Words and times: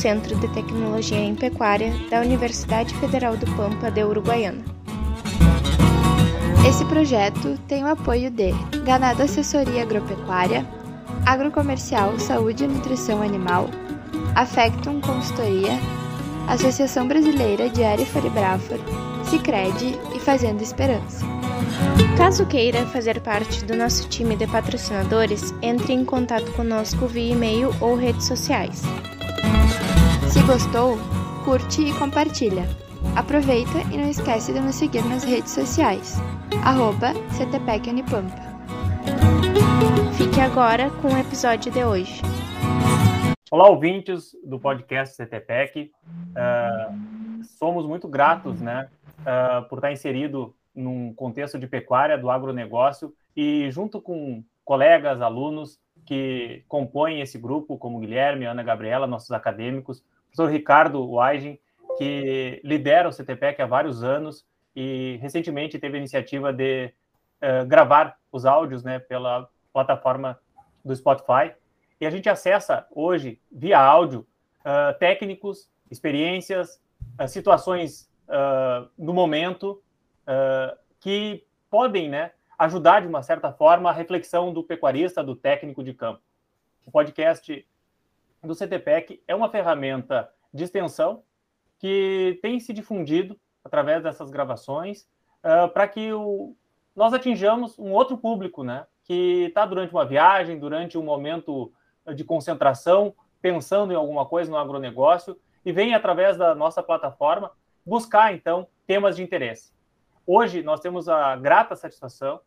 Centro 0.00 0.34
de 0.36 0.48
Tecnologia 0.48 1.18
em 1.18 1.34
Pecuária 1.34 1.92
da 2.08 2.22
Universidade 2.22 2.94
Federal 2.94 3.36
do 3.36 3.44
Pampa 3.54 3.90
de 3.90 4.02
Uruguaiana. 4.02 4.64
Esse 6.66 6.86
projeto 6.86 7.58
tem 7.68 7.84
o 7.84 7.86
apoio 7.86 8.30
de 8.30 8.50
Ganado 8.82 9.22
Assessoria 9.22 9.82
Agropecuária, 9.82 10.66
Agrocomercial 11.26 12.18
Saúde 12.18 12.64
e 12.64 12.66
Nutrição 12.66 13.20
Animal, 13.20 13.68
Afectum 14.34 15.02
Consultoria, 15.02 15.78
Associação 16.48 17.06
Brasileira 17.06 17.68
de 17.68 17.84
Arifari 17.84 18.30
Brafor, 18.30 18.78
Cicred 19.26 19.98
e 20.16 20.18
Fazenda 20.18 20.62
Esperança. 20.62 21.26
Caso 22.16 22.46
queira 22.46 22.86
fazer 22.86 23.20
parte 23.20 23.66
do 23.66 23.76
nosso 23.76 24.08
time 24.08 24.34
de 24.34 24.46
patrocinadores, 24.46 25.52
entre 25.60 25.92
em 25.92 26.06
contato 26.06 26.50
conosco 26.52 27.06
via 27.06 27.32
e-mail 27.34 27.70
ou 27.82 27.96
redes 27.96 28.26
sociais. 28.26 28.82
Gostou, 30.50 30.96
curte 31.44 31.80
e 31.80 31.96
compartilha. 31.96 32.64
Aproveita 33.14 33.78
e 33.94 33.96
não 33.96 34.10
esquece 34.10 34.52
de 34.52 34.58
nos 34.58 34.74
seguir 34.74 35.04
nas 35.04 35.22
redes 35.22 35.52
sociais. 35.52 36.16
Arroba 36.64 37.12
CTPECUnipampa. 37.38 38.34
Fique 40.18 40.40
agora 40.40 40.90
com 41.00 41.06
o 41.06 41.16
episódio 41.16 41.70
de 41.70 41.84
hoje. 41.84 42.20
Olá, 43.48 43.68
ouvintes 43.68 44.36
do 44.44 44.58
podcast 44.58 45.16
CTPEC. 45.16 45.92
Uh, 46.02 47.44
somos 47.44 47.86
muito 47.86 48.08
gratos 48.08 48.60
né, 48.60 48.88
uh, 49.20 49.68
por 49.68 49.78
estar 49.78 49.92
inserido 49.92 50.52
num 50.74 51.14
contexto 51.14 51.60
de 51.60 51.68
pecuária, 51.68 52.18
do 52.18 52.28
agronegócio, 52.28 53.14
e 53.36 53.70
junto 53.70 54.02
com 54.02 54.42
colegas, 54.64 55.22
alunos 55.22 55.78
que 56.04 56.64
compõem 56.66 57.20
esse 57.20 57.38
grupo, 57.38 57.78
como 57.78 58.00
Guilherme, 58.00 58.46
Ana 58.46 58.64
Gabriela, 58.64 59.06
nossos 59.06 59.30
acadêmicos, 59.30 60.02
professor 60.30 60.50
Ricardo 60.50 61.10
Weigen, 61.10 61.58
que 61.98 62.60
lidera 62.64 63.08
o 63.08 63.12
CTPEC 63.12 63.60
há 63.60 63.66
vários 63.66 64.02
anos 64.02 64.46
e 64.74 65.18
recentemente 65.20 65.78
teve 65.78 65.96
a 65.96 65.98
iniciativa 65.98 66.52
de 66.52 66.92
uh, 67.42 67.66
gravar 67.66 68.16
os 68.30 68.46
áudios 68.46 68.82
né, 68.82 68.98
pela 68.98 69.48
plataforma 69.72 70.38
do 70.84 70.94
Spotify. 70.94 71.52
E 72.00 72.06
a 72.06 72.10
gente 72.10 72.28
acessa 72.28 72.86
hoje, 72.90 73.40
via 73.50 73.78
áudio, 73.78 74.26
uh, 74.60 74.98
técnicos, 74.98 75.68
experiências, 75.90 76.80
uh, 77.20 77.28
situações 77.28 78.08
no 78.96 79.12
momento 79.12 79.82
que 81.00 81.44
podem 81.68 82.08
né, 82.08 82.30
ajudar, 82.56 83.00
de 83.00 83.08
uma 83.08 83.24
certa 83.24 83.52
forma, 83.52 83.90
a 83.90 83.92
reflexão 83.92 84.52
do 84.52 84.62
pecuarista, 84.62 85.20
do 85.20 85.34
técnico 85.34 85.82
de 85.82 85.92
campo. 85.92 86.20
O 86.86 86.92
podcast 86.92 87.66
do 88.42 88.54
CTPEC 88.54 89.22
é 89.26 89.34
uma 89.34 89.50
ferramenta 89.50 90.30
de 90.52 90.64
extensão 90.64 91.22
que 91.78 92.38
tem 92.42 92.58
se 92.60 92.72
difundido 92.72 93.38
através 93.64 94.02
dessas 94.02 94.30
gravações 94.30 95.06
uh, 95.44 95.68
para 95.72 95.86
que 95.88 96.12
o, 96.12 96.56
nós 96.94 97.12
atinjamos 97.12 97.78
um 97.78 97.92
outro 97.92 98.16
público, 98.16 98.62
né? 98.62 98.86
Que 99.04 99.46
está 99.46 99.64
durante 99.66 99.92
uma 99.92 100.04
viagem, 100.04 100.58
durante 100.58 100.98
um 100.98 101.02
momento 101.02 101.72
de 102.14 102.24
concentração, 102.24 103.14
pensando 103.40 103.92
em 103.92 103.96
alguma 103.96 104.26
coisa 104.26 104.50
no 104.50 104.56
agronegócio 104.56 105.38
e 105.64 105.72
vem 105.72 105.94
através 105.94 106.36
da 106.36 106.54
nossa 106.54 106.82
plataforma 106.82 107.50
buscar 107.84 108.34
então 108.34 108.66
temas 108.86 109.16
de 109.16 109.22
interesse. 109.22 109.72
Hoje 110.26 110.62
nós 110.62 110.80
temos 110.80 111.08
a 111.08 111.36
grata 111.36 111.74
satisfação 111.74 112.40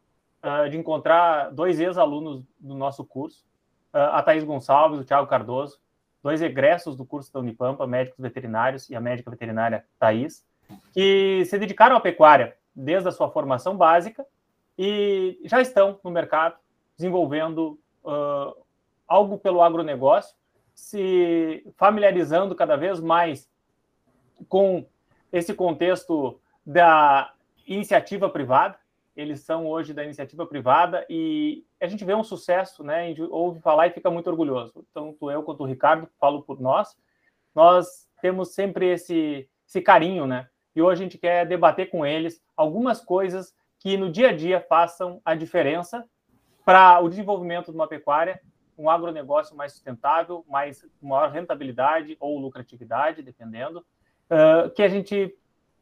uh, 0.44 0.70
de 0.70 0.78
encontrar 0.78 1.52
dois 1.52 1.80
ex-alunos 1.80 2.44
do 2.60 2.76
nosso 2.76 3.04
curso, 3.04 3.46
uh, 3.94 4.14
a 4.14 4.22
Thaís 4.22 4.44
Gonçalves 4.44 5.00
e 5.00 5.02
o 5.02 5.06
Thiago 5.06 5.28
Cardoso, 5.28 5.80
dois 6.24 6.42
egressos 6.42 6.96
do 6.96 7.06
curso 7.06 7.32
da 7.34 7.42
Unipampa, 7.42 7.86
médicos 7.86 8.20
veterinários, 8.20 8.90
e 8.90 8.96
a 8.96 9.02
médica 9.02 9.30
veterinária 9.30 9.86
Thaís, 10.00 10.46
que 10.94 11.44
se 11.46 11.60
dedicaram 11.60 11.98
à 11.98 12.00
pecuária 12.00 12.56
desde 12.74 13.10
a 13.10 13.12
sua 13.12 13.30
formação 13.30 13.76
básica 13.76 14.26
e 14.78 15.40
já 15.44 15.62
estão 15.62 16.00
no 16.04 16.10
mercado 16.10 16.56
desenvolvendo 16.98 17.80
uh, 18.04 18.56
algo 19.08 19.38
pelo 19.38 19.62
agronegócio, 19.62 20.36
se 20.74 21.64
familiarizando 21.76 22.56
cada 22.56 22.76
vez 22.76 23.00
mais 23.00 23.50
com 24.48 24.86
esse 25.32 25.54
contexto 25.54 26.40
da 26.66 27.34
iniciativa 27.68 28.30
privada, 28.30 28.80
eles 29.16 29.42
são 29.42 29.68
hoje 29.68 29.94
da 29.94 30.04
iniciativa 30.04 30.46
privada 30.46 31.06
e 31.10 31.66
a 31.80 31.88
gente 31.88 32.04
vê 32.04 32.16
um 32.16 32.24
sucesso, 32.24 32.84
né? 32.84 33.04
A 33.04 33.08
gente 33.08 33.22
ouve 33.22 33.60
falar 33.60 33.88
e 33.88 33.92
fica 33.92 34.10
muito 34.10 34.30
orgulhoso. 34.30 34.86
Tanto 34.94 35.30
eu 35.30 35.44
quanto 35.44 35.62
o 35.62 35.68
Ricardo, 35.68 36.10
falo 36.20 36.42
por 36.42 36.60
nós, 36.60 36.98
nós 37.54 38.08
temos 38.22 38.54
sempre 38.54 38.92
esse, 38.92 39.48
esse 39.68 39.82
carinho, 39.82 40.26
né? 40.26 40.48
E 40.76 40.82
hoje 40.82 41.02
a 41.02 41.06
gente 41.06 41.18
quer 41.18 41.46
debater 41.46 41.90
com 41.90 42.06
eles 42.06 42.42
algumas 42.58 43.00
coisas 43.00 43.56
que 43.78 43.98
no 43.98 44.12
dia 44.12 44.30
a 44.30 44.34
dia 44.34 44.62
façam 44.62 45.22
a 45.24 45.36
diferença 45.36 46.04
para 46.66 47.00
o 47.02 47.10
desenvolvimento 47.10 47.70
de 47.70 47.78
uma 47.78 47.88
pecuária, 47.88 48.42
um 48.78 48.90
agronegócio 48.90 49.56
mais 49.56 49.74
sustentável, 49.74 50.44
mais 50.50 50.86
maior 51.02 51.30
rentabilidade 51.30 52.18
ou 52.20 52.40
lucratividade, 52.40 53.22
dependendo, 53.22 53.86
uh, 54.30 54.70
que 54.72 54.82
a 54.82 54.88
gente 54.88 55.36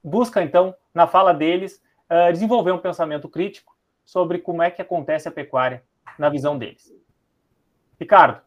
busca, 0.04 0.44
então, 0.44 0.76
na 0.94 1.08
fala 1.08 1.34
deles, 1.34 1.82
uh, 2.12 2.32
desenvolver 2.34 2.74
um 2.74 2.80
pensamento 2.80 3.30
crítico 3.30 3.76
sobre 4.04 4.40
como 4.40 4.62
é 4.62 4.70
que 4.70 4.82
acontece 4.82 5.28
a 5.28 5.32
pecuária 5.32 5.84
na 6.20 6.30
visão 6.30 6.58
deles. 6.58 6.94
Ricardo. 8.00 8.42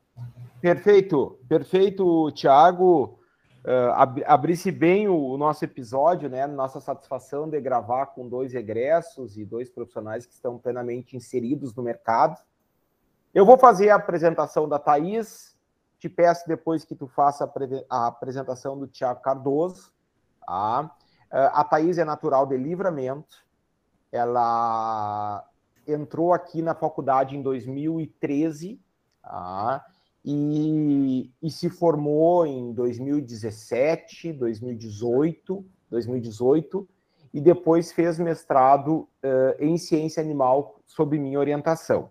Perfeito, 0.60 1.38
perfeito, 1.48 2.30
Tiago. 2.32 3.18
Uh, 3.64 3.92
ab 3.94 4.22
Abrisse 4.26 4.70
bem 4.70 5.08
o, 5.08 5.16
o, 5.16 5.38
nosso 5.38 5.64
episódio, 5.64 6.28
né? 6.28 6.46
Nossa 6.46 6.80
satisfação 6.80 7.48
de 7.48 7.58
gravar 7.60 8.06
com 8.06 8.28
dois 8.28 8.54
egressos 8.54 9.38
e 9.38 9.44
dois 9.44 9.70
profissionais 9.70 10.26
que 10.26 10.34
estão 10.34 10.58
plenamente 10.58 11.16
inseridos 11.16 11.74
no 11.74 11.82
mercado. 11.82 12.38
Eu 13.32 13.46
vou 13.46 13.56
fazer 13.56 13.88
a 13.88 13.96
apresentação 13.96 14.68
da 14.68 14.78
Thaís. 14.78 15.56
Te 15.98 16.08
peço 16.10 16.46
depois 16.46 16.84
que 16.84 16.94
tu 16.94 17.06
faça 17.06 17.44
a, 17.44 17.96
a 17.96 18.06
apresentação 18.08 18.78
do 18.78 18.86
Tiago 18.86 19.22
Cardoso. 19.22 19.90
Tá? 20.46 20.94
A 21.30 21.64
Thaís 21.64 21.96
é 21.96 22.04
natural 22.04 22.46
de 22.46 22.56
livramento. 22.56 23.44
Ela 24.14 25.44
entrou 25.86 26.32
aqui 26.32 26.62
na 26.62 26.72
faculdade 26.72 27.36
em 27.36 27.42
2013 27.42 28.80
tá? 29.20 29.84
e, 30.24 31.30
e 31.42 31.50
se 31.50 31.68
formou 31.68 32.46
em 32.46 32.72
2017, 32.72 34.32
2018, 34.32 35.64
2018 35.90 36.88
e 37.32 37.40
depois 37.40 37.90
fez 37.90 38.16
mestrado 38.20 39.00
uh, 39.00 39.08
em 39.58 39.76
ciência 39.76 40.22
animal 40.22 40.80
sob 40.86 41.18
minha 41.18 41.40
orientação. 41.40 42.10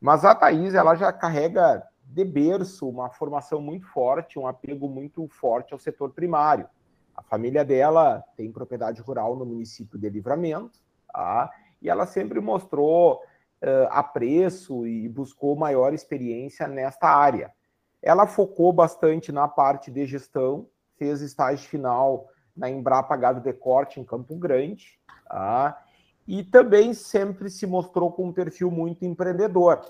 Mas 0.00 0.24
a 0.24 0.34
Thaís, 0.34 0.72
ela 0.72 0.94
já 0.94 1.12
carrega 1.12 1.86
de 2.02 2.24
berço 2.24 2.88
uma 2.88 3.10
formação 3.10 3.60
muito 3.60 3.86
forte, 3.88 4.38
um 4.38 4.46
apego 4.46 4.88
muito 4.88 5.28
forte 5.28 5.74
ao 5.74 5.78
setor 5.78 6.12
primário. 6.12 6.66
A 7.14 7.22
família 7.22 7.62
dela 7.62 8.24
tem 8.36 8.50
propriedade 8.50 9.02
rural 9.02 9.36
no 9.36 9.44
município 9.44 9.98
de 9.98 10.08
Livramento, 10.08 10.81
tá? 11.12 11.50
e 11.80 11.90
ela 11.90 12.06
sempre 12.06 12.40
mostrou 12.40 13.14
uh, 13.14 13.88
apreço 13.90 14.86
e 14.86 15.08
buscou 15.08 15.56
maior 15.56 15.92
experiência 15.92 16.68
nesta 16.68 17.08
área. 17.08 17.52
Ela 18.00 18.26
focou 18.26 18.72
bastante 18.72 19.32
na 19.32 19.48
parte 19.48 19.90
de 19.90 20.06
gestão, 20.06 20.68
fez 20.96 21.20
estágio 21.20 21.68
final 21.68 22.28
na 22.56 22.70
Embrapa 22.70 23.16
Gado 23.16 23.40
de 23.40 23.52
Corte, 23.52 24.00
em 24.00 24.04
Campo 24.04 24.36
Grande, 24.36 24.98
tá? 25.26 25.82
e 26.26 26.44
também 26.44 26.94
sempre 26.94 27.50
se 27.50 27.66
mostrou 27.66 28.12
com 28.12 28.26
um 28.26 28.32
perfil 28.32 28.70
muito 28.70 29.04
empreendedor. 29.04 29.80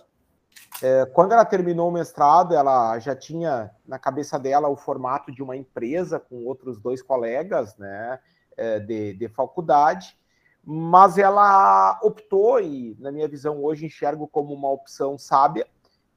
É, 0.83 1.07
quando 1.07 1.33
ela 1.33 1.45
terminou 1.45 1.89
o 1.89 1.93
mestrado, 1.93 2.55
ela 2.55 2.99
já 2.99 3.15
tinha 3.15 3.71
na 3.87 3.99
cabeça 3.99 4.39
dela 4.39 4.69
o 4.69 4.77
formato 4.77 5.31
de 5.31 5.43
uma 5.43 5.57
empresa 5.57 6.19
com 6.19 6.45
outros 6.45 6.79
dois 6.79 7.03
colegas 7.03 7.77
né, 7.77 8.19
é, 8.57 8.79
de, 8.79 9.15
de 9.15 9.29
faculdade, 9.29 10.17
mas 10.65 11.19
ela 11.19 11.99
optou, 12.03 12.61
e 12.61 12.97
na 12.99 13.11
minha 13.11 13.29
visão 13.29 13.63
hoje 13.63 13.87
enxergo 13.87 14.29
como 14.29 14.55
uma 14.55 14.71
opção 14.71 15.19
sábia, 15.19 15.67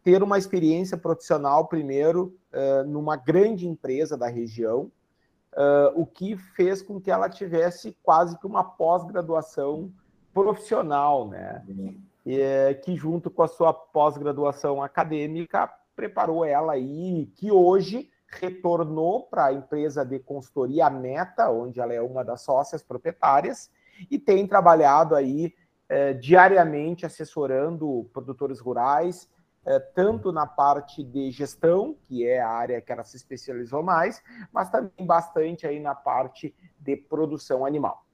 ter 0.03 0.21
uma 0.21 0.37
experiência 0.37 0.97
profissional 0.97 1.67
primeiro 1.67 2.37
é, 2.51 2.83
numa 2.83 3.15
grande 3.15 3.67
empresa 3.67 4.15
da 4.15 4.27
região, 4.27 4.91
é, 5.55 5.91
o 5.95 6.05
que 6.05 6.37
fez 6.37 6.81
com 6.81 7.01
que 7.01 7.09
ela 7.09 7.29
tivesse 7.29 7.97
quase 8.03 8.37
que 8.37 8.45
uma 8.45 8.63
pós-graduação 8.63 9.91
profissional, 10.33 11.27
né? 11.27 11.63
é, 12.25 12.73
que 12.73 12.95
junto 12.95 13.29
com 13.29 13.43
a 13.43 13.47
sua 13.47 13.73
pós-graduação 13.73 14.81
acadêmica 14.81 15.71
preparou 15.95 16.43
ela 16.43 16.73
aí, 16.73 17.27
que 17.35 17.51
hoje 17.51 18.09
retornou 18.27 19.23
para 19.23 19.45
a 19.45 19.53
empresa 19.53 20.03
de 20.03 20.19
consultoria 20.19 20.89
Meta, 20.89 21.49
onde 21.49 21.79
ela 21.79 21.93
é 21.93 22.01
uma 22.01 22.23
das 22.23 22.41
sócias 22.41 22.83
proprietárias, 22.83 23.71
e 24.09 24.17
tem 24.19 24.47
trabalhado 24.47 25.15
aí 25.15 25.53
é, 25.87 26.13
diariamente 26.13 27.05
assessorando 27.05 28.09
produtores 28.13 28.59
rurais 28.59 29.29
é, 29.65 29.79
tanto 29.79 30.31
na 30.31 30.45
parte 30.45 31.03
de 31.03 31.31
gestão, 31.31 31.97
que 32.03 32.25
é 32.25 32.39
a 32.39 32.49
área 32.49 32.79
que 32.79 32.91
ela 32.91 33.03
se 33.03 33.17
especializou 33.17 33.81
mais, 33.81 34.23
mas 34.53 34.69
também 34.69 35.05
bastante 35.05 35.65
aí 35.65 35.79
na 35.79 35.95
parte 35.95 36.55
de 36.79 36.95
produção 36.95 37.65
animal. 37.65 38.05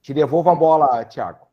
Te 0.00 0.14
devolvo 0.14 0.50
a 0.50 0.54
bola, 0.54 1.04
Tiago. 1.04 1.48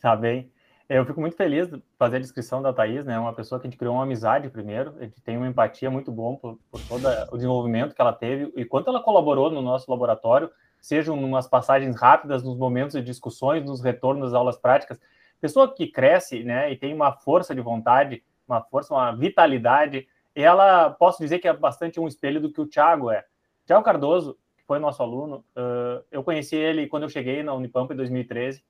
Tá 0.00 0.16
bem. 0.16 0.50
Eu 0.88 1.04
fico 1.04 1.20
muito 1.20 1.36
feliz 1.36 1.68
de 1.68 1.82
fazer 1.98 2.16
a 2.16 2.20
descrição 2.20 2.62
da 2.62 2.72
Thaís, 2.72 3.04
né? 3.04 3.18
Uma 3.18 3.34
pessoa 3.34 3.60
que 3.60 3.66
a 3.66 3.70
gente 3.70 3.78
criou 3.78 3.94
uma 3.94 4.04
amizade 4.04 4.48
primeiro, 4.48 4.94
a 4.98 5.02
gente 5.02 5.20
tem 5.20 5.36
uma 5.36 5.48
empatia 5.48 5.90
muito 5.90 6.12
bom 6.12 6.36
por, 6.36 6.58
por 6.70 6.80
todo 6.82 7.04
o 7.32 7.36
desenvolvimento 7.36 7.94
que 7.94 8.00
ela 8.00 8.12
teve 8.12 8.52
e 8.56 8.64
quanto 8.64 8.88
ela 8.88 9.02
colaborou 9.02 9.50
no 9.50 9.60
nosso 9.60 9.90
laboratório, 9.90 10.48
sejam 10.86 11.18
umas 11.18 11.48
passagens 11.48 11.96
rápidas, 11.96 12.44
nos 12.44 12.56
momentos 12.56 12.94
de 12.94 13.02
discussões, 13.02 13.64
nos 13.64 13.82
retornos 13.82 14.26
das 14.26 14.34
aulas 14.34 14.56
práticas. 14.56 15.00
Pessoa 15.40 15.74
que 15.74 15.88
cresce, 15.88 16.44
né, 16.44 16.70
e 16.70 16.76
tem 16.76 16.94
uma 16.94 17.10
força 17.10 17.52
de 17.52 17.60
vontade, 17.60 18.22
uma 18.46 18.62
força, 18.62 18.94
uma 18.94 19.10
vitalidade, 19.10 20.06
ela, 20.32 20.90
posso 20.90 21.20
dizer 21.20 21.40
que 21.40 21.48
é 21.48 21.52
bastante 21.52 21.98
um 21.98 22.06
espelho 22.06 22.40
do 22.40 22.52
que 22.52 22.60
o 22.60 22.68
Thiago 22.68 23.10
é. 23.10 23.24
Thiago 23.66 23.82
Cardoso, 23.82 24.38
que 24.56 24.62
foi 24.64 24.78
nosso 24.78 25.02
aluno, 25.02 25.44
uh, 25.56 26.04
eu 26.08 26.22
conheci 26.22 26.54
ele 26.54 26.86
quando 26.86 27.02
eu 27.02 27.08
cheguei 27.08 27.42
na 27.42 27.52
Unipampa 27.52 27.92
em 27.92 27.96
2013, 27.96 28.62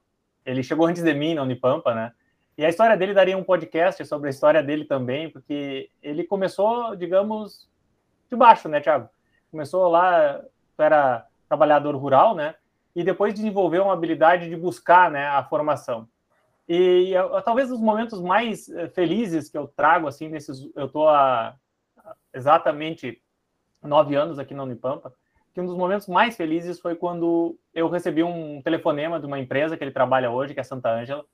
ele 0.47 0.63
chegou 0.63 0.87
antes 0.87 1.03
de 1.03 1.13
mim 1.13 1.35
na 1.35 1.43
Unipampa, 1.43 1.95
né? 1.95 2.13
E 2.57 2.65
a 2.65 2.71
história 2.71 2.97
dele 2.97 3.13
daria 3.13 3.37
um 3.37 3.45
podcast 3.45 4.03
sobre 4.07 4.29
a 4.29 4.31
história 4.31 4.63
dele 4.63 4.87
também, 4.87 5.29
porque 5.29 5.91
ele 6.03 6.25
começou, 6.25 6.97
digamos, 6.97 7.69
de 8.31 8.37
baixo, 8.37 8.71
né, 8.71 8.81
Thiago? 8.81 9.11
Começou 9.51 9.87
lá, 9.89 10.43
era 10.79 11.27
trabalhador 11.49 11.95
rural, 11.97 12.35
né? 12.35 12.55
E 12.95 13.05
depois 13.05 13.35
desenvolveu 13.35 13.85
uma 13.85 13.93
habilidade 13.93 14.49
de 14.49 14.57
buscar, 14.57 15.11
né, 15.11 15.27
a 15.27 15.45
formação. 15.45 16.09
E 16.69 17.13
talvez 17.45 17.71
os 17.71 17.81
momentos 17.81 18.21
mais 18.21 18.69
eh, 18.69 18.89
felizes 18.89 19.49
que 19.49 19.57
eu 19.57 19.69
trago, 19.69 20.09
assim, 20.09 20.29
nesses, 20.29 20.69
eu 20.75 20.87
estou 20.87 21.09
há 21.09 21.55
exatamente 22.35 23.23
nove 23.83 24.17
anos 24.17 24.39
aqui 24.39 24.53
na 24.53 24.65
Unipampa, 24.65 25.13
que 25.55 25.61
um 25.61 25.67
dos 25.67 25.77
momentos 25.77 26.09
mais 26.09 26.37
felizes 26.37 26.81
foi 26.81 26.95
quando 26.97 27.57
eu 27.73 27.89
recebi 27.89 28.23
um 28.23 28.61
telefonema 28.63 29.21
de 29.21 29.27
uma 29.27 29.39
empresa 29.39 29.77
que 29.77 29.85
ele 29.85 29.93
trabalha 29.93 30.31
hoje, 30.31 30.53
que 30.53 30.61
é 30.61 30.63
Santa 30.63 30.91
Ângela, 30.93 31.25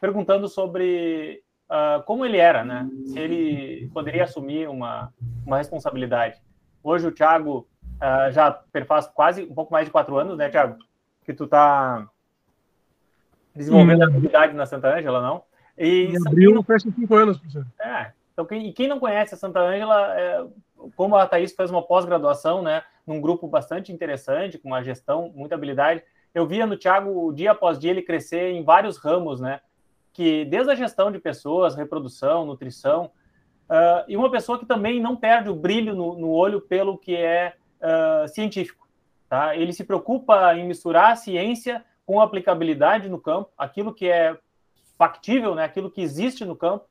perguntando 0.00 0.48
sobre 0.48 1.42
uh, 1.70 2.02
como 2.04 2.24
ele 2.24 2.38
era, 2.38 2.64
né? 2.64 2.88
Se 3.04 3.18
ele 3.18 3.88
poderia 3.92 4.24
assumir 4.24 4.68
uma, 4.68 5.12
uma 5.46 5.58
responsabilidade. 5.58 6.40
Hoje 6.82 7.06
o 7.06 7.12
Thiago 7.12 7.68
uh, 7.98 8.32
já 8.32 8.60
faz 8.86 9.06
quase 9.06 9.44
um 9.44 9.54
pouco 9.54 9.72
mais 9.72 9.86
de 9.86 9.92
quatro 9.92 10.16
anos, 10.16 10.36
né, 10.36 10.48
Thiago? 10.48 10.78
Que 11.24 11.34
tu 11.34 11.44
está 11.44 12.08
desenvolvendo 13.54 14.02
hum. 14.02 14.08
atividade 14.08 14.54
na 14.54 14.66
Santa 14.66 14.94
Ângela, 14.94 15.20
não? 15.20 15.42
E 15.76 16.06
em 16.06 16.16
abril 16.26 16.54
não... 16.54 16.62
fecha 16.62 16.90
cinco 16.90 17.14
anos, 17.14 17.38
professor. 17.38 17.66
É, 17.80 18.12
então 18.32 18.44
quem, 18.44 18.72
quem 18.72 18.88
não 18.88 18.98
conhece 18.98 19.34
a 19.34 19.38
Santa 19.38 19.60
Ângela, 19.60 20.18
é, 20.18 20.46
como 20.96 21.16
a 21.16 21.26
Thaís 21.26 21.52
fez 21.52 21.70
uma 21.70 21.82
pós-graduação, 21.82 22.62
né, 22.62 22.82
num 23.06 23.20
grupo 23.20 23.46
bastante 23.46 23.92
interessante, 23.92 24.58
com 24.58 24.68
uma 24.68 24.82
gestão, 24.82 25.32
muita 25.34 25.54
habilidade, 25.54 26.02
eu 26.34 26.46
via 26.46 26.66
no 26.66 26.76
Thiago, 26.76 27.32
dia 27.32 27.52
após 27.52 27.78
dia, 27.78 27.90
ele 27.90 28.02
crescer 28.02 28.52
em 28.52 28.62
vários 28.62 28.96
ramos, 28.98 29.40
né, 29.40 29.60
que 30.12 30.44
desde 30.44 30.70
a 30.70 30.74
gestão 30.74 31.10
de 31.10 31.18
pessoas, 31.18 31.74
reprodução, 31.74 32.44
nutrição, 32.44 33.10
uh, 33.68 34.04
e 34.08 34.16
uma 34.16 34.30
pessoa 34.30 34.58
que 34.58 34.66
também 34.66 35.00
não 35.00 35.16
perde 35.16 35.48
o 35.48 35.54
brilho 35.54 35.94
no, 35.94 36.18
no 36.18 36.30
olho 36.30 36.60
pelo 36.60 36.98
que 36.98 37.16
é 37.16 37.54
uh, 37.80 38.28
científico. 38.28 38.88
Tá? 39.28 39.56
Ele 39.56 39.72
se 39.72 39.84
preocupa 39.84 40.54
em 40.54 40.66
misturar 40.66 41.12
a 41.12 41.16
ciência 41.16 41.84
com 42.06 42.20
aplicabilidade 42.20 43.08
no 43.08 43.20
campo, 43.20 43.50
aquilo 43.56 43.92
que 43.92 44.08
é 44.08 44.36
factível, 44.96 45.54
né? 45.54 45.64
aquilo 45.64 45.90
que 45.90 46.00
existe 46.00 46.44
no 46.44 46.56
campo. 46.56 46.86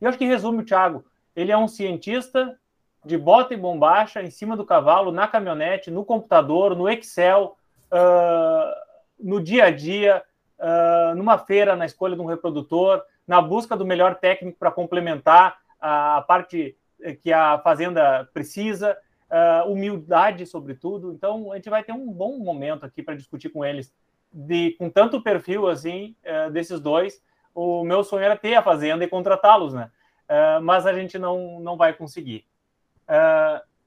E 0.00 0.04
eu 0.04 0.08
acho 0.08 0.18
que 0.18 0.24
resume 0.24 0.62
o 0.62 0.64
Thiago. 0.64 1.04
Ele 1.36 1.52
é 1.52 1.58
um 1.58 1.68
cientista 1.68 2.58
de 3.04 3.18
bota 3.18 3.52
e 3.52 3.56
bombacha 3.56 4.22
em 4.22 4.30
cima 4.30 4.56
do 4.56 4.64
cavalo, 4.64 5.12
na 5.12 5.28
caminhonete, 5.28 5.90
no 5.90 6.04
computador, 6.04 6.74
no 6.74 6.88
Excel, 6.88 7.56
uh, 7.92 8.74
no 9.20 9.42
dia 9.42 9.66
a 9.66 9.70
dia, 9.70 10.22
uh, 10.58 11.14
numa 11.14 11.36
feira, 11.38 11.76
na 11.76 11.84
escolha 11.84 12.16
de 12.16 12.22
um 12.22 12.26
reprodutor, 12.26 13.02
na 13.26 13.40
busca 13.40 13.76
do 13.76 13.84
melhor 13.84 14.14
técnico 14.16 14.58
para 14.58 14.70
complementar 14.70 15.58
a, 15.80 16.18
a, 16.18 16.22
parte 16.22 16.76
que 17.22 17.32
a 17.32 17.58
fazenda 17.58 18.28
precisa, 18.32 18.96
uh, 19.30 19.70
humildade, 19.70 20.46
sobretudo. 20.46 21.12
Então, 21.12 21.52
a 21.52 21.56
gente 21.56 21.70
vai 21.70 21.82
ter 21.82 21.92
um 21.92 22.12
bom 22.12 22.38
momento 22.38 22.84
aqui 22.84 23.02
para 23.02 23.14
discutir 23.14 23.48
com 23.48 23.64
eles, 23.64 23.94
de, 24.32 24.72
com 24.72 24.90
tanto 24.90 25.22
perfil 25.22 25.68
assim, 25.68 26.16
uh, 26.24 26.50
desses 26.50 26.80
dois. 26.80 27.22
O 27.54 27.84
meu 27.84 28.02
sonho 28.02 28.24
era 28.24 28.36
ter 28.36 28.54
a 28.54 28.62
fazenda 28.62 29.04
e 29.04 29.08
contratá-los, 29.08 29.72
né? 29.72 29.90
Uh, 30.24 30.62
mas 30.62 30.86
a 30.86 30.92
gente 30.92 31.18
não, 31.18 31.60
não 31.60 31.76
vai 31.76 31.92
conseguir. 31.92 32.46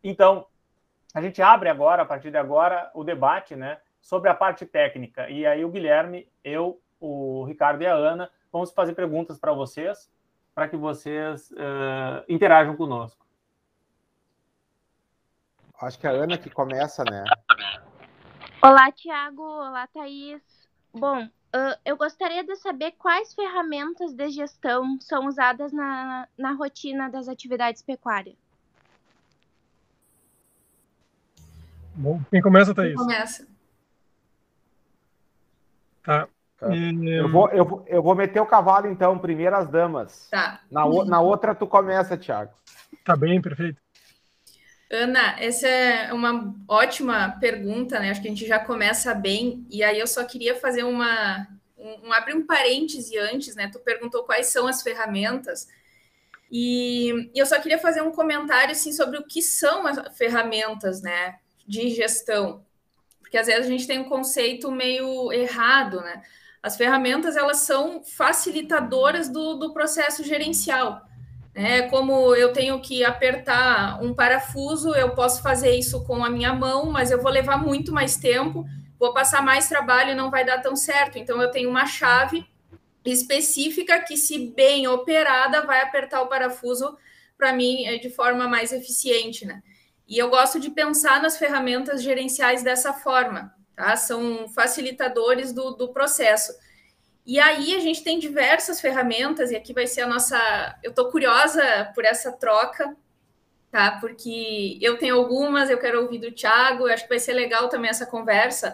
então, 0.03 0.45
a 1.13 1.21
gente 1.21 1.41
abre 1.41 1.69
agora, 1.69 2.03
a 2.03 2.05
partir 2.05 2.29
de 2.29 2.37
agora, 2.37 2.91
o 2.93 3.03
debate, 3.03 3.55
né? 3.55 3.79
Sobre 3.99 4.29
a 4.29 4.35
parte 4.35 4.65
técnica. 4.65 5.29
E 5.29 5.45
aí 5.45 5.65
o 5.65 5.69
Guilherme, 5.69 6.27
eu, 6.43 6.79
o 6.99 7.43
Ricardo 7.43 7.81
e 7.81 7.87
a 7.87 7.93
Ana 7.93 8.29
vamos 8.51 8.71
fazer 8.71 8.93
perguntas 8.93 9.37
para 9.37 9.51
vocês, 9.51 10.09
para 10.55 10.69
que 10.69 10.77
vocês 10.77 11.51
interajam 12.29 12.75
conosco. 12.77 13.26
Acho 15.79 15.99
que 15.99 16.07
é 16.07 16.09
a 16.09 16.13
Ana 16.13 16.37
que 16.37 16.49
começa, 16.49 17.03
né? 17.03 17.23
Olá, 18.61 18.91
Tiago. 18.91 19.43
Olá, 19.43 19.85
Thaís. 19.87 20.41
Bom, 20.91 21.23
uh, 21.23 21.77
eu 21.85 21.95
gostaria 21.95 22.43
de 22.43 22.55
saber 22.55 22.93
quais 22.93 23.35
ferramentas 23.35 24.11
de 24.13 24.29
gestão 24.29 24.99
são 24.99 25.27
usadas 25.27 25.71
na, 25.71 26.27
na 26.35 26.53
rotina 26.53 27.09
das 27.09 27.27
atividades 27.27 27.83
pecuárias. 27.83 28.35
Bom, 31.93 32.21
quem 32.31 32.41
começa, 32.41 32.73
Thaís? 32.73 32.95
Quem 32.95 33.05
começa. 33.05 33.47
Tá. 36.01 36.27
tá. 36.57 36.75
E... 36.75 37.07
Eu, 37.07 37.29
vou, 37.29 37.49
eu, 37.49 37.65
vou, 37.65 37.85
eu 37.85 38.01
vou 38.01 38.15
meter 38.15 38.39
o 38.39 38.47
cavalo, 38.47 38.87
então, 38.87 39.19
primeiro 39.19 39.55
as 39.55 39.69
damas. 39.69 40.27
Tá. 40.31 40.59
Na, 40.71 40.85
na 41.05 41.21
outra, 41.21 41.53
tu 41.53 41.67
começa, 41.67 42.17
Tiago. 42.17 42.51
Tá 43.05 43.15
bem, 43.15 43.39
perfeito. 43.39 43.86
Ana, 44.89 45.35
essa 45.39 45.67
é 45.67 46.13
uma 46.13 46.55
ótima 46.67 47.37
pergunta, 47.39 47.99
né? 47.99 48.09
Acho 48.09 48.21
que 48.21 48.27
a 48.27 48.31
gente 48.31 48.47
já 48.47 48.57
começa 48.59 49.13
bem. 49.13 49.65
E 49.69 49.83
aí 49.83 49.99
eu 49.99 50.07
só 50.07 50.23
queria 50.23 50.55
fazer 50.55 50.83
uma 50.83 51.47
um, 51.77 52.07
um 52.07 52.13
abrir 52.13 52.35
um 52.35 52.45
parêntese 52.45 53.17
antes, 53.17 53.55
né? 53.55 53.69
Tu 53.71 53.79
perguntou 53.79 54.23
quais 54.23 54.47
são 54.47 54.67
as 54.67 54.81
ferramentas. 54.81 55.67
E, 56.51 57.29
e 57.33 57.39
eu 57.39 57.45
só 57.45 57.59
queria 57.59 57.77
fazer 57.77 58.01
um 58.01 58.11
comentário 58.11 58.71
assim 58.71 58.91
sobre 58.91 59.17
o 59.17 59.25
que 59.25 59.41
são 59.41 59.85
as 59.85 60.17
ferramentas, 60.17 61.01
né, 61.01 61.37
de 61.67 61.89
gestão. 61.89 62.65
Porque 63.19 63.37
às 63.37 63.47
vezes 63.47 63.65
a 63.65 63.69
gente 63.69 63.85
tem 63.85 63.99
um 63.99 64.07
conceito 64.07 64.71
meio 64.71 65.31
errado, 65.33 65.99
né? 65.99 66.23
As 66.63 66.77
ferramentas 66.77 67.35
elas 67.35 67.57
são 67.57 68.03
facilitadoras 68.03 69.29
do, 69.29 69.55
do 69.55 69.73
processo 69.73 70.23
gerencial. 70.23 71.06
É, 71.59 71.81
como 71.81 72.35
eu 72.35 72.53
tenho 72.53 72.79
que 72.79 73.03
apertar 73.03 73.99
um 73.99 74.13
parafuso, 74.13 74.93
eu 74.93 75.15
posso 75.15 75.41
fazer 75.41 75.75
isso 75.75 76.05
com 76.05 76.23
a 76.23 76.29
minha 76.29 76.53
mão, 76.53 76.91
mas 76.91 77.09
eu 77.09 77.19
vou 77.19 77.31
levar 77.31 77.57
muito 77.57 77.91
mais 77.91 78.15
tempo, 78.15 78.63
vou 78.99 79.11
passar 79.11 79.41
mais 79.41 79.67
trabalho 79.67 80.15
não 80.15 80.29
vai 80.29 80.45
dar 80.45 80.61
tão 80.61 80.75
certo. 80.75 81.17
Então, 81.17 81.41
eu 81.41 81.49
tenho 81.49 81.67
uma 81.67 81.87
chave 81.87 82.45
específica 83.03 83.99
que, 84.01 84.15
se 84.15 84.37
bem 84.37 84.87
operada, 84.87 85.65
vai 85.65 85.81
apertar 85.81 86.21
o 86.21 86.27
parafuso 86.27 86.95
para 87.35 87.51
mim 87.53 87.85
é, 87.85 87.97
de 87.97 88.11
forma 88.11 88.47
mais 88.47 88.71
eficiente, 88.71 89.43
né? 89.43 89.63
E 90.07 90.15
eu 90.15 90.29
gosto 90.29 90.59
de 90.59 90.69
pensar 90.69 91.19
nas 91.19 91.39
ferramentas 91.39 92.03
gerenciais 92.03 92.61
dessa 92.61 92.93
forma, 92.93 93.51
tá? 93.75 93.95
São 93.95 94.47
facilitadores 94.49 95.51
do, 95.51 95.71
do 95.71 95.87
processo. 95.87 96.53
E 97.27 97.41
aí 97.41 97.75
a 97.75 97.79
gente 97.81 98.01
tem 98.05 98.17
diversas 98.17 98.79
ferramentas, 98.79 99.51
e 99.51 99.55
aqui 99.57 99.73
vai 99.73 99.85
ser 99.85 100.01
a 100.03 100.07
nossa. 100.07 100.79
Eu 100.81 100.91
estou 100.91 101.11
curiosa 101.11 101.91
por 101.93 102.05
essa 102.05 102.31
troca, 102.31 102.95
tá? 103.69 103.97
Porque 103.99 104.79
eu 104.81 104.97
tenho 104.97 105.17
algumas, 105.17 105.69
eu 105.69 105.77
quero 105.77 106.01
ouvir 106.03 106.19
do 106.19 106.31
Thiago, 106.31 106.87
eu 106.87 106.93
acho 106.93 107.03
que 107.03 107.09
vai 107.09 107.19
ser 107.19 107.33
legal 107.33 107.67
também 107.67 107.89
essa 107.89 108.05
conversa, 108.05 108.73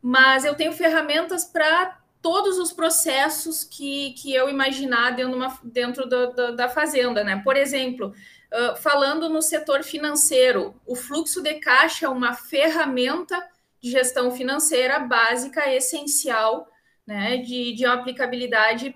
mas 0.00 0.44
eu 0.44 0.54
tenho 0.54 0.70
ferramentas 0.72 1.44
para 1.44 1.98
todos 2.22 2.56
os 2.58 2.72
processos 2.72 3.64
que, 3.64 4.12
que 4.12 4.32
eu 4.32 4.48
imaginar 4.48 5.10
dentro, 5.16 5.36
uma, 5.36 5.58
dentro 5.64 6.08
do, 6.08 6.32
do, 6.32 6.54
da 6.54 6.68
fazenda, 6.68 7.24
né? 7.24 7.42
Por 7.42 7.56
exemplo, 7.56 8.14
uh, 8.52 8.76
falando 8.76 9.28
no 9.28 9.42
setor 9.42 9.82
financeiro, 9.82 10.80
o 10.86 10.94
fluxo 10.94 11.42
de 11.42 11.54
caixa 11.54 12.06
é 12.06 12.08
uma 12.08 12.32
ferramenta 12.32 13.44
de 13.80 13.90
gestão 13.90 14.30
financeira 14.30 15.00
básica, 15.00 15.68
essencial 15.72 16.68
né, 17.08 17.38
de, 17.38 17.72
de 17.72 17.86
aplicabilidade 17.86 18.94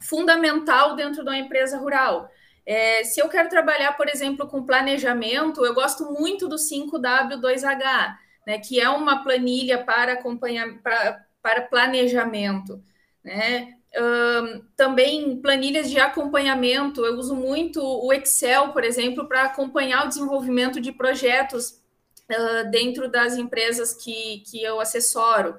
fundamental 0.00 0.94
dentro 0.94 1.24
de 1.24 1.28
uma 1.28 1.36
empresa 1.36 1.76
rural. 1.76 2.30
É, 2.64 3.02
se 3.02 3.20
eu 3.20 3.28
quero 3.28 3.48
trabalhar, 3.48 3.96
por 3.96 4.08
exemplo, 4.08 4.46
com 4.46 4.64
planejamento, 4.64 5.66
eu 5.66 5.74
gosto 5.74 6.04
muito 6.12 6.46
do 6.46 6.54
5W2H, 6.54 8.14
né, 8.46 8.58
que 8.58 8.80
é 8.80 8.88
uma 8.88 9.24
planilha 9.24 9.82
para 9.82 10.12
acompanhar 10.12 10.78
para, 10.84 11.26
para 11.42 11.62
planejamento. 11.62 12.80
Né? 13.24 13.74
Uh, 13.88 14.64
também 14.76 15.40
planilhas 15.40 15.90
de 15.90 15.98
acompanhamento. 15.98 17.04
Eu 17.04 17.14
uso 17.14 17.34
muito 17.34 17.82
o 17.82 18.12
Excel, 18.12 18.68
por 18.68 18.84
exemplo, 18.84 19.26
para 19.26 19.44
acompanhar 19.44 20.04
o 20.04 20.08
desenvolvimento 20.08 20.80
de 20.80 20.92
projetos 20.92 21.82
uh, 22.30 22.70
dentro 22.70 23.10
das 23.10 23.36
empresas 23.36 23.94
que, 23.94 24.44
que 24.46 24.62
eu 24.62 24.78
assessoro. 24.78 25.56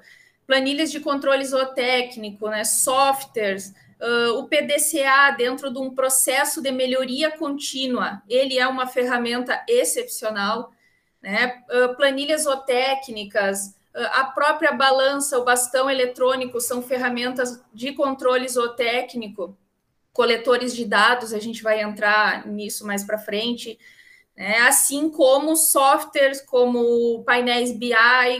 Planilhas 0.50 0.90
de 0.90 0.98
controle 0.98 1.44
zootécnico, 1.44 2.48
né, 2.48 2.64
softwares, 2.64 3.72
uh, 4.00 4.36
o 4.36 4.48
PDCA 4.48 5.30
dentro 5.38 5.72
de 5.72 5.78
um 5.78 5.94
processo 5.94 6.60
de 6.60 6.72
melhoria 6.72 7.30
contínua. 7.30 8.20
Ele 8.28 8.58
é 8.58 8.66
uma 8.66 8.88
ferramenta 8.88 9.64
excepcional. 9.68 10.72
Né? 11.22 11.62
planilhas 11.96 12.44
zootécnicas, 12.44 13.76
a 13.94 14.24
própria 14.24 14.72
balança, 14.72 15.38
o 15.38 15.44
bastão 15.44 15.88
eletrônico 15.88 16.60
são 16.60 16.82
ferramentas 16.82 17.62
de 17.72 17.92
controle 17.92 18.48
zootécnico, 18.48 19.56
coletores 20.12 20.74
de 20.74 20.84
dados, 20.84 21.32
a 21.32 21.38
gente 21.38 21.62
vai 21.62 21.80
entrar 21.80 22.44
nisso 22.46 22.84
mais 22.84 23.04
para 23.04 23.18
frente, 23.18 23.78
né? 24.36 24.58
assim 24.62 25.10
como 25.10 25.54
softwares 25.54 26.40
como 26.40 27.22
painéis 27.22 27.70
BI, 27.70 27.94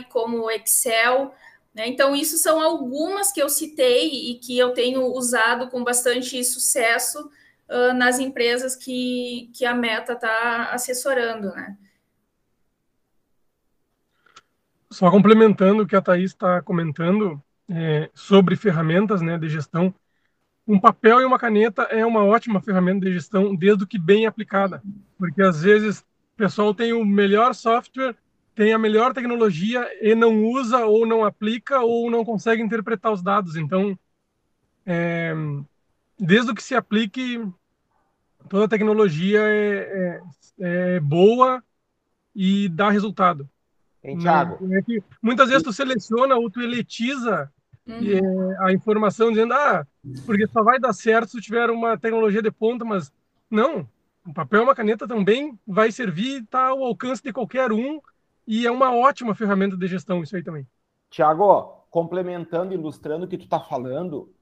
como 0.09 0.51
Excel. 0.51 1.33
Né? 1.73 1.87
Então, 1.87 2.15
isso 2.15 2.37
são 2.37 2.61
algumas 2.61 3.31
que 3.31 3.41
eu 3.41 3.49
citei 3.49 4.31
e 4.31 4.35
que 4.35 4.57
eu 4.57 4.73
tenho 4.73 5.05
usado 5.05 5.69
com 5.69 5.83
bastante 5.83 6.43
sucesso 6.43 7.29
uh, 7.69 7.93
nas 7.93 8.19
empresas 8.19 8.75
que, 8.75 9.49
que 9.53 9.65
a 9.65 9.73
Meta 9.73 10.13
está 10.13 10.71
assessorando. 10.71 11.49
Né? 11.51 11.77
Só 14.89 15.09
complementando 15.09 15.83
o 15.83 15.87
que 15.87 15.95
a 15.95 16.01
Thaís 16.01 16.31
está 16.31 16.61
comentando 16.61 17.41
é, 17.69 18.09
sobre 18.13 18.55
ferramentas 18.55 19.21
né, 19.21 19.37
de 19.37 19.47
gestão, 19.47 19.93
um 20.67 20.79
papel 20.79 21.21
e 21.21 21.25
uma 21.25 21.39
caneta 21.39 21.83
é 21.83 22.05
uma 22.05 22.23
ótima 22.23 22.61
ferramenta 22.61 23.05
de 23.05 23.13
gestão, 23.13 23.55
desde 23.55 23.85
que 23.85 23.97
bem 23.97 24.25
aplicada, 24.25 24.81
porque 25.17 25.41
às 25.41 25.61
vezes 25.61 25.99
o 25.99 26.37
pessoal 26.37 26.73
tem 26.73 26.93
o 26.93 27.03
melhor 27.03 27.53
software, 27.55 28.15
tem 28.55 28.73
a 28.73 28.77
melhor 28.77 29.13
tecnologia 29.13 29.87
e 30.01 30.13
não 30.13 30.43
usa 30.45 30.85
ou 30.85 31.05
não 31.05 31.23
aplica 31.23 31.79
ou 31.79 32.11
não 32.11 32.25
consegue 32.25 32.61
interpretar 32.61 33.11
os 33.11 33.21
dados. 33.21 33.55
Então, 33.55 33.97
é, 34.85 35.33
desde 36.19 36.53
que 36.53 36.63
se 36.63 36.75
aplique, 36.75 37.43
toda 38.49 38.65
a 38.65 38.69
tecnologia 38.69 39.41
é, 39.41 40.21
é, 40.59 40.95
é 40.95 40.99
boa 40.99 41.63
e 42.35 42.67
dá 42.69 42.89
resultado. 42.89 43.49
Hein, 44.03 44.17
Thiago? 44.17 44.73
É 44.73 44.81
que 44.81 45.01
muitas 45.21 45.49
vezes 45.49 45.63
tu 45.63 45.71
seleciona 45.71 46.35
ou 46.35 46.49
tu 46.49 46.61
eletiza 46.61 47.51
uhum. 47.87 47.99
é, 48.01 48.65
a 48.65 48.73
informação 48.73 49.29
dizendo, 49.29 49.53
ah, 49.53 49.85
porque 50.25 50.47
só 50.47 50.63
vai 50.63 50.79
dar 50.79 50.93
certo 50.93 51.31
se 51.31 51.41
tiver 51.41 51.69
uma 51.69 51.97
tecnologia 51.97 52.41
de 52.41 52.51
ponta, 52.51 52.83
mas 52.83 53.11
não. 53.49 53.87
O 54.25 54.33
papel 54.33 54.61
e 54.61 54.63
uma 54.63 54.75
caneta 54.75 55.07
também 55.07 55.57
vai 55.65 55.91
servir, 55.91 56.43
está 56.43 56.67
ao 56.67 56.83
alcance 56.83 57.23
de 57.23 57.33
qualquer 57.33 57.71
um 57.71 57.99
e 58.47 58.65
é 58.65 58.71
uma 58.71 58.95
ótima 58.95 59.35
ferramenta 59.35 59.77
de 59.77 59.87
gestão 59.87 60.23
isso 60.23 60.35
aí 60.35 60.43
também. 60.43 60.67
Tiago, 61.09 61.85
complementando, 61.89 62.73
ilustrando 62.73 63.25
o 63.25 63.27
que 63.27 63.37
tu 63.37 63.43
está 63.43 63.59
falando, 63.59 64.33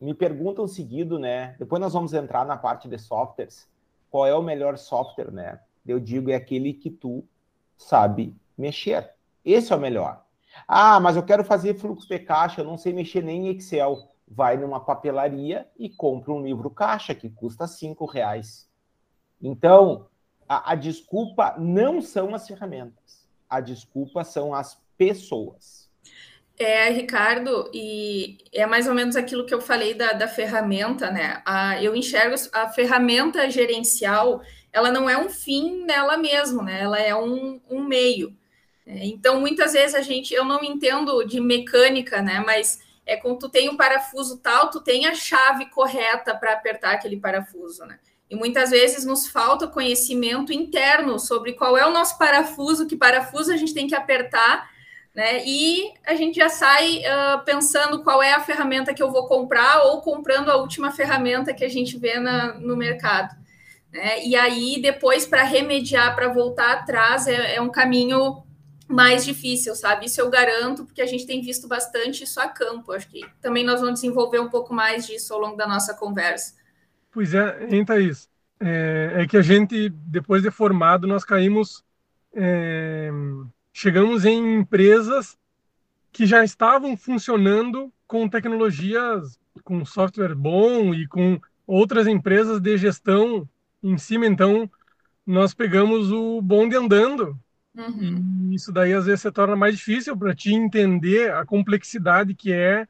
me 0.00 0.14
perguntam 0.14 0.66
seguido, 0.66 1.18
né? 1.18 1.56
Depois 1.58 1.80
nós 1.80 1.92
vamos 1.92 2.12
entrar 2.12 2.44
na 2.44 2.56
parte 2.56 2.88
de 2.88 2.98
softwares. 2.98 3.68
Qual 4.10 4.26
é 4.26 4.34
o 4.34 4.42
melhor 4.42 4.76
software, 4.76 5.32
né? 5.32 5.60
Eu 5.86 5.98
digo 5.98 6.30
é 6.30 6.34
aquele 6.34 6.72
que 6.72 6.90
tu 6.90 7.24
sabe 7.76 8.36
mexer. 8.56 9.10
Esse 9.44 9.72
é 9.72 9.76
o 9.76 9.80
melhor. 9.80 10.24
Ah, 10.68 11.00
mas 11.00 11.16
eu 11.16 11.22
quero 11.22 11.44
fazer 11.44 11.74
fluxo 11.74 12.08
de 12.08 12.18
caixa, 12.18 12.60
eu 12.60 12.64
não 12.64 12.78
sei 12.78 12.92
mexer 12.92 13.22
nem 13.22 13.48
em 13.48 13.56
Excel. 13.56 14.08
Vai 14.26 14.56
numa 14.56 14.80
papelaria 14.80 15.68
e 15.76 15.88
compra 15.88 16.32
um 16.32 16.42
livro 16.42 16.70
caixa 16.70 17.14
que 17.14 17.28
custa 17.28 17.66
cinco 17.66 18.06
reais. 18.06 18.68
Então, 19.42 20.06
a, 20.48 20.72
a 20.72 20.74
desculpa 20.74 21.54
não 21.58 22.00
são 22.00 22.34
as 22.34 22.46
ferramentas. 22.46 23.23
A 23.54 23.60
desculpa 23.60 24.24
são 24.24 24.52
as 24.52 24.76
pessoas. 24.98 25.88
É, 26.58 26.90
Ricardo, 26.90 27.70
e 27.72 28.38
é 28.52 28.66
mais 28.66 28.88
ou 28.88 28.94
menos 28.94 29.14
aquilo 29.14 29.46
que 29.46 29.54
eu 29.54 29.60
falei 29.60 29.94
da, 29.94 30.12
da 30.12 30.26
ferramenta, 30.26 31.10
né? 31.10 31.40
A, 31.44 31.80
eu 31.82 31.94
enxergo 31.94 32.34
a 32.52 32.68
ferramenta 32.68 33.48
gerencial, 33.48 34.40
ela 34.72 34.90
não 34.90 35.08
é 35.08 35.16
um 35.16 35.28
fim 35.28 35.84
nela 35.84 36.16
mesma, 36.16 36.64
né? 36.64 36.80
Ela 36.80 36.98
é 37.00 37.14
um, 37.14 37.60
um 37.70 37.84
meio. 37.84 38.36
É, 38.84 39.04
então, 39.06 39.40
muitas 39.40 39.72
vezes 39.72 39.94
a 39.94 40.02
gente, 40.02 40.34
eu 40.34 40.44
não 40.44 40.64
entendo 40.64 41.24
de 41.24 41.40
mecânica, 41.40 42.20
né? 42.20 42.42
Mas 42.44 42.80
é 43.06 43.16
quando 43.16 43.38
tu 43.38 43.48
tem 43.48 43.68
um 43.68 43.76
parafuso 43.76 44.38
tal, 44.38 44.68
tu 44.68 44.80
tem 44.80 45.06
a 45.06 45.14
chave 45.14 45.70
correta 45.70 46.34
para 46.36 46.54
apertar 46.54 46.94
aquele 46.94 47.20
parafuso, 47.20 47.84
né? 47.84 48.00
E 48.30 48.36
muitas 48.36 48.70
vezes 48.70 49.04
nos 49.04 49.28
falta 49.28 49.66
conhecimento 49.66 50.52
interno 50.52 51.18
sobre 51.18 51.52
qual 51.52 51.76
é 51.76 51.86
o 51.86 51.92
nosso 51.92 52.18
parafuso, 52.18 52.86
que 52.86 52.96
parafuso 52.96 53.52
a 53.52 53.56
gente 53.56 53.74
tem 53.74 53.86
que 53.86 53.94
apertar, 53.94 54.68
né? 55.14 55.44
E 55.46 55.92
a 56.04 56.14
gente 56.14 56.36
já 56.36 56.48
sai 56.48 56.98
uh, 56.98 57.44
pensando 57.44 58.02
qual 58.02 58.20
é 58.22 58.32
a 58.32 58.40
ferramenta 58.40 58.92
que 58.92 59.02
eu 59.02 59.12
vou 59.12 59.28
comprar 59.28 59.84
ou 59.84 60.00
comprando 60.00 60.50
a 60.50 60.56
última 60.56 60.90
ferramenta 60.90 61.54
que 61.54 61.64
a 61.64 61.68
gente 61.68 61.96
vê 61.96 62.18
na, 62.18 62.54
no 62.54 62.76
mercado. 62.76 63.36
Né? 63.92 64.24
E 64.26 64.34
aí, 64.34 64.82
depois, 64.82 65.24
para 65.24 65.44
remediar, 65.44 66.16
para 66.16 66.28
voltar 66.28 66.72
atrás, 66.72 67.28
é, 67.28 67.54
é 67.54 67.60
um 67.60 67.70
caminho 67.70 68.42
mais 68.88 69.24
difícil, 69.24 69.74
sabe? 69.76 70.06
Isso 70.06 70.20
eu 70.20 70.28
garanto, 70.28 70.84
porque 70.84 71.00
a 71.00 71.06
gente 71.06 71.26
tem 71.26 71.40
visto 71.40 71.68
bastante 71.68 72.24
isso 72.24 72.40
a 72.40 72.48
campo. 72.48 72.92
Acho 72.92 73.08
que 73.08 73.24
também 73.40 73.64
nós 73.64 73.80
vamos 73.80 74.00
desenvolver 74.00 74.40
um 74.40 74.50
pouco 74.50 74.74
mais 74.74 75.06
disso 75.06 75.32
ao 75.32 75.40
longo 75.40 75.56
da 75.56 75.66
nossa 75.66 75.94
conversa. 75.94 76.54
Pois 77.14 77.32
é, 77.32 77.68
hein, 77.70 77.84
Thaís? 77.84 78.28
É, 78.60 79.12
é 79.18 79.26
que 79.26 79.36
a 79.36 79.42
gente, 79.42 79.88
depois 79.88 80.42
de 80.42 80.50
formado, 80.50 81.06
nós 81.06 81.24
caímos, 81.24 81.82
é, 82.34 83.10
chegamos 83.72 84.24
em 84.24 84.58
empresas 84.58 85.38
que 86.12 86.26
já 86.26 86.44
estavam 86.44 86.96
funcionando 86.96 87.92
com 88.06 88.28
tecnologias, 88.28 89.38
com 89.62 89.84
software 89.84 90.34
bom 90.34 90.92
e 90.92 91.06
com 91.06 91.40
outras 91.66 92.06
empresas 92.06 92.60
de 92.60 92.76
gestão 92.76 93.48
em 93.82 93.96
cima. 93.96 94.26
Então, 94.26 94.68
nós 95.26 95.54
pegamos 95.54 96.12
o 96.12 96.42
bonde 96.42 96.76
andando 96.76 97.38
Uhum. 97.76 98.50
E 98.50 98.54
isso 98.54 98.72
daí 98.72 98.92
às 98.92 99.06
vezes 99.06 99.22
se 99.22 99.32
torna 99.32 99.56
mais 99.56 99.76
difícil 99.76 100.16
para 100.16 100.34
ti 100.34 100.54
entender 100.54 101.32
a 101.32 101.44
complexidade 101.44 102.34
que 102.34 102.52
é 102.52 102.86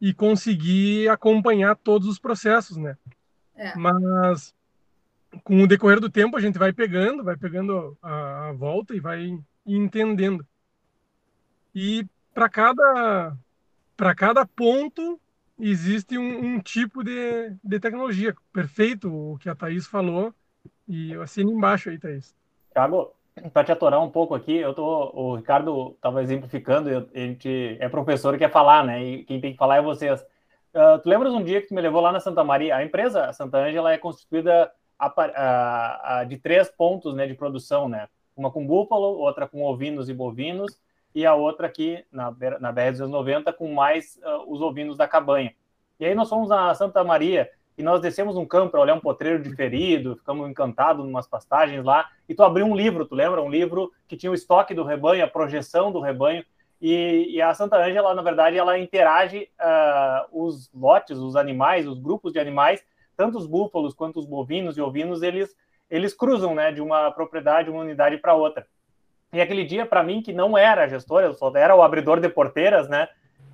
e 0.00 0.14
conseguir 0.14 1.08
acompanhar 1.08 1.74
todos 1.74 2.06
os 2.06 2.18
processos, 2.20 2.76
né? 2.76 2.96
É. 3.58 3.76
Mas 3.76 4.54
com 5.44 5.62
o 5.62 5.66
decorrer 5.66 6.00
do 6.00 6.08
tempo 6.08 6.36
a 6.36 6.40
gente 6.40 6.58
vai 6.58 6.72
pegando, 6.72 7.24
vai 7.24 7.36
pegando 7.36 7.98
a, 8.00 8.48
a 8.48 8.52
volta 8.52 8.94
e 8.94 9.00
vai 9.00 9.38
entendendo. 9.66 10.46
E 11.74 12.06
para 12.32 12.48
cada 12.48 13.36
para 13.96 14.14
cada 14.14 14.46
ponto 14.46 15.20
existe 15.58 16.16
um, 16.16 16.54
um, 16.54 16.60
tipo 16.60 17.02
de, 17.02 17.52
de 17.62 17.80
tecnologia. 17.80 18.34
Perfeito 18.52 19.12
o 19.12 19.38
que 19.38 19.48
a 19.48 19.54
Thaís 19.54 19.86
falou. 19.86 20.32
E 20.86 21.12
eu 21.12 21.20
assino 21.20 21.50
embaixo 21.50 21.90
aí, 21.90 21.98
Thaís. 21.98 22.34
Thiago, 22.72 23.12
para 23.52 23.64
te 23.64 23.72
atorar 23.72 24.02
um 24.02 24.10
pouco 24.10 24.34
aqui, 24.34 24.56
eu 24.56 24.72
tô, 24.72 25.10
o 25.14 25.36
Ricardo 25.36 25.92
estava 25.96 26.22
exemplificando, 26.22 26.88
a 27.12 27.18
gente 27.18 27.76
é 27.80 27.88
professor 27.88 28.34
e 28.34 28.38
quer 28.38 28.50
falar, 28.50 28.84
né? 28.84 29.04
E 29.04 29.24
quem 29.24 29.40
tem 29.40 29.52
que 29.52 29.58
falar 29.58 29.76
é 29.76 29.82
vocês. 29.82 30.24
Uh, 30.78 30.96
tu 31.02 31.08
lembras 31.08 31.34
um 31.34 31.42
dia 31.42 31.60
que 31.60 31.66
tu 31.66 31.74
me 31.74 31.80
levou 31.80 32.00
lá 32.00 32.12
na 32.12 32.20
Santa 32.20 32.44
Maria? 32.44 32.76
A 32.76 32.84
empresa 32.84 33.24
a 33.24 33.32
Santa 33.32 33.58
Ângela 33.58 33.92
é 33.92 33.98
constituída 33.98 34.70
a, 34.96 35.12
a, 35.16 36.18
a, 36.20 36.24
de 36.24 36.36
três 36.36 36.70
pontos 36.70 37.16
né, 37.16 37.26
de 37.26 37.34
produção, 37.34 37.88
né? 37.88 38.08
Uma 38.36 38.48
com 38.48 38.64
búfalo, 38.64 39.18
outra 39.18 39.48
com 39.48 39.64
ovinos 39.64 40.08
e 40.08 40.14
bovinos, 40.14 40.80
e 41.12 41.26
a 41.26 41.34
outra 41.34 41.66
aqui 41.66 42.04
na, 42.12 42.32
na 42.60 42.72
BR-290 42.72 43.52
com 43.54 43.74
mais 43.74 44.20
uh, 44.22 44.44
os 44.46 44.60
ovinos 44.60 44.96
da 44.96 45.08
cabanha. 45.08 45.52
E 45.98 46.04
aí 46.04 46.14
nós 46.14 46.28
fomos 46.28 46.48
na 46.48 46.72
Santa 46.76 47.02
Maria 47.02 47.50
e 47.76 47.82
nós 47.82 48.00
descemos 48.00 48.36
um 48.36 48.46
campo 48.46 48.70
para 48.70 48.80
olhar 48.80 48.94
um 48.94 49.00
potreiro 49.00 49.42
diferido, 49.42 50.14
ficamos 50.14 50.48
encantados 50.48 51.04
em 51.04 51.08
umas 51.08 51.26
pastagens 51.26 51.84
lá, 51.84 52.08
e 52.28 52.36
tu 52.36 52.44
abriu 52.44 52.64
um 52.64 52.76
livro, 52.76 53.04
tu 53.04 53.16
lembra? 53.16 53.42
Um 53.42 53.50
livro 53.50 53.92
que 54.06 54.16
tinha 54.16 54.30
o 54.30 54.34
estoque 54.34 54.74
do 54.74 54.84
rebanho, 54.84 55.24
a 55.24 55.28
projeção 55.28 55.90
do 55.90 55.98
rebanho, 55.98 56.44
e, 56.80 57.36
e 57.36 57.42
a 57.42 57.52
Santa 57.54 57.76
Ângela, 57.76 58.14
na 58.14 58.22
verdade, 58.22 58.56
ela 58.56 58.78
interage 58.78 59.48
uh, 59.60 60.44
os 60.44 60.70
lotes, 60.72 61.18
os 61.18 61.36
animais, 61.36 61.86
os 61.86 61.98
grupos 61.98 62.32
de 62.32 62.38
animais, 62.38 62.84
tanto 63.16 63.38
os 63.38 63.46
búfalos 63.46 63.94
quanto 63.94 64.18
os 64.18 64.26
bovinos 64.26 64.76
e 64.76 64.80
ovinos, 64.80 65.22
eles, 65.22 65.54
eles 65.90 66.14
cruzam 66.14 66.54
né, 66.54 66.70
de 66.70 66.80
uma 66.80 67.10
propriedade, 67.10 67.70
uma 67.70 67.82
unidade 67.82 68.16
para 68.18 68.34
outra. 68.34 68.66
E 69.32 69.40
aquele 69.40 69.64
dia, 69.64 69.84
para 69.84 70.02
mim, 70.02 70.22
que 70.22 70.32
não 70.32 70.56
era 70.56 70.88
gestor, 70.88 71.22
eu 71.22 71.34
só 71.34 71.52
era 71.54 71.74
o 71.74 71.82
abridor 71.82 72.20
de 72.20 72.28
porteiras, 72.28 72.88
né? 72.88 73.08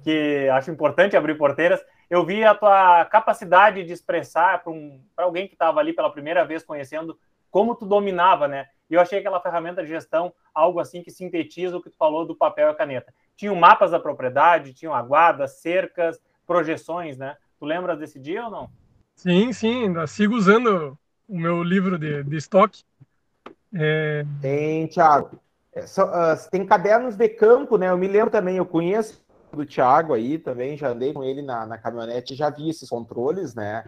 Que 0.04 0.48
acho 0.50 0.70
importante 0.70 1.16
abrir 1.16 1.36
porteiras 1.36 1.80
eu 2.08 2.24
vi 2.24 2.44
a 2.44 2.54
tua 2.54 3.04
capacidade 3.06 3.82
de 3.82 3.92
expressar 3.92 4.62
para 4.62 4.72
um, 4.72 5.00
alguém 5.16 5.48
que 5.48 5.54
estava 5.54 5.80
ali 5.80 5.92
pela 5.92 6.10
primeira 6.10 6.44
vez 6.44 6.62
conhecendo 6.62 7.18
como 7.50 7.74
tu 7.74 7.86
dominava, 7.86 8.48
né? 8.48 8.66
E 8.90 8.94
eu 8.94 9.00
achei 9.00 9.18
aquela 9.18 9.40
ferramenta 9.40 9.82
de 9.82 9.88
gestão 9.88 10.32
algo 10.54 10.80
assim 10.80 11.02
que 11.02 11.10
sintetiza 11.10 11.76
o 11.76 11.82
que 11.82 11.90
tu 11.90 11.96
falou 11.96 12.26
do 12.26 12.36
papel 12.36 12.68
e 12.68 12.70
a 12.70 12.74
caneta. 12.74 13.12
Tinham 13.36 13.54
mapas 13.54 13.90
da 13.90 13.98
propriedade, 13.98 14.74
tinham 14.74 14.94
aguadas, 14.94 15.60
cercas, 15.60 16.20
projeções, 16.46 17.16
né? 17.16 17.36
Tu 17.58 17.64
lembra 17.64 17.96
desse 17.96 18.18
dia 18.18 18.44
ou 18.44 18.50
não? 18.50 18.70
Sim, 19.16 19.52
sim, 19.52 19.84
ainda 19.84 20.06
sigo 20.06 20.34
usando 20.34 20.98
o 21.28 21.38
meu 21.38 21.62
livro 21.62 21.98
de, 21.98 22.22
de 22.22 22.36
estoque. 22.36 22.82
É... 23.74 24.24
Tem, 24.40 24.86
Thiago. 24.86 25.40
É, 25.72 25.86
só, 25.86 26.04
uh, 26.04 26.50
tem 26.50 26.64
cadernos 26.64 27.16
de 27.16 27.28
campo, 27.28 27.76
né? 27.76 27.88
Eu 27.88 27.98
me 27.98 28.06
lembro 28.06 28.30
também, 28.30 28.56
eu 28.56 28.66
conheço 28.66 29.24
do 29.52 29.66
Thiago 29.66 30.14
aí 30.14 30.38
também, 30.38 30.76
já 30.76 30.88
andei 30.88 31.12
com 31.12 31.24
ele 31.24 31.42
na, 31.42 31.66
na 31.66 31.78
caminhonete, 31.78 32.34
já 32.34 32.50
vi 32.50 32.68
esses 32.68 32.88
controles, 32.88 33.54
né? 33.54 33.84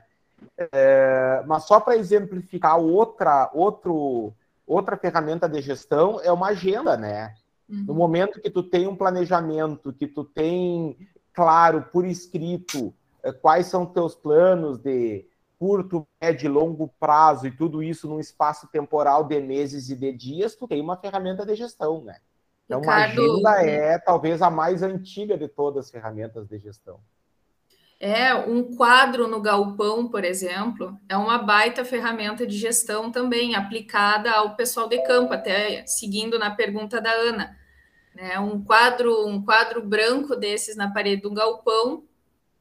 É, 0.73 1.43
mas 1.47 1.65
só 1.65 1.81
para 1.81 1.97
exemplificar 1.97 2.79
outra, 2.79 3.50
outro, 3.55 4.33
outra 4.67 4.97
ferramenta 4.97 5.49
de 5.49 5.61
gestão 5.63 6.21
é 6.21 6.33
uma 6.33 6.49
agenda, 6.49 6.97
né? 6.97 7.35
Uhum. 7.69 7.85
No 7.87 7.95
momento 7.95 8.41
que 8.41 8.51
tu 8.51 8.63
tem 8.63 8.87
um 8.87 8.97
planejamento, 8.97 9.93
que 9.93 10.07
tu 10.07 10.25
tem 10.25 10.97
claro 11.33 11.83
por 11.93 12.05
escrito 12.05 12.95
é, 13.23 13.33
quais 13.33 13.67
são 13.67 13.85
teus 13.85 14.15
planos 14.15 14.79
de 14.79 15.27
curto, 15.59 16.07
médio 16.21 16.47
e 16.47 16.49
longo 16.49 16.89
prazo 17.01 17.47
e 17.47 17.51
tudo 17.51 17.83
isso 17.83 18.09
num 18.09 18.21
espaço 18.21 18.69
temporal 18.69 19.25
de 19.25 19.41
meses 19.41 19.89
e 19.89 19.97
de 19.97 20.13
dias, 20.13 20.55
tu 20.55 20.69
tem 20.69 20.81
uma 20.81 20.97
ferramenta 20.97 21.47
de 21.47 21.55
gestão, 21.55 22.03
né? 22.03 22.17
Então, 22.67 22.81
Ricardo... 22.81 23.39
uma 23.39 23.53
agenda 23.53 23.71
é 23.71 23.99
talvez 23.99 24.43
a 24.43 24.51
mais 24.51 24.83
antiga 24.83 25.39
de 25.39 25.49
todas 25.49 25.87
as 25.87 25.91
ferramentas 25.91 26.47
de 26.47 26.59
gestão. 26.59 27.01
É, 27.99 28.35
um 28.35 28.76
quadro 28.76 29.26
no 29.26 29.41
galpão, 29.41 30.07
por 30.09 30.23
exemplo, 30.23 30.99
é 31.09 31.17
uma 31.17 31.38
baita 31.38 31.83
ferramenta 31.83 32.47
de 32.47 32.57
gestão 32.57 33.11
também, 33.11 33.55
aplicada 33.55 34.31
ao 34.33 34.55
pessoal 34.55 34.87
de 34.87 35.03
campo, 35.03 35.33
até 35.33 35.87
seguindo 35.87 36.38
na 36.38 36.50
pergunta 36.50 37.00
da 37.00 37.11
Ana. 37.11 37.57
Né? 38.15 38.38
Um 38.38 38.62
quadro, 38.62 39.26
um 39.26 39.43
quadro 39.43 39.83
branco 39.83 40.37
desses 40.37 40.76
na 40.76 40.93
parede 40.93 41.23
do 41.23 41.33
galpão, 41.33 42.05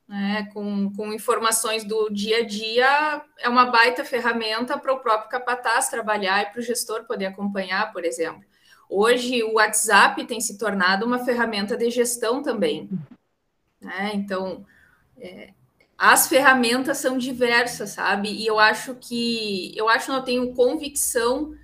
né? 0.07 0.49
com, 0.53 0.89
com 0.93 1.11
informações 1.11 1.83
do 1.83 2.09
dia 2.09 2.37
a 2.37 2.45
dia, 2.45 3.21
é 3.39 3.49
uma 3.49 3.65
baita 3.65 4.05
ferramenta 4.05 4.77
para 4.77 4.93
o 4.93 4.99
próprio 4.99 5.29
capataz 5.29 5.89
trabalhar 5.89 6.43
e 6.43 6.45
para 6.45 6.59
o 6.59 6.63
gestor 6.63 7.03
poder 7.03 7.25
acompanhar, 7.25 7.91
por 7.91 8.05
exemplo. 8.05 8.43
Hoje, 8.89 9.43
o 9.43 9.55
WhatsApp 9.55 10.23
tem 10.25 10.39
se 10.39 10.57
tornado 10.57 11.05
uma 11.05 11.19
ferramenta 11.25 11.75
de 11.75 11.89
gestão 11.89 12.41
também. 12.41 12.89
Né? 13.81 14.11
Então, 14.13 14.65
é, 15.19 15.49
as 15.97 16.27
ferramentas 16.27 16.97
são 16.97 17.17
diversas, 17.17 17.91
sabe? 17.91 18.29
E 18.29 18.45
eu 18.45 18.59
acho 18.59 18.95
que 18.95 19.73
eu 19.75 19.87
acho 19.87 20.07
que 20.07 20.11
eu 20.11 20.23
tenho 20.23 20.53
convicção, 20.53 21.55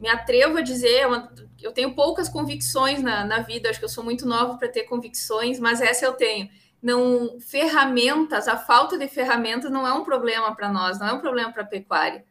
me 0.00 0.08
atrevo 0.08 0.58
a 0.58 0.62
dizer, 0.62 1.02
é 1.02 1.28
eu 1.62 1.72
tenho 1.72 1.94
poucas 1.94 2.28
convicções 2.28 3.02
na, 3.02 3.24
na 3.24 3.40
vida, 3.40 3.70
acho 3.70 3.78
que 3.78 3.84
eu 3.84 3.90
sou 3.90 4.04
muito 4.04 4.26
nova 4.26 4.58
para 4.58 4.68
ter 4.68 4.84
convicções, 4.84 5.58
mas 5.58 5.80
essa 5.80 6.04
eu 6.04 6.12
tenho. 6.12 6.48
Não, 6.82 7.40
ferramentas, 7.40 8.46
a 8.46 8.58
falta 8.58 8.98
de 8.98 9.08
ferramentas 9.08 9.70
não 9.70 9.86
é 9.86 9.92
um 9.94 10.04
problema 10.04 10.54
para 10.54 10.70
nós, 10.70 10.98
não 10.98 11.08
é 11.08 11.12
um 11.14 11.20
problema 11.20 11.50
para 11.52 11.62
a 11.62 11.66
pecuária. 11.66 12.24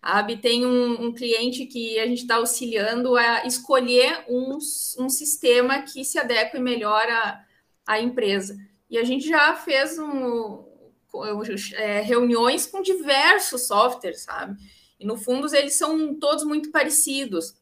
A 0.00 0.18
AB 0.18 0.38
tem 0.38 0.66
um, 0.66 1.06
um, 1.06 1.12
cliente 1.12 1.66
que 1.66 1.98
a 1.98 2.06
gente 2.06 2.22
está 2.22 2.36
auxiliando 2.36 3.14
a 3.16 3.46
escolher 3.46 4.24
um, 4.28 4.56
um 4.98 5.08
sistema 5.08 5.82
que 5.82 6.04
se 6.04 6.18
adeque 6.18 6.58
melhor 6.58 7.06
à 7.86 8.00
empresa. 8.00 8.56
E 8.92 8.98
a 8.98 9.04
gente 9.04 9.26
já 9.26 9.54
fez 9.56 9.98
um, 9.98 10.66
é, 11.76 12.02
reuniões 12.02 12.66
com 12.66 12.82
diversos 12.82 13.66
softwares, 13.66 14.20
sabe? 14.20 14.62
E 15.00 15.06
no 15.06 15.16
fundo 15.16 15.48
eles 15.56 15.76
são 15.76 16.14
todos 16.20 16.44
muito 16.44 16.70
parecidos. 16.70 17.54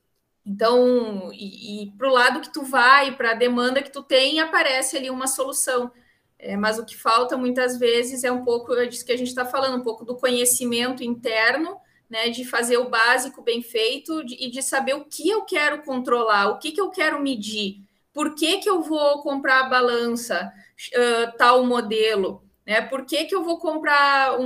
Então, 0.44 1.30
e, 1.32 1.84
e 1.84 1.90
para 1.92 2.08
o 2.08 2.12
lado 2.12 2.40
que 2.40 2.52
tu 2.52 2.64
vai, 2.64 3.16
para 3.16 3.30
a 3.30 3.34
demanda 3.34 3.80
que 3.80 3.92
tu 3.92 4.02
tem, 4.02 4.40
aparece 4.40 4.96
ali 4.96 5.08
uma 5.08 5.28
solução. 5.28 5.92
É, 6.36 6.56
mas 6.56 6.80
o 6.80 6.84
que 6.84 6.96
falta 6.96 7.36
muitas 7.36 7.78
vezes 7.78 8.24
é 8.24 8.32
um 8.32 8.42
pouco 8.42 8.74
disso 8.86 9.06
que 9.06 9.12
a 9.12 9.16
gente 9.16 9.28
está 9.28 9.44
falando, 9.44 9.78
um 9.78 9.84
pouco 9.84 10.04
do 10.04 10.16
conhecimento 10.16 11.04
interno, 11.04 11.76
né, 12.08 12.28
de 12.28 12.44
fazer 12.44 12.78
o 12.78 12.90
básico 12.90 13.40
bem 13.40 13.62
feito 13.62 14.24
de, 14.24 14.34
e 14.34 14.50
de 14.50 14.62
saber 14.62 14.94
o 14.94 15.04
que 15.04 15.28
eu 15.28 15.44
quero 15.44 15.84
controlar, 15.84 16.48
o 16.48 16.58
que, 16.58 16.72
que 16.72 16.80
eu 16.80 16.90
quero 16.90 17.22
medir, 17.22 17.84
por 18.12 18.34
que, 18.34 18.58
que 18.58 18.68
eu 18.68 18.82
vou 18.82 19.22
comprar 19.22 19.60
a 19.60 19.68
balança, 19.68 20.52
uh, 20.88 21.36
tal 21.36 21.64
modelo? 21.64 22.44
Né? 22.66 22.80
Por 22.82 23.04
que, 23.04 23.24
que 23.24 23.34
eu 23.34 23.42
vou 23.42 23.58
comprar 23.58 24.38
um, 24.38 24.44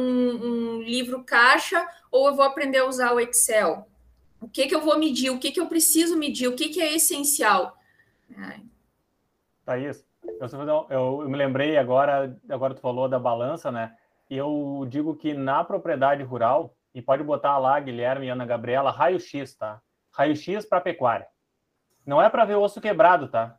um, 0.77 0.83
livro 0.83 1.23
caixa 1.25 1.87
ou 2.11 2.29
eu 2.29 2.35
vou 2.35 2.45
aprender 2.45 2.79
a 2.79 2.87
usar 2.87 3.13
o 3.13 3.21
Excel? 3.21 3.87
O 4.41 4.49
que, 4.49 4.67
que 4.67 4.75
eu 4.75 4.81
vou 4.81 4.99
medir? 4.99 5.31
O 5.31 5.39
que, 5.39 5.51
que 5.51 5.61
eu 5.61 5.67
preciso 5.67 6.17
medir? 6.17 6.49
O 6.49 6.57
que, 6.57 6.69
que 6.69 6.81
é 6.81 6.95
essencial? 6.95 7.77
É. 8.31 8.61
Thaís, 9.65 10.05
eu, 10.23 10.87
eu, 10.91 11.23
eu 11.23 11.29
me 11.29 11.37
lembrei 11.37 11.77
agora, 11.77 12.37
agora 12.49 12.75
tu 12.75 12.81
falou 12.81 13.09
da 13.09 13.19
balança, 13.19 13.71
né? 13.71 13.95
Eu 14.29 14.87
digo 14.89 15.15
que 15.15 15.35
na 15.35 15.63
propriedade 15.63 16.23
rural, 16.23 16.75
e 16.95 17.03
pode 17.03 17.23
botar 17.23 17.59
lá, 17.59 17.79
Guilherme 17.81 18.27
e 18.27 18.31
Ana 18.31 18.47
Gabriela, 18.47 18.91
raio-x, 18.91 19.55
tá? 19.57 19.81
Raio-x 20.13 20.65
para 20.65 20.81
pecuária. 20.81 21.27
Não 22.07 22.21
é 22.21 22.29
para 22.29 22.45
ver 22.45 22.55
osso 22.55 22.81
quebrado, 22.81 23.29
tá? 23.29 23.59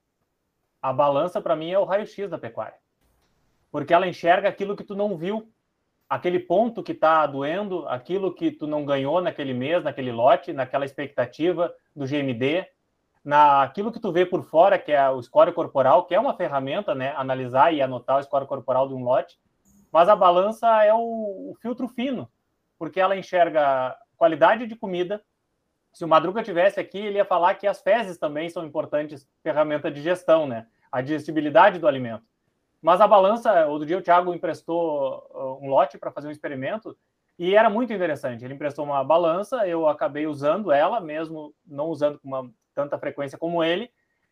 A 0.86 0.94
balança, 0.94 1.42
para 1.42 1.56
mim, 1.56 1.72
é 1.72 1.80
o 1.80 1.84
raio-x 1.84 2.30
da 2.30 2.38
pecuária. 2.38 2.78
Porque 3.72 3.92
ela 3.92 4.08
enxerga 4.08 4.48
aquilo 4.48 4.76
que 4.76 4.84
tu 4.84 4.94
não 4.94 5.18
viu, 5.18 5.52
aquele 6.08 6.38
ponto 6.38 6.84
que 6.84 6.92
está 6.92 7.26
doendo, 7.26 7.88
aquilo 7.88 8.32
que 8.32 8.52
tu 8.52 8.68
não 8.68 8.86
ganhou 8.86 9.20
naquele 9.20 9.52
mês, 9.52 9.84
naquele 9.84 10.12
lote, 10.12 10.54
naquela 10.54 10.86
expectativa 10.86 11.74
do 11.96 12.06
GMD, 12.06 12.68
naquilo 13.24 13.92
que 13.92 14.00
tu 14.00 14.12
vê 14.12 14.28
por 14.28 14.44
fora, 14.44 14.78
que 14.78 14.92
é 14.92 15.10
o 15.10 15.20
score 15.24 15.52
corporal, 15.54 16.06
que 16.06 16.14
é 16.14 16.20
uma 16.20 16.38
ferramenta, 16.38 16.94
né? 16.94 17.16
Analisar 17.18 17.74
e 17.74 17.82
anotar 17.82 18.20
o 18.20 18.24
score 18.24 18.46
corporal 18.46 18.88
de 18.88 18.94
um 18.94 19.04
lote. 19.04 19.40
Mas 19.92 20.08
a 20.08 20.16
balança 20.16 20.84
é 20.84 20.94
o, 20.94 21.00
o 21.50 21.58
filtro 21.64 21.88
fino, 21.88 22.30
porque 22.78 23.00
ela 23.00 23.18
enxerga 23.18 23.98
qualidade 24.16 24.68
de 24.68 24.76
comida, 24.76 25.20
se 25.96 26.04
o 26.04 26.08
Madruga 26.10 26.44
tivesse 26.44 26.78
aqui, 26.78 26.98
ele 26.98 27.18
ia 27.18 27.24
falar 27.24 27.56
que 27.56 27.66
as 27.66 27.82
fezes 27.82 28.18
também 28.18 28.50
são 28.50 28.66
importantes 28.66 29.26
ferramenta 29.42 29.90
de 29.90 30.02
gestão, 30.02 30.46
né? 30.46 30.68
A 30.96 31.02
digestibilidade 31.02 31.78
do 31.78 31.90
alimento. 31.90 32.24
Mas 32.82 33.02
a 33.02 33.08
balança, 33.08 33.66
outro 33.66 33.86
dia 33.86 33.98
o 33.98 34.02
Thiago 34.02 34.34
emprestou 34.34 35.28
uh, 35.30 35.60
um 35.62 35.68
lote 35.68 35.98
para 35.98 36.10
fazer 36.10 36.30
um 36.30 36.32
experimento 36.32 36.98
e 37.38 37.54
era 37.54 37.70
muito 37.70 37.92
interessante. 37.92 38.46
Ele 38.46 38.54
emprestou 38.54 38.86
uma 38.86 39.04
balança, 39.04 39.68
eu 39.68 39.90
acabei 39.90 40.26
usando 40.26 40.72
ela, 40.72 41.02
mesmo 41.02 41.54
não 41.68 41.88
usando 41.88 42.18
com 42.18 42.30
uma, 42.30 42.50
tanta 42.74 42.98
frequência 42.98 43.38
como 43.38 43.62
ele, 43.62 43.92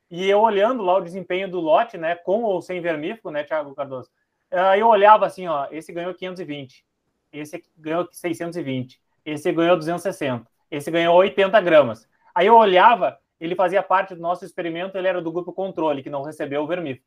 e 0.10 0.30
eu 0.30 0.40
olhando 0.40 0.82
lá 0.84 0.96
o 0.96 1.02
desempenho 1.02 1.52
do 1.52 1.60
lote, 1.60 1.98
né, 1.98 2.16
com 2.16 2.44
ou 2.44 2.62
sem 2.62 2.80
vermífugo, 2.80 3.30
né, 3.30 3.44
Thiago 3.44 3.76
Cardoso, 3.76 4.10
aí 4.50 4.80
eu 4.80 4.88
olhava 4.88 5.26
assim, 5.26 5.46
ó, 5.48 5.68
esse 5.70 5.92
ganhou 5.92 6.14
520, 6.14 6.86
esse 7.34 7.62
ganhou 7.76 8.08
620, 8.10 9.02
esse 9.26 9.52
ganhou 9.52 9.76
260, 9.76 10.48
esse 10.72 10.90
ganhou 10.90 11.14
80 11.18 11.60
gramas. 11.60 12.08
Aí 12.34 12.48
eu 12.48 12.56
olhava 12.56 13.20
ele 13.40 13.56
fazia 13.56 13.84
parte 13.84 14.16
do 14.16 14.22
nosso 14.22 14.46
experimento, 14.46 14.98
ele 14.98 15.08
era 15.08 15.22
do 15.22 15.32
grupo 15.32 15.54
controle, 15.54 16.04
que 16.04 16.10
não 16.10 16.24
recebeu 16.24 16.64
o 16.64 16.68
vermífugo. 16.68 17.06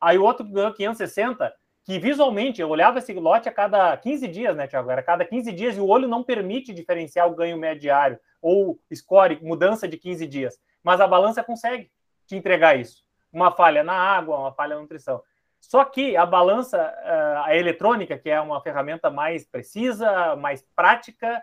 Aí 0.00 0.18
o 0.18 0.22
outro 0.22 0.44
ganhou 0.44 0.72
560, 0.72 1.52
que 1.84 1.98
visualmente, 1.98 2.60
eu 2.60 2.68
olhava 2.68 2.98
esse 2.98 3.12
lote 3.12 3.48
a 3.48 3.52
cada 3.52 3.96
15 3.96 4.26
dias, 4.28 4.56
né, 4.56 4.66
Tiago? 4.66 4.90
Era 4.90 5.00
a 5.00 5.04
cada 5.04 5.24
15 5.24 5.52
dias 5.52 5.76
e 5.76 5.80
o 5.80 5.86
olho 5.86 6.08
não 6.08 6.22
permite 6.22 6.72
diferenciar 6.72 7.28
o 7.28 7.34
ganho 7.34 7.58
médio 7.58 7.82
diário 7.82 8.18
ou 8.40 8.78
score, 8.94 9.38
mudança 9.42 9.86
de 9.86 9.98
15 9.98 10.26
dias. 10.26 10.58
Mas 10.82 11.00
a 11.00 11.06
balança 11.06 11.42
consegue 11.42 11.90
te 12.26 12.36
entregar 12.36 12.78
isso. 12.78 13.04
Uma 13.32 13.50
falha 13.50 13.82
na 13.82 13.94
água, 13.94 14.38
uma 14.38 14.52
falha 14.52 14.74
na 14.74 14.82
nutrição. 14.82 15.22
Só 15.60 15.84
que 15.84 16.16
a 16.16 16.26
balança, 16.26 16.78
eh, 16.78 17.42
a 17.44 17.56
eletrônica, 17.56 18.18
que 18.18 18.28
é 18.28 18.40
uma 18.40 18.60
ferramenta 18.60 19.10
mais 19.10 19.46
precisa, 19.46 20.36
mais 20.36 20.62
prática, 20.76 21.42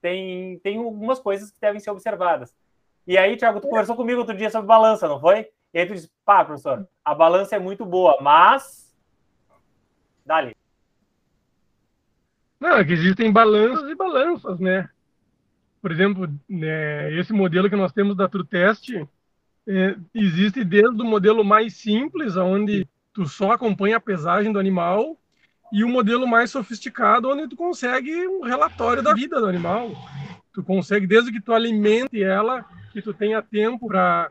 tem, 0.00 0.58
tem 0.60 0.78
algumas 0.78 1.18
coisas 1.18 1.50
que 1.50 1.60
devem 1.60 1.80
ser 1.80 1.90
observadas. 1.90 2.54
E 3.06 3.18
aí, 3.18 3.36
Thiago, 3.36 3.60
tu 3.60 3.68
conversou 3.68 3.96
comigo 3.96 4.20
outro 4.20 4.36
dia 4.36 4.50
sobre 4.50 4.66
balança, 4.66 5.06
não 5.06 5.20
foi? 5.20 5.48
E 5.72 5.78
aí 5.78 5.86
tu 5.86 5.94
disse, 5.94 6.10
pá, 6.24 6.44
professor, 6.44 6.88
a 7.04 7.14
balança 7.14 7.56
é 7.56 7.58
muito 7.58 7.84
boa, 7.84 8.18
mas. 8.20 8.94
Dali. 10.24 10.56
Não, 12.58 12.76
é 12.76 12.84
que 12.84 12.92
existem 12.92 13.30
balanças 13.30 13.90
e 13.90 13.94
balanças, 13.94 14.58
né? 14.58 14.88
Por 15.82 15.92
exemplo, 15.92 16.26
né, 16.48 17.12
esse 17.12 17.32
modelo 17.32 17.68
que 17.68 17.76
nós 17.76 17.92
temos 17.92 18.16
da 18.16 18.26
TrueTest 18.26 18.90
é, 19.66 19.96
existe 20.14 20.64
desde 20.64 21.02
o 21.02 21.04
modelo 21.04 21.44
mais 21.44 21.74
simples, 21.74 22.36
onde 22.36 22.88
tu 23.12 23.26
só 23.26 23.52
acompanha 23.52 23.98
a 23.98 24.00
pesagem 24.00 24.50
do 24.50 24.58
animal, 24.58 25.18
e 25.72 25.84
o 25.84 25.88
modelo 25.88 26.26
mais 26.26 26.50
sofisticado, 26.50 27.28
onde 27.28 27.48
tu 27.48 27.56
consegue 27.56 28.26
um 28.28 28.42
relatório 28.42 29.02
da 29.02 29.12
vida 29.12 29.40
do 29.40 29.46
animal. 29.46 29.90
Tu 30.52 30.62
consegue, 30.62 31.06
desde 31.06 31.32
que 31.32 31.40
tu 31.40 31.52
alimente 31.52 32.22
ela, 32.22 32.64
que 32.94 33.02
tu 33.02 33.12
tenha 33.12 33.42
tempo 33.42 33.88
para 33.88 34.30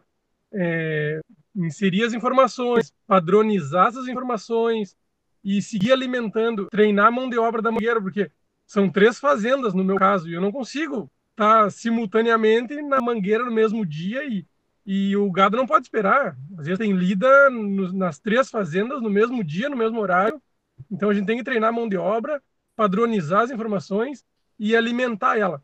é, 0.54 1.20
inserir 1.56 2.06
as 2.06 2.14
informações, 2.14 2.94
padronizar 3.06 3.88
essas 3.88 4.08
informações 4.08 4.96
e 5.44 5.62
seguir 5.62 5.92
alimentando, 5.92 6.68
treinar 6.68 7.08
a 7.08 7.12
mão 7.12 7.30
de 7.30 7.38
obra 7.38 7.62
da 7.62 7.72
mangueira, 7.72 8.02
porque 8.02 8.32
são 8.66 8.90
três 8.90 9.20
fazendas 9.20 9.74
no 9.74 9.84
meu 9.84 9.98
caso 9.98 10.30
e 10.30 10.34
eu 10.34 10.42
não 10.42 10.52
consigo 10.52 11.12
estar 11.32 11.70
simultaneamente 11.72 12.82
na 12.82 13.02
mangueira 13.02 13.44
no 13.44 13.52
mesmo 13.52 13.86
dia 13.86 14.24
e, 14.24 14.46
e 14.86 15.16
o 15.18 15.30
gado 15.30 15.58
não 15.58 15.68
pode 15.68 15.86
esperar. 15.86 16.38
Às 16.58 16.66
vezes 16.66 16.80
tem 16.80 16.94
lida 16.94 17.50
no, 17.50 17.92
nas 17.92 18.20
três 18.20 18.50
fazendas 18.50 19.02
no 19.02 19.10
mesmo 19.10 19.44
dia, 19.44 19.70
no 19.70 19.76
mesmo 19.78 20.00
horário, 20.00 20.42
Então 20.90 21.10
a 21.10 21.14
gente 21.14 21.26
tem 21.26 21.38
que 21.38 21.44
treinar 21.44 21.70
a 21.70 21.74
mão 21.74 21.90
de 21.90 21.98
obra, 21.98 22.42
padronizar 22.76 23.42
as 23.42 23.52
informações 23.52 24.24
e 24.58 24.76
alimentar 24.76 25.38
ela. 25.38 25.62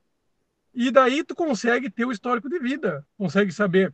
E 0.79 0.91
daí 0.91 1.25
tu 1.25 1.35
consegue 1.35 1.89
ter 1.89 2.05
o 2.05 2.11
histórico 2.11 2.47
de 2.47 2.57
vida, 2.57 3.05
consegue 3.17 3.51
saber 3.51 3.93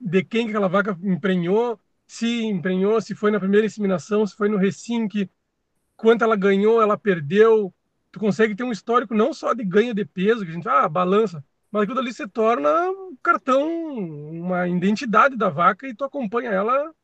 de 0.00 0.22
quem 0.22 0.44
que 0.44 0.50
aquela 0.50 0.68
vaca 0.68 0.96
emprenhou, 1.02 1.80
se 2.06 2.44
emprenhou, 2.44 3.00
se 3.00 3.12
foi 3.12 3.32
na 3.32 3.40
primeira 3.40 3.66
inseminação, 3.66 4.24
se 4.24 4.36
foi 4.36 4.48
no 4.48 4.56
recinque, 4.56 5.28
quanto 5.96 6.22
ela 6.22 6.36
ganhou, 6.36 6.80
ela 6.80 6.96
perdeu. 6.96 7.74
Tu 8.12 8.20
consegue 8.20 8.54
ter 8.54 8.62
um 8.62 8.70
histórico 8.70 9.16
não 9.16 9.34
só 9.34 9.52
de 9.52 9.64
ganho 9.64 9.92
de 9.92 10.04
peso, 10.04 10.44
que 10.44 10.50
a 10.52 10.54
gente 10.54 10.68
ah, 10.68 10.88
balança, 10.88 11.44
mas 11.72 11.82
aquilo 11.82 11.98
ali 11.98 12.12
se 12.12 12.28
torna 12.28 12.88
um 12.88 13.16
cartão, 13.20 13.66
uma 13.66 14.68
identidade 14.68 15.36
da 15.36 15.48
vaca 15.48 15.88
e 15.88 15.94
tu 15.94 16.04
acompanha 16.04 16.52
ela 16.52 16.94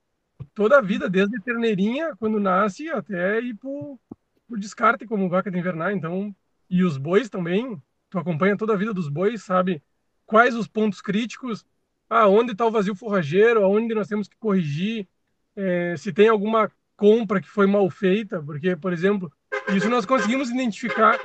toda 0.55 0.79
a 0.79 0.81
vida, 0.81 1.11
desde 1.11 1.37
a 1.39 1.41
terneirinha, 1.41 2.15
quando 2.15 2.39
nasce, 2.39 2.89
até 2.89 3.41
ir 3.41 3.55
pro, 3.55 3.99
pro 4.47 4.61
descarte 4.61 5.07
como 5.07 5.29
vaca 5.29 5.51
de 5.51 5.59
invernar. 5.59 5.93
Então, 5.93 6.33
e 6.71 6.85
os 6.85 6.97
bois 6.97 7.29
também, 7.29 7.83
tu 8.13 8.19
acompanha 8.19 8.57
toda 8.57 8.75
a 8.75 8.77
vida 8.77 8.93
dos 8.93 9.09
bois, 9.09 9.43
sabe 9.43 9.83
quais 10.27 10.55
os 10.55 10.69
pontos 10.69 11.01
críticos, 11.01 11.65
ah, 12.09 12.29
onde 12.29 12.53
está 12.53 12.67
o 12.67 12.71
vazio 12.71 12.95
forrageiro, 12.95 13.65
aonde 13.65 13.95
nós 13.95 14.07
temos 14.07 14.29
que 14.29 14.37
corrigir, 14.37 15.09
é, 15.57 15.97
se 15.97 16.13
tem 16.13 16.29
alguma 16.29 16.71
compra 16.97 17.41
que 17.41 17.49
foi 17.49 17.67
mal 17.67 17.89
feita, 17.91 18.43
porque, 18.43 18.77
por 18.77 18.93
exemplo, 18.93 19.33
isso 19.75 19.89
nós 19.89 20.05
conseguimos 20.05 20.51
identificar 20.51 21.19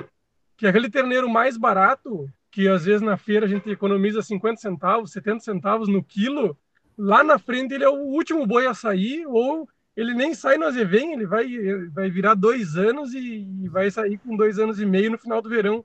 que 0.56 0.66
aquele 0.66 0.90
terneiro 0.90 1.28
mais 1.28 1.56
barato, 1.56 2.28
que 2.50 2.66
às 2.66 2.86
vezes 2.86 3.02
na 3.02 3.16
feira 3.16 3.46
a 3.46 3.48
gente 3.48 3.70
economiza 3.70 4.22
50 4.22 4.60
centavos, 4.60 5.12
70 5.12 5.40
centavos 5.40 5.88
no 5.88 6.02
quilo, 6.02 6.56
lá 6.96 7.22
na 7.22 7.38
frente 7.38 7.74
ele 7.74 7.84
é 7.84 7.88
o 7.88 8.06
último 8.06 8.46
boi 8.46 8.66
a 8.66 8.74
sair, 8.74 9.26
ou 9.26 9.68
ele 9.96 10.14
nem 10.14 10.32
sai 10.32 10.56
no 10.56 10.64
Azevém, 10.64 11.12
ele 11.12 11.26
vai, 11.26 11.46
vai 11.90 12.08
virar 12.08 12.34
dois 12.34 12.76
anos 12.76 13.12
e, 13.14 13.46
e, 13.62 13.68
vai 13.68 13.90
sair 13.90 14.16
com 14.18 14.36
dois 14.36 14.58
anos 14.58 14.80
e 14.80 14.86
meio 14.86 15.10
no 15.10 15.18
final 15.18 15.42
do 15.42 15.48
verão, 15.48 15.84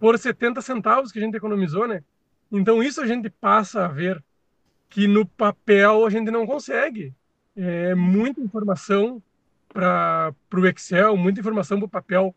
por 0.00 0.18
70 0.18 0.62
centavos 0.62 1.12
que 1.12 1.18
a 1.18 1.22
gente 1.22 1.36
economizou, 1.36 1.86
né? 1.86 2.02
Então 2.50 2.82
isso 2.82 3.00
a 3.02 3.06
gente 3.06 3.28
passa 3.28 3.84
a 3.84 3.88
ver 3.88 4.24
que 4.88 5.06
no 5.06 5.24
papel 5.24 6.04
a 6.04 6.10
gente 6.10 6.30
não 6.30 6.46
consegue. 6.46 7.14
É 7.54 7.94
muita 7.94 8.40
informação 8.40 9.22
para 9.68 10.34
o 10.52 10.66
Excel, 10.66 11.16
muita 11.16 11.40
informação 11.40 11.78
para 11.78 11.86
o 11.86 11.90
papel. 11.90 12.34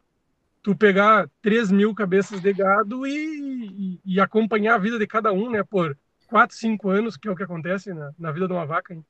Tu 0.62 0.76
pegar 0.76 1.30
3 1.42 1.72
mil 1.72 1.96
cabeças 1.96 2.40
de 2.42 2.54
gado 2.54 3.08
e, 3.08 4.00
e, 4.06 4.16
e, 4.16 4.20
acompanhar 4.20 4.76
a 4.76 4.78
vida 4.78 5.00
de 5.00 5.08
cada 5.08 5.34
um, 5.34 5.50
né? 5.50 5.64
Por 5.64 5.98
4, 6.28 6.56
5 6.56 6.90
anos, 6.90 7.18
que 7.18 7.28
é 7.28 7.32
o 7.32 7.36
que 7.36 7.44
acontece 7.44 7.94
na, 7.94 8.14
na 8.20 8.32
vida 8.32 8.48
de 8.48 8.54
uma 8.54 8.66
vaca. 8.66 8.94
Hein? 8.94 9.04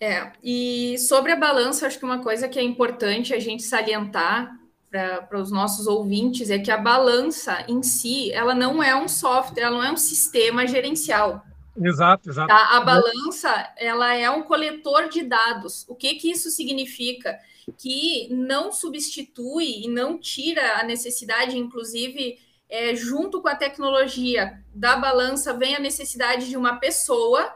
É, 0.00 0.32
e 0.42 0.98
sobre 0.98 1.32
a 1.32 1.36
balança, 1.36 1.86
acho 1.86 1.98
que 1.98 2.04
uma 2.04 2.22
coisa 2.22 2.48
que 2.48 2.58
é 2.58 2.62
importante 2.62 3.34
a 3.34 3.38
gente 3.38 3.62
salientar 3.62 4.58
para 4.92 5.40
os 5.40 5.50
nossos 5.50 5.86
ouvintes 5.86 6.50
é 6.50 6.58
que 6.58 6.70
a 6.70 6.76
balança 6.76 7.64
em 7.66 7.82
si, 7.82 8.30
ela 8.30 8.54
não 8.54 8.82
é 8.82 8.94
um 8.94 9.08
software, 9.08 9.62
ela 9.62 9.78
não 9.78 9.84
é 9.84 9.90
um 9.90 9.96
sistema 9.96 10.66
gerencial. 10.66 11.42
Exato, 11.74 12.28
exato. 12.28 12.48
Tá? 12.48 12.76
A 12.76 12.80
balança, 12.80 13.72
ela 13.78 14.14
é 14.14 14.28
um 14.28 14.42
coletor 14.42 15.08
de 15.08 15.22
dados. 15.22 15.86
O 15.88 15.94
que 15.94 16.14
que 16.16 16.30
isso 16.30 16.50
significa? 16.50 17.38
Que 17.78 18.28
não 18.30 18.70
substitui 18.70 19.84
e 19.84 19.88
não 19.88 20.18
tira 20.18 20.80
a 20.80 20.82
necessidade, 20.84 21.56
inclusive, 21.56 22.38
é, 22.68 22.94
junto 22.94 23.40
com 23.40 23.48
a 23.48 23.56
tecnologia 23.56 24.62
da 24.74 24.96
balança, 24.96 25.54
vem 25.54 25.74
a 25.74 25.80
necessidade 25.80 26.50
de 26.50 26.56
uma 26.58 26.76
pessoa 26.76 27.50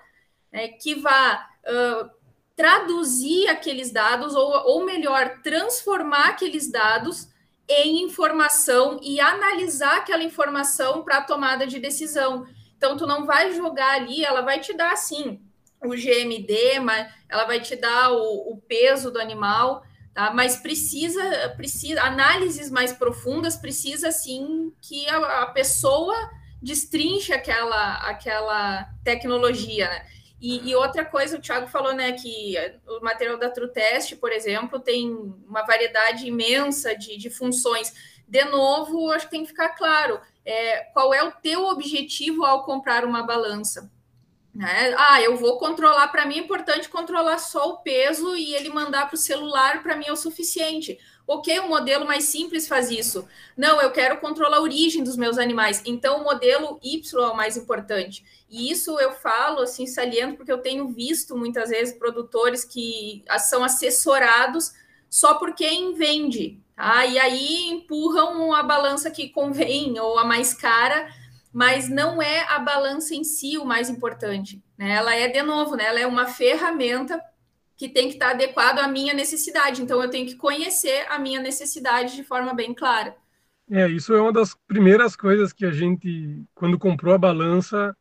é, 0.51 0.69
que 0.69 0.95
vá 0.95 1.47
uh, 1.67 2.11
traduzir 2.57 3.49
aqueles 3.49 3.93
dados, 3.93 4.35
ou, 4.35 4.51
ou 4.67 4.85
melhor, 4.85 5.41
transformar 5.43 6.31
aqueles 6.31 6.71
dados 6.71 7.29
em 7.69 8.03
informação 8.03 8.99
e 9.03 9.21
analisar 9.21 9.99
aquela 9.99 10.23
informação 10.23 11.05
para 11.05 11.21
tomada 11.21 11.67
de 11.67 11.79
decisão. 11.79 12.47
Então, 12.77 12.97
tu 12.97 13.07
não 13.07 13.27
vai 13.27 13.53
jogar 13.53 13.95
ali, 13.97 14.25
ela 14.25 14.41
vai 14.41 14.59
te 14.59 14.73
dar, 14.73 14.93
assim, 14.93 15.41
o 15.85 15.91
GMD, 15.91 16.81
mas 16.81 17.13
ela 17.29 17.45
vai 17.45 17.61
te 17.61 17.77
dar 17.77 18.13
o, 18.13 18.53
o 18.53 18.57
peso 18.67 19.11
do 19.11 19.21
animal, 19.21 19.85
tá? 20.15 20.33
Mas 20.33 20.57
precisa, 20.57 21.53
precisa, 21.57 22.03
análises 22.03 22.71
mais 22.71 22.93
profundas, 22.93 23.57
precisa, 23.57 24.11
sim, 24.11 24.73
que 24.81 25.07
a, 25.09 25.43
a 25.43 25.47
pessoa 25.47 26.15
destrinche 26.63 27.33
aquela, 27.33 27.97
aquela 27.97 28.89
tecnologia, 29.05 29.89
né? 29.89 30.07
E, 30.47 30.71
e, 30.71 30.77
outra 30.77 31.05
coisa, 31.05 31.37
o 31.37 31.41
Thiago 31.41 31.67
falou, 31.67 31.93
né, 31.93 32.13
que 32.13 32.55
o 32.87 33.01
material 33.01 33.37
da 33.37 33.51
TrueTest, 33.51 34.15
por 34.15 34.31
exemplo, 34.31 34.79
tem 34.79 35.11
uma 35.45 35.63
variedade 35.63 36.25
imensa 36.25 36.95
de, 36.97 37.17
de 37.17 37.29
funções. 37.29 37.93
De 38.29 38.45
novo, 38.45 39.11
acho 39.11 39.25
que 39.25 39.33
tem 39.33 39.43
que 39.43 39.49
ficar 39.49 39.71
claro 39.71 40.21
é, 40.45 40.85
qual 40.93 41.13
é 41.13 41.21
o 41.25 41.33
teu 41.33 41.65
objetivo 41.65 42.45
ao 42.45 42.65
comprar 42.65 43.05
uma 43.05 43.25
balança. 43.25 43.91
Né? 44.55 44.95
Ah, 44.97 45.21
eu 45.21 45.37
vou 45.37 45.59
controlar, 45.59 46.07
para 46.09 46.25
mim 46.25 46.37
é 46.37 46.43
importante 46.43 46.89
controlar 46.89 47.39
só 47.39 47.71
o 47.71 47.79
peso 47.79 48.37
e 48.37 48.55
ele 48.55 48.69
mandar 48.69 49.07
para 49.07 49.17
o 49.17 49.19
celular, 49.19 49.83
para 49.83 49.97
mim 49.97 50.05
é 50.07 50.13
o 50.13 50.17
suficiente. 50.17 50.97
Ok, 51.27 51.59
o 51.59 51.69
modelo 51.69 52.07
mais 52.07 52.25
simples 52.25 52.69
faz 52.69 52.89
isso. 52.89 53.27
Não, 53.57 53.83
eu 53.83 53.91
quero 53.91 54.19
controlar 54.19 54.59
a 54.59 54.63
origem 54.63 55.03
dos 55.03 55.17
meus 55.17 55.39
animais. 55.39 55.83
Então, 55.85 56.21
o 56.21 56.25
modelo 56.25 56.79
Y 56.83 57.21
é 57.21 57.27
o 57.27 57.37
mais 57.37 57.57
importante. 57.57 58.25
E 58.49 58.71
isso 58.71 58.99
eu 59.01 59.11
falo, 59.13 59.61
assim, 59.61 59.87
saliento, 59.87 60.37
porque 60.37 60.53
eu 60.53 60.59
tenho 60.59 60.87
visto 60.89 61.37
muitas 61.37 61.71
vezes 61.71 61.99
produtores 61.99 62.65
que 62.65 63.25
são 63.41 63.65
assessorados 63.65 64.73
só 65.11 65.35
por 65.35 65.53
quem 65.53 65.95
vende. 65.95 66.61
Tá? 66.77 67.05
E 67.07 67.19
aí 67.19 67.71
empurram 67.71 68.53
a 68.53 68.63
balança 68.63 69.11
que 69.11 69.31
convém 69.31 69.99
ou 69.99 70.19
a 70.19 70.25
mais 70.25 70.55
cara, 70.55 71.09
mas 71.53 71.89
não 71.89 72.23
é 72.23 72.43
a 72.51 72.61
balança 72.61 73.15
em 73.17 73.25
si 73.25 73.59
o 73.59 73.65
mais 73.65 73.91
importante. 73.91 74.63
Né? 74.79 74.93
Ela 74.93 75.15
é, 75.15 75.27
de 75.27 75.43
novo, 75.43 75.75
né? 75.75 75.87
ela 75.87 75.99
é 75.99 76.07
uma 76.07 76.27
ferramenta 76.27 77.21
que 77.77 77.89
tem 77.89 78.09
que 78.09 78.15
estar 78.15 78.31
adequado 78.31 78.79
à 78.79 78.89
minha 78.89 79.13
necessidade. 79.13 79.83
Então, 79.83 80.03
eu 80.03 80.09
tenho 80.09 80.27
que 80.27 80.37
conhecer 80.37 81.07
a 81.11 81.19
minha 81.19 81.41
necessidade 81.41 82.17
de 82.17 82.25
forma 82.25 82.55
bem 82.55 82.73
clara. 82.73 83.15
É, 83.71 83.89
isso 83.89 84.15
é 84.15 84.21
uma 84.21 84.33
das 84.33 84.55
primeiras 84.67 85.17
coisas 85.17 85.53
que 85.53 85.67
a 85.67 85.73
gente, 85.73 86.45
quando 86.55 86.79
comprou 86.79 87.15
a 87.15 87.19
balança, 87.19 87.97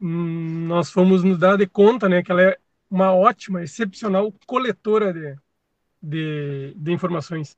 nós 0.00 0.90
fomos 0.90 1.24
nos 1.24 1.38
dar 1.38 1.56
de 1.56 1.66
conta, 1.66 2.08
né, 2.08 2.22
que 2.22 2.30
ela 2.30 2.42
é 2.42 2.58
uma 2.90 3.12
ótima, 3.12 3.62
excepcional 3.62 4.32
coletora 4.46 5.12
de, 5.12 5.36
de, 6.00 6.74
de 6.76 6.92
informações. 6.92 7.56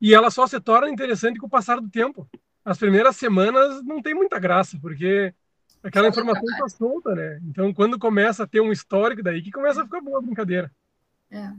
E 0.00 0.14
ela 0.14 0.30
só 0.30 0.46
se 0.46 0.58
torna 0.58 0.90
interessante 0.90 1.38
com 1.38 1.46
o 1.46 1.50
passar 1.50 1.80
do 1.80 1.88
tempo. 1.88 2.28
As 2.64 2.78
primeiras 2.78 3.16
semanas 3.16 3.82
não 3.84 4.02
tem 4.02 4.14
muita 4.14 4.38
graça, 4.38 4.78
porque 4.80 5.32
aquela 5.82 6.08
informação 6.08 6.44
está 6.44 6.68
solta, 6.68 7.14
né? 7.14 7.38
Então, 7.44 7.72
quando 7.72 7.98
começa 7.98 8.42
a 8.42 8.46
ter 8.46 8.60
um 8.60 8.72
histórico, 8.72 9.22
daí 9.22 9.40
que 9.40 9.52
começa 9.52 9.82
a 9.82 9.84
ficar 9.84 10.00
boa 10.00 10.18
a 10.18 10.22
brincadeira. 10.22 10.70
É. 11.30 11.50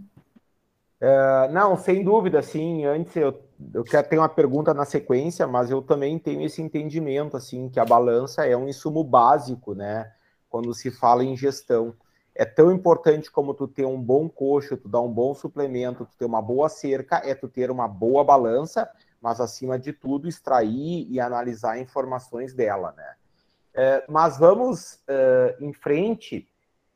É, 0.99 1.47
não, 1.49 1.77
sem 1.77 2.03
dúvida, 2.03 2.41
sim. 2.41 2.85
Antes 2.85 3.15
eu, 3.15 3.39
eu 3.73 3.83
quero 3.83 4.07
ter 4.09 4.17
uma 4.17 4.29
pergunta 4.29 4.73
na 4.73 4.85
sequência, 4.85 5.45
mas 5.45 5.69
eu 5.69 5.81
também 5.81 6.17
tenho 6.17 6.41
esse 6.41 6.61
entendimento, 6.61 7.37
assim, 7.37 7.69
que 7.69 7.79
a 7.79 7.85
balança 7.85 8.45
é 8.45 8.57
um 8.57 8.67
insumo 8.67 9.03
básico, 9.03 9.75
né? 9.75 10.11
Quando 10.49 10.73
se 10.73 10.89
fala 10.89 11.23
em 11.23 11.37
gestão. 11.37 11.93
É 12.33 12.45
tão 12.45 12.71
importante 12.71 13.31
como 13.31 13.53
tu 13.53 13.67
ter 13.67 13.85
um 13.85 13.99
bom 13.99 14.29
coxo, 14.29 14.77
tu 14.77 14.87
dar 14.87 15.01
um 15.01 15.11
bom 15.11 15.33
suplemento, 15.33 16.05
tu 16.05 16.17
ter 16.17 16.25
uma 16.25 16.41
boa 16.41 16.69
cerca, 16.69 17.21
é 17.23 17.33
tu 17.33 17.47
ter 17.47 17.71
uma 17.71 17.87
boa 17.87 18.23
balança, 18.23 18.87
mas 19.19 19.41
acima 19.41 19.77
de 19.79 19.91
tudo 19.91 20.27
extrair 20.27 21.07
e 21.09 21.19
analisar 21.19 21.79
informações 21.79 22.53
dela, 22.53 22.93
né? 22.95 23.13
É, 23.73 24.03
mas 24.07 24.37
vamos 24.37 24.99
uh, 25.07 25.63
em 25.63 25.73
frente 25.73 26.47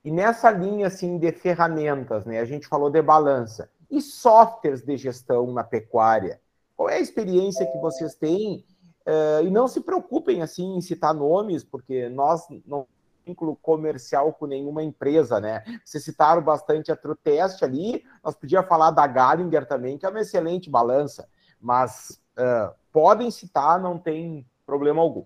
e 0.03 0.11
nessa 0.11 0.49
linha 0.49 0.87
assim 0.87 1.17
de 1.17 1.31
ferramentas, 1.31 2.25
né? 2.25 2.39
A 2.39 2.45
gente 2.45 2.67
falou 2.67 2.89
de 2.89 3.01
balança 3.01 3.69
e 3.89 4.01
softwares 4.01 4.83
de 4.83 4.97
gestão 4.97 5.51
na 5.51 5.63
pecuária. 5.63 6.41
Qual 6.75 6.89
é 6.89 6.95
a 6.95 7.01
experiência 7.01 7.69
que 7.71 7.77
vocês 7.77 8.15
têm? 8.15 8.65
Uh, 9.05 9.45
e 9.45 9.49
não 9.49 9.67
se 9.67 9.81
preocupem 9.81 10.41
assim 10.41 10.75
em 10.75 10.81
citar 10.81 11.13
nomes, 11.13 11.63
porque 11.63 12.09
nós 12.09 12.47
não 12.65 12.87
vínculo 13.23 13.55
comercial 13.55 14.33
com 14.33 14.47
nenhuma 14.47 14.83
empresa, 14.83 15.39
né? 15.39 15.63
Vocês 15.85 16.03
citaram 16.03 16.41
bastante 16.41 16.91
a 16.91 16.95
TrueTest 16.95 17.61
ali, 17.61 18.03
nós 18.23 18.35
podíamos 18.35 18.67
falar 18.67 18.89
da 18.89 19.05
Gallagher 19.05 19.67
também, 19.67 19.97
que 19.97 20.05
é 20.05 20.09
uma 20.09 20.21
excelente 20.21 20.71
balança, 20.71 21.29
mas 21.59 22.19
uh, 22.35 22.73
podem 22.91 23.29
citar, 23.29 23.79
não 23.79 23.99
tem 23.99 24.43
problema 24.65 25.01
algum. 25.01 25.25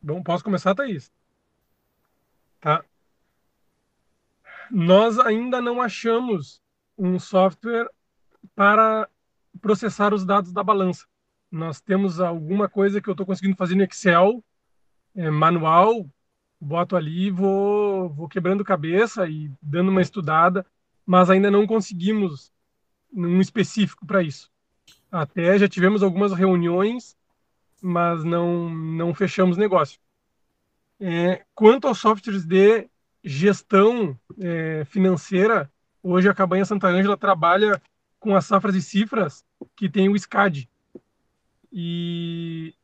Bom, 0.00 0.22
posso 0.22 0.42
começar, 0.42 0.74
Thaís? 0.74 1.12
Tá 2.60 2.82
nós 4.72 5.18
ainda 5.18 5.60
não 5.60 5.82
achamos 5.82 6.62
um 6.96 7.18
software 7.18 7.86
para 8.54 9.06
processar 9.60 10.14
os 10.14 10.24
dados 10.24 10.50
da 10.50 10.64
balança. 10.64 11.06
Nós 11.50 11.78
temos 11.78 12.20
alguma 12.20 12.70
coisa 12.70 12.98
que 12.98 13.08
eu 13.08 13.12
estou 13.12 13.26
conseguindo 13.26 13.54
fazer 13.54 13.74
no 13.74 13.82
Excel, 13.82 14.42
é, 15.14 15.30
manual, 15.30 16.08
boto 16.58 16.96
ali, 16.96 17.30
vou, 17.30 18.08
vou 18.08 18.26
quebrando 18.26 18.64
cabeça 18.64 19.28
e 19.28 19.52
dando 19.60 19.90
uma 19.90 20.00
estudada, 20.00 20.64
mas 21.04 21.28
ainda 21.28 21.50
não 21.50 21.66
conseguimos 21.66 22.50
um 23.12 23.42
específico 23.42 24.06
para 24.06 24.22
isso. 24.22 24.50
Até 25.10 25.58
já 25.58 25.68
tivemos 25.68 26.02
algumas 26.02 26.32
reuniões, 26.32 27.14
mas 27.82 28.24
não, 28.24 28.70
não 28.70 29.12
fechamos 29.12 29.58
negócio. 29.58 30.00
É, 30.98 31.44
quanto 31.54 31.86
aos 31.86 31.98
softwares 31.98 32.46
de 32.46 32.88
gestão 33.22 34.18
é, 34.40 34.84
financeira, 34.86 35.70
hoje 36.02 36.28
a 36.28 36.34
Cabanha 36.34 36.64
Santa 36.64 36.88
Ângela 36.88 37.16
trabalha 37.16 37.80
com 38.18 38.34
as 38.34 38.44
safras 38.44 38.74
e 38.74 38.82
cifras 38.82 39.44
que 39.76 39.88
tem 39.88 40.08
o 40.08 40.18
SCAD. 40.18 40.68
E 41.72 42.74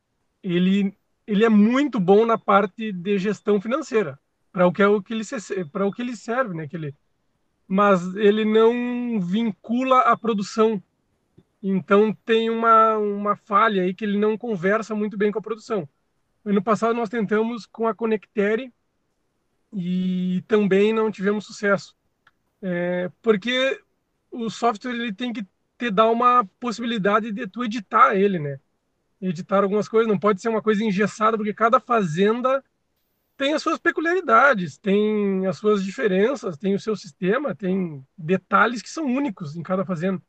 ele, 0.41 0.93
ele 1.27 1.45
é 1.45 1.49
muito 1.49 1.99
bom 1.99 2.25
na 2.25 2.37
parte 2.37 2.91
de 2.91 3.17
gestão 3.17 3.59
financeira, 3.59 4.19
para 4.51 4.65
o 4.65 4.71
que 4.71 4.81
é 4.81 4.87
o 4.87 5.01
que 5.01 5.13
ele 5.13 5.23
para 5.71 5.85
o 5.85 5.91
que 5.91 6.01
ele 6.01 6.15
serve, 6.15 6.55
né, 6.55 6.67
que 6.67 6.75
ele, 6.75 6.95
mas 7.67 8.15
ele 8.15 8.45
não 8.45 9.19
vincula 9.19 9.99
a 9.99 10.17
produção. 10.17 10.81
Então 11.61 12.13
tem 12.25 12.49
uma, 12.49 12.97
uma 12.97 13.35
falha 13.35 13.83
aí 13.83 13.93
que 13.93 14.05
ele 14.05 14.17
não 14.17 14.37
conversa 14.37 14.95
muito 14.95 15.17
bem 15.17 15.31
com 15.31 15.39
a 15.39 15.41
produção. 15.41 15.87
Ano 16.43 16.63
passado 16.63 16.95
nós 16.95 17.09
tentamos 17.09 17.65
com 17.65 17.85
a 17.87 17.93
Conectere 17.93 18.73
e 19.73 20.43
também 20.47 20.93
não 20.93 21.11
tivemos 21.11 21.45
sucesso. 21.45 21.95
É, 22.61 23.09
porque 23.21 23.81
o 24.31 24.49
software 24.49 24.91
ele 24.91 25.13
tem 25.13 25.31
que 25.31 25.45
te 25.77 25.89
dar 25.89 26.09
uma 26.09 26.45
possibilidade 26.59 27.31
de 27.31 27.47
tu 27.47 27.63
editar 27.63 28.15
ele, 28.15 28.39
né? 28.39 28.59
Editar 29.21 29.63
algumas 29.63 29.87
coisas, 29.87 30.07
não 30.07 30.19
pode 30.19 30.41
ser 30.41 30.49
uma 30.49 30.61
coisa 30.61 30.83
engessada, 30.83 31.37
porque 31.37 31.53
cada 31.53 31.79
fazenda 31.79 32.63
tem 33.37 33.53
as 33.53 33.61
suas 33.61 33.79
peculiaridades, 33.79 34.77
tem 34.77 35.47
as 35.47 35.57
suas 35.57 35.83
diferenças, 35.83 36.57
tem 36.57 36.75
o 36.75 36.79
seu 36.79 36.95
sistema, 36.95 37.55
tem 37.55 38.05
detalhes 38.17 38.81
que 38.81 38.89
são 38.89 39.05
únicos 39.05 39.55
em 39.55 39.63
cada 39.63 39.85
fazenda. 39.85 40.21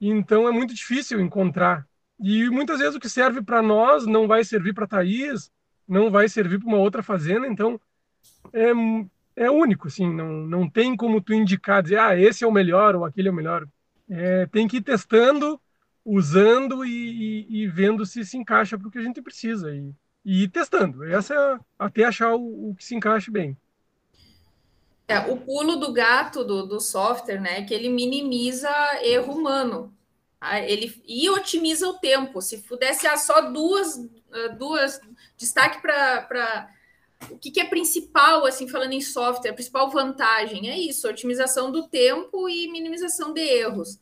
Então 0.00 0.48
é 0.48 0.50
muito 0.50 0.74
difícil 0.74 1.20
encontrar. 1.20 1.86
E 2.18 2.48
muitas 2.48 2.78
vezes 2.78 2.94
o 2.94 3.00
que 3.00 3.08
serve 3.08 3.42
para 3.42 3.60
nós 3.60 4.06
não 4.06 4.26
vai 4.26 4.44
servir 4.44 4.72
para 4.72 4.86
Thaís, 4.86 5.52
não 5.86 6.10
vai 6.10 6.28
servir 6.28 6.58
para 6.58 6.68
uma 6.68 6.78
outra 6.78 7.02
fazenda, 7.02 7.46
então 7.46 7.78
é, 8.52 9.44
é 9.44 9.50
único, 9.50 9.88
assim, 9.88 10.12
não, 10.12 10.28
não 10.46 10.68
tem 10.68 10.96
como 10.96 11.20
tu 11.20 11.32
indicar, 11.32 11.82
dizer, 11.82 11.98
ah, 11.98 12.18
esse 12.18 12.44
é 12.44 12.46
o 12.46 12.52
melhor 12.52 12.94
ou 12.94 13.04
aquele 13.04 13.28
é 13.28 13.30
o 13.30 13.34
melhor. 13.34 13.66
É, 14.08 14.46
tem 14.46 14.68
que 14.68 14.76
ir 14.78 14.82
testando, 14.82 15.60
usando 16.04 16.84
e, 16.84 17.46
e, 17.48 17.62
e 17.62 17.68
vendo 17.68 18.04
se 18.04 18.24
se 18.24 18.36
encaixa 18.36 18.76
para 18.76 18.88
o 18.88 18.90
que 18.90 18.98
a 18.98 19.02
gente 19.02 19.22
precisa 19.22 19.74
e, 19.74 19.92
e 20.24 20.44
ir 20.44 20.48
testando. 20.48 21.04
Essa 21.04 21.34
é 21.34 21.58
até 21.78 22.04
achar 22.04 22.34
o, 22.34 22.70
o 22.70 22.74
que 22.74 22.84
se 22.84 22.94
encaixe 22.94 23.30
bem. 23.30 23.56
É, 25.08 25.18
o 25.18 25.36
pulo 25.36 25.76
do 25.76 25.92
gato 25.92 26.44
do, 26.44 26.66
do 26.66 26.80
software, 26.80 27.40
né, 27.40 27.58
é 27.58 27.62
que 27.62 27.74
ele 27.74 27.88
minimiza 27.88 28.70
erro 29.02 29.34
humano. 29.34 29.94
Tá? 30.38 30.60
Ele 30.60 30.94
e 31.06 31.28
otimiza 31.30 31.88
o 31.88 31.94
tempo. 31.94 32.40
Se 32.40 32.58
pudesse 32.58 33.06
há 33.06 33.16
só 33.16 33.50
duas, 33.50 34.08
duas 34.58 35.00
destaque 35.36 35.80
para 35.80 36.68
o 37.30 37.38
que, 37.38 37.50
que, 37.50 37.60
é 37.60 37.64
principal, 37.64 38.44
assim, 38.46 38.68
falando 38.68 38.92
em 38.92 39.00
software, 39.00 39.50
a 39.50 39.54
principal 39.54 39.90
vantagem 39.90 40.70
é 40.70 40.78
isso, 40.78 41.08
otimização 41.08 41.70
do 41.70 41.88
tempo 41.88 42.48
e 42.48 42.70
minimização 42.70 43.32
de 43.32 43.40
erros. 43.40 44.00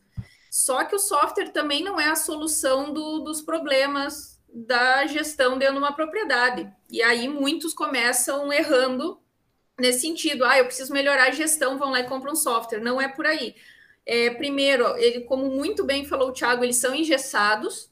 Só 0.49 0.83
que 0.83 0.95
o 0.95 0.99
software 0.99 1.49
também 1.49 1.83
não 1.83 1.99
é 1.99 2.07
a 2.07 2.15
solução 2.15 2.91
do, 2.91 3.19
dos 3.19 3.41
problemas 3.41 4.39
da 4.53 5.05
gestão 5.07 5.57
dentro 5.57 5.75
de 5.75 5.79
uma 5.79 5.93
propriedade. 5.93 6.69
E 6.89 7.01
aí 7.01 7.27
muitos 7.29 7.73
começam 7.73 8.51
errando 8.51 9.19
nesse 9.79 10.01
sentido. 10.01 10.43
Ah, 10.43 10.57
eu 10.57 10.65
preciso 10.65 10.91
melhorar 10.91 11.29
a 11.29 11.31
gestão, 11.31 11.77
vão 11.77 11.91
lá 11.91 12.01
e 12.01 12.07
compram 12.07 12.33
um 12.33 12.35
software. 12.35 12.81
Não 12.81 12.99
é 12.99 13.07
por 13.07 13.25
aí. 13.25 13.55
É, 14.05 14.29
primeiro, 14.31 14.95
ele, 14.97 15.21
como 15.21 15.49
muito 15.49 15.85
bem 15.85 16.05
falou 16.05 16.29
o 16.29 16.33
Thiago, 16.33 16.63
eles 16.63 16.77
são 16.77 16.93
engessados, 16.93 17.89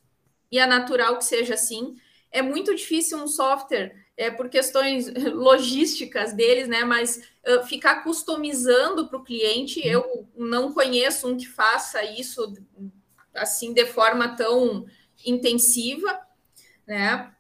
e 0.52 0.60
é 0.60 0.66
natural 0.66 1.18
que 1.18 1.26
seja 1.26 1.54
assim. 1.54 1.96
É 2.32 2.42
muito 2.42 2.76
difícil 2.76 3.18
um 3.18 3.28
software 3.28 3.96
é, 4.20 4.30
por 4.30 4.50
questões 4.50 5.08
logísticas 5.32 6.34
deles, 6.34 6.68
né? 6.68 6.84
Mas 6.84 7.22
uh, 7.48 7.66
ficar 7.66 8.04
customizando 8.04 9.08
para 9.08 9.18
o 9.18 9.24
cliente, 9.24 9.80
eu 9.82 10.28
não 10.36 10.74
conheço 10.74 11.26
um 11.26 11.38
que 11.38 11.48
faça 11.48 12.04
isso 12.04 12.54
assim 13.34 13.74
de 13.74 13.86
forma 13.86 14.36
tão 14.36 14.86
intensiva, 15.26 16.20
né? 16.86 17.32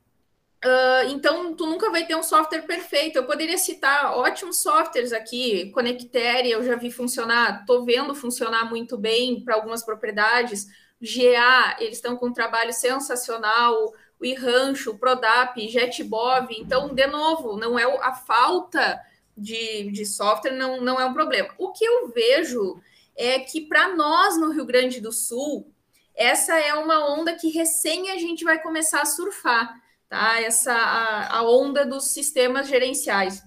Uh, 0.63 1.09
então, 1.09 1.53
tu 1.53 1.65
nunca 1.65 1.89
vai 1.89 2.05
ter 2.05 2.15
um 2.15 2.23
software 2.23 2.61
perfeito. 2.61 3.17
Eu 3.17 3.25
poderia 3.25 3.57
citar 3.57 4.17
ótimos 4.17 4.61
softwares 4.61 5.11
aqui, 5.11 5.71
Connectere, 5.71 6.49
eu 6.49 6.63
já 6.63 6.77
vi 6.77 6.89
funcionar, 6.89 7.59
estou 7.59 7.83
vendo 7.83 8.15
funcionar 8.15 8.69
muito 8.69 8.97
bem 8.97 9.43
para 9.43 9.55
algumas 9.55 9.83
propriedades. 9.83 10.65
GA, 11.01 11.75
eles 11.79 11.95
estão 11.95 12.15
com 12.15 12.27
um 12.27 12.33
trabalho 12.33 12.71
sensacional 12.71 13.93
o 14.19 14.25
iRancho, 14.25 14.91
o 14.91 14.97
Prodap, 14.97 15.55
JetBov. 15.67 16.53
Então, 16.57 16.93
de 16.93 17.07
novo, 17.07 17.57
não 17.57 17.79
é 17.79 17.83
a 18.01 18.13
falta 18.13 18.99
de, 19.39 19.89
de 19.91 20.05
software 20.05 20.51
não, 20.51 20.81
não 20.81 20.99
é 20.99 21.05
um 21.05 21.13
problema. 21.13 21.49
O 21.57 21.71
que 21.71 21.85
eu 21.85 22.09
vejo 22.09 22.81
é 23.15 23.39
que 23.39 23.61
para 23.61 23.95
nós 23.95 24.37
no 24.37 24.51
Rio 24.51 24.65
Grande 24.65 24.99
do 24.99 25.11
Sul, 25.11 25.73
essa 26.15 26.59
é 26.59 26.73
uma 26.73 27.13
onda 27.13 27.33
que 27.35 27.49
recém 27.49 28.11
a 28.11 28.17
gente 28.17 28.43
vai 28.43 28.61
começar 28.61 29.01
a 29.01 29.05
surfar, 29.05 29.81
tá? 30.09 30.41
Essa 30.41 30.73
a, 30.73 31.37
a 31.37 31.49
onda 31.49 31.85
dos 31.85 32.09
sistemas 32.09 32.67
gerenciais. 32.67 33.41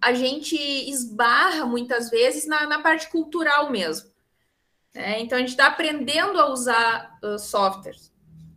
A 0.00 0.12
gente 0.12 0.56
esbarra 0.56 1.64
muitas 1.64 2.10
vezes 2.10 2.46
na, 2.46 2.66
na 2.66 2.82
parte 2.82 3.08
cultural 3.08 3.70
mesmo. 3.70 4.10
Né? 4.94 5.20
Então 5.20 5.38
a 5.38 5.40
gente 5.40 5.50
está 5.50 5.68
aprendendo 5.68 6.38
a 6.38 6.50
usar 6.50 7.18
uh, 7.22 7.38
softwares. 7.38 8.09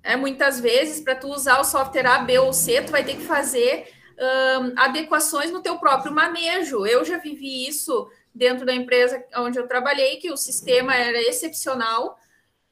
É, 0.04 0.18
muitas 0.18 0.60
vezes, 0.60 1.00
para 1.00 1.16
tu 1.16 1.30
usar 1.30 1.60
o 1.60 1.64
software 1.64 2.06
A, 2.06 2.20
B 2.20 2.38
ou 2.38 2.52
C, 2.52 2.82
tu 2.82 2.92
vai 2.92 3.06
ter 3.06 3.16
que 3.16 3.24
fazer 3.24 3.88
um, 4.20 4.74
adequações 4.78 5.50
no 5.50 5.62
teu 5.62 5.78
próprio 5.78 6.12
manejo. 6.12 6.86
Eu 6.86 7.06
já 7.06 7.18
vivi 7.18 7.66
isso 7.66 8.12
dentro 8.36 8.66
da 8.66 8.74
empresa 8.74 9.24
onde 9.38 9.58
eu 9.58 9.68
trabalhei, 9.68 10.18
que 10.18 10.30
o 10.32 10.38
sistema 10.38 10.94
era 10.94 11.22
excepcional, 11.22 12.18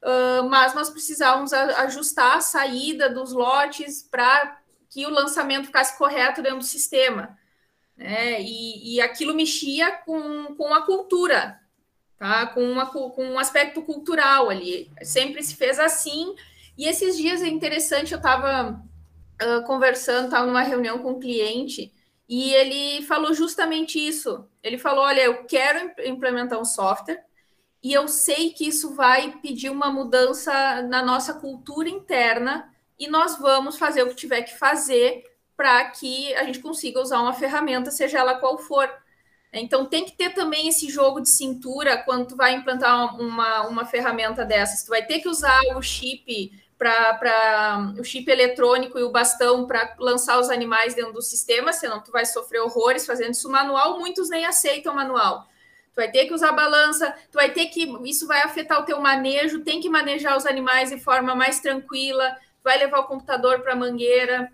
uh, 0.04 0.50
mas 0.50 0.74
nós 0.74 0.90
precisávamos 0.90 1.54
ajustar 1.54 2.38
a 2.38 2.42
saída 2.42 3.10
dos 3.10 3.32
lotes 3.32 4.04
para 4.04 4.60
que 4.90 5.06
o 5.06 5.10
lançamento 5.10 5.68
ficasse 5.68 5.98
correto 5.98 6.42
dentro 6.42 6.60
do 6.60 6.66
sistema. 6.66 7.38
Né? 7.96 8.42
E, 8.42 8.96
e 8.96 9.02
aquilo 9.02 9.34
mexia 9.34 9.92
com, 9.92 10.56
com 10.56 10.74
a 10.74 10.82
cultura, 10.82 11.60
tá? 12.18 12.48
com, 12.48 12.62
uma, 12.62 12.88
com 12.88 13.24
um 13.24 13.40
aspecto 13.40 13.82
cultural 13.84 14.50
ali. 14.50 14.92
Sempre 15.02 15.42
se 15.44 15.56
fez 15.56 15.80
assim, 15.80 16.36
e 16.82 16.88
esses 16.88 17.16
dias 17.16 17.44
é 17.44 17.48
interessante, 17.48 18.12
eu 18.12 18.18
estava 18.18 18.72
uh, 19.40 19.64
conversando, 19.68 20.26
estava 20.26 20.48
numa 20.48 20.64
reunião 20.64 20.98
com 20.98 21.12
um 21.12 21.20
cliente, 21.20 21.94
e 22.28 22.52
ele 22.56 23.06
falou 23.06 23.36
justamente 23.36 24.00
isso. 24.00 24.50
Ele 24.64 24.80
falou: 24.80 25.04
Olha, 25.04 25.22
eu 25.22 25.44
quero 25.44 25.92
implementar 26.04 26.60
um 26.60 26.66
software, 26.66 27.24
e 27.84 27.94
eu 27.94 28.08
sei 28.08 28.50
que 28.50 28.68
isso 28.68 28.96
vai 28.96 29.32
pedir 29.44 29.70
uma 29.70 29.92
mudança 29.92 30.82
na 30.82 31.04
nossa 31.04 31.36
cultura 31.36 31.88
interna, 31.88 32.68
e 32.98 33.08
nós 33.08 33.38
vamos 33.38 33.78
fazer 33.78 34.02
o 34.02 34.10
que 34.10 34.16
tiver 34.16 34.42
que 34.42 34.58
fazer 34.58 35.24
para 35.56 35.86
que 35.92 36.34
a 36.34 36.44
gente 36.46 36.62
consiga 36.62 37.00
usar 37.00 37.22
uma 37.22 37.34
ferramenta, 37.34 37.92
seja 37.92 38.18
ela 38.18 38.40
qual 38.40 38.58
for. 38.58 38.90
Então 39.54 39.86
tem 39.86 40.04
que 40.04 40.14
ter 40.14 40.34
também 40.34 40.68
esse 40.68 40.90
jogo 40.90 41.22
de 41.22 41.30
cintura 41.30 41.98
quando 41.98 42.30
tu 42.30 42.36
vai 42.36 42.56
implantar 42.56 43.16
uma, 43.22 43.68
uma 43.68 43.86
ferramenta 43.86 44.44
dessas. 44.44 44.84
Tu 44.84 44.90
vai 44.90 45.06
ter 45.06 45.20
que 45.20 45.30
usar 45.30 45.60
o 45.76 45.82
chip 45.84 46.52
para 46.82 47.94
o 48.00 48.04
chip 48.04 48.28
eletrônico 48.32 48.98
e 48.98 49.04
o 49.04 49.12
bastão 49.12 49.68
para 49.68 49.96
lançar 50.00 50.40
os 50.40 50.50
animais 50.50 50.96
dentro 50.96 51.14
do 51.14 51.22
sistema, 51.22 51.72
senão 51.72 52.02
tu 52.02 52.12
vai 52.12 52.26
sofrer 52.26 52.60
horrores 52.60 53.06
fazendo 53.06 53.34
isso 53.34 53.48
manual, 53.52 54.00
muitos 54.00 54.32
nem 54.32 54.48
aceitam 54.48 54.96
manual. 54.96 55.48
Tu 55.94 55.98
vai 55.98 56.10
ter 56.10 56.26
que 56.26 56.34
usar 56.34 56.54
balança, 56.54 57.14
tu 57.32 57.36
vai 57.36 57.52
ter 57.52 57.68
que. 57.68 57.84
Isso 58.04 58.26
vai 58.26 58.42
afetar 58.42 58.82
o 58.82 58.86
teu 58.86 59.00
manejo, 59.00 59.64
tem 59.64 59.80
que 59.80 59.90
manejar 59.90 60.36
os 60.36 60.48
animais 60.48 60.90
de 60.90 60.98
forma 60.98 61.36
mais 61.36 61.60
tranquila, 61.60 62.36
vai 62.64 62.80
levar 62.80 63.02
o 63.02 63.08
computador 63.08 63.60
para 63.60 63.74
a 63.74 63.76
mangueira. 63.76 64.52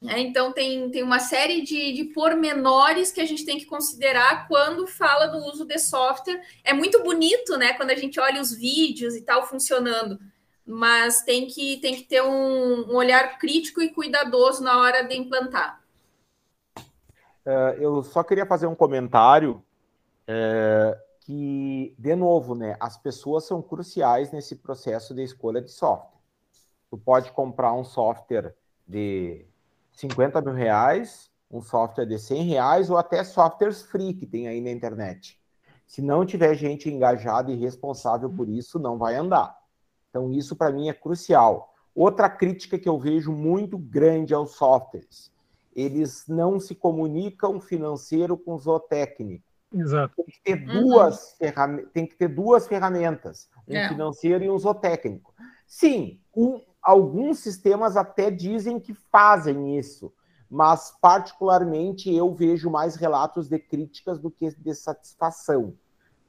Né? 0.00 0.20
Então, 0.20 0.52
tem, 0.52 0.88
tem 0.90 1.02
uma 1.02 1.18
série 1.18 1.62
de, 1.62 1.92
de 1.92 2.04
pormenores 2.04 3.10
que 3.10 3.20
a 3.20 3.26
gente 3.26 3.44
tem 3.44 3.58
que 3.58 3.66
considerar 3.66 4.46
quando 4.46 4.86
fala 4.86 5.26
do 5.26 5.38
uso 5.38 5.64
de 5.64 5.78
software. 5.78 6.40
É 6.62 6.72
muito 6.72 7.02
bonito, 7.02 7.56
né? 7.56 7.72
Quando 7.72 7.90
a 7.90 7.96
gente 7.96 8.20
olha 8.20 8.40
os 8.40 8.54
vídeos 8.54 9.16
e 9.16 9.22
tal 9.22 9.44
funcionando 9.48 10.20
mas 10.66 11.22
tem 11.22 11.46
que, 11.46 11.78
tem 11.78 11.94
que 11.94 12.04
ter 12.04 12.22
um, 12.22 12.90
um 12.90 12.96
olhar 12.96 13.38
crítico 13.38 13.82
e 13.82 13.90
cuidadoso 13.92 14.62
na 14.62 14.78
hora 14.78 15.02
de 15.02 15.16
implantar. 15.16 15.82
Uh, 17.46 17.76
eu 17.78 18.02
só 18.02 18.22
queria 18.22 18.46
fazer 18.46 18.66
um 18.66 18.74
comentário 18.74 19.62
uh, 20.22 20.98
que, 21.20 21.94
de 21.98 22.16
novo, 22.16 22.54
né, 22.54 22.76
as 22.80 22.96
pessoas 22.96 23.44
são 23.44 23.60
cruciais 23.60 24.32
nesse 24.32 24.56
processo 24.56 25.14
de 25.14 25.22
escolha 25.22 25.60
de 25.60 25.70
software. 25.70 26.18
Tu 26.90 26.96
pode 26.96 27.32
comprar 27.32 27.74
um 27.74 27.84
software 27.84 28.54
de 28.86 29.44
50 29.92 30.40
mil 30.40 30.54
reais, 30.54 31.30
um 31.50 31.60
software 31.60 32.06
de 32.06 32.18
100 32.18 32.42
reais 32.44 32.90
ou 32.90 32.96
até 32.96 33.22
softwares 33.22 33.82
free 33.82 34.14
que 34.14 34.26
tem 34.26 34.48
aí 34.48 34.60
na 34.60 34.70
internet. 34.70 35.38
Se 35.86 36.00
não 36.00 36.24
tiver 36.24 36.54
gente 36.54 36.88
engajada 36.88 37.52
e 37.52 37.56
responsável 37.56 38.30
por 38.30 38.48
isso, 38.48 38.78
não 38.78 38.96
vai 38.96 39.16
andar. 39.16 39.63
Então, 40.14 40.30
isso 40.30 40.54
para 40.54 40.70
mim 40.70 40.88
é 40.88 40.94
crucial. 40.94 41.74
Outra 41.92 42.30
crítica 42.30 42.78
que 42.78 42.88
eu 42.88 42.96
vejo 42.96 43.32
muito 43.32 43.76
grande 43.76 44.32
aos 44.32 44.52
softwares: 44.52 45.32
eles 45.74 46.24
não 46.28 46.60
se 46.60 46.72
comunicam 46.72 47.60
financeiro 47.60 48.36
com 48.36 48.54
o 48.54 48.58
zootécnico. 48.58 49.42
Exato. 49.74 50.14
Tem 50.14 50.26
que 50.26 50.40
ter 50.40 50.56
duas, 50.64 51.36
uhum. 51.40 51.86
tem 51.92 52.06
que 52.06 52.14
ter 52.14 52.28
duas 52.28 52.68
ferramentas, 52.68 53.50
um 53.66 53.74
é. 53.74 53.88
financeiro 53.88 54.44
e 54.44 54.48
um 54.48 54.56
zootécnico. 54.56 55.34
Sim, 55.66 56.20
um, 56.36 56.60
alguns 56.80 57.40
sistemas 57.40 57.96
até 57.96 58.30
dizem 58.30 58.78
que 58.78 58.94
fazem 58.94 59.76
isso, 59.76 60.14
mas 60.48 60.96
particularmente 61.00 62.14
eu 62.14 62.32
vejo 62.32 62.70
mais 62.70 62.94
relatos 62.94 63.48
de 63.48 63.58
críticas 63.58 64.20
do 64.20 64.30
que 64.30 64.54
de 64.56 64.74
satisfação, 64.76 65.74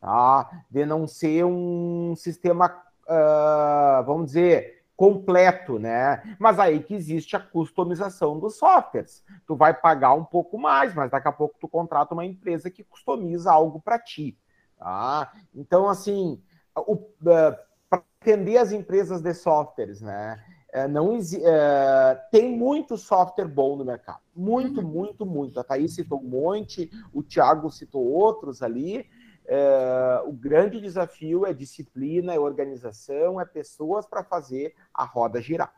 tá? 0.02 0.64
De 0.72 0.88
não 0.88 1.06
ser 1.06 1.46
um 1.46 2.16
sistema, 2.16 2.84
uh, 3.08 4.04
vamos 4.06 4.28
dizer, 4.28 4.84
completo, 4.96 5.78
né? 5.78 6.36
Mas 6.40 6.60
aí 6.60 6.82
que 6.82 6.94
existe 6.94 7.36
a 7.36 7.40
customização 7.40 8.40
dos 8.40 8.58
softwares. 8.58 9.24
Tu 9.46 9.56
vai 9.56 9.74
pagar 9.74 10.14
um 10.14 10.24
pouco 10.24 10.58
mais, 10.58 10.94
mas 10.94 11.12
daqui 11.12 11.28
a 11.28 11.32
pouco 11.32 11.56
tu 11.60 11.68
contrata 11.68 12.14
uma 12.14 12.26
empresa 12.26 12.70
que 12.70 12.84
customiza 12.84 13.52
algo 13.52 13.82
para 13.82 14.00
ti, 14.00 14.38
tá? 14.78 15.34
Então, 15.54 15.90
assim, 15.90 16.42
uh, 16.78 16.96
para 17.90 18.04
atender 18.22 18.58
as 18.58 18.72
empresas 18.72 19.22
de 19.22 19.34
softwares, 19.34 20.02
né? 20.02 20.42
É, 20.76 20.90
não 20.90 21.18
é, 21.18 22.22
tem 22.30 22.52
muito 22.52 22.98
software 22.98 23.48
bom 23.48 23.78
no 23.78 23.86
mercado. 23.86 24.20
Muito, 24.36 24.82
uhum. 24.82 24.88
muito, 24.88 25.26
muito. 25.26 25.58
A 25.58 25.64
Thaís 25.64 25.96
citou 25.96 26.20
um 26.20 26.28
monte, 26.28 26.92
o 27.14 27.24
Thiago 27.24 27.72
citou 27.72 28.04
outros 28.04 28.62
ali, 28.62 29.08
é, 29.48 30.22
o 30.26 30.32
grande 30.32 30.80
desafio 30.82 31.46
é 31.46 31.54
disciplina, 31.54 32.34
é 32.34 32.40
organização, 32.40 33.40
é 33.40 33.46
pessoas 33.46 34.06
para 34.06 34.24
fazer 34.24 34.74
a 34.94 35.04
roda 35.06 35.42
girar. 35.42 35.74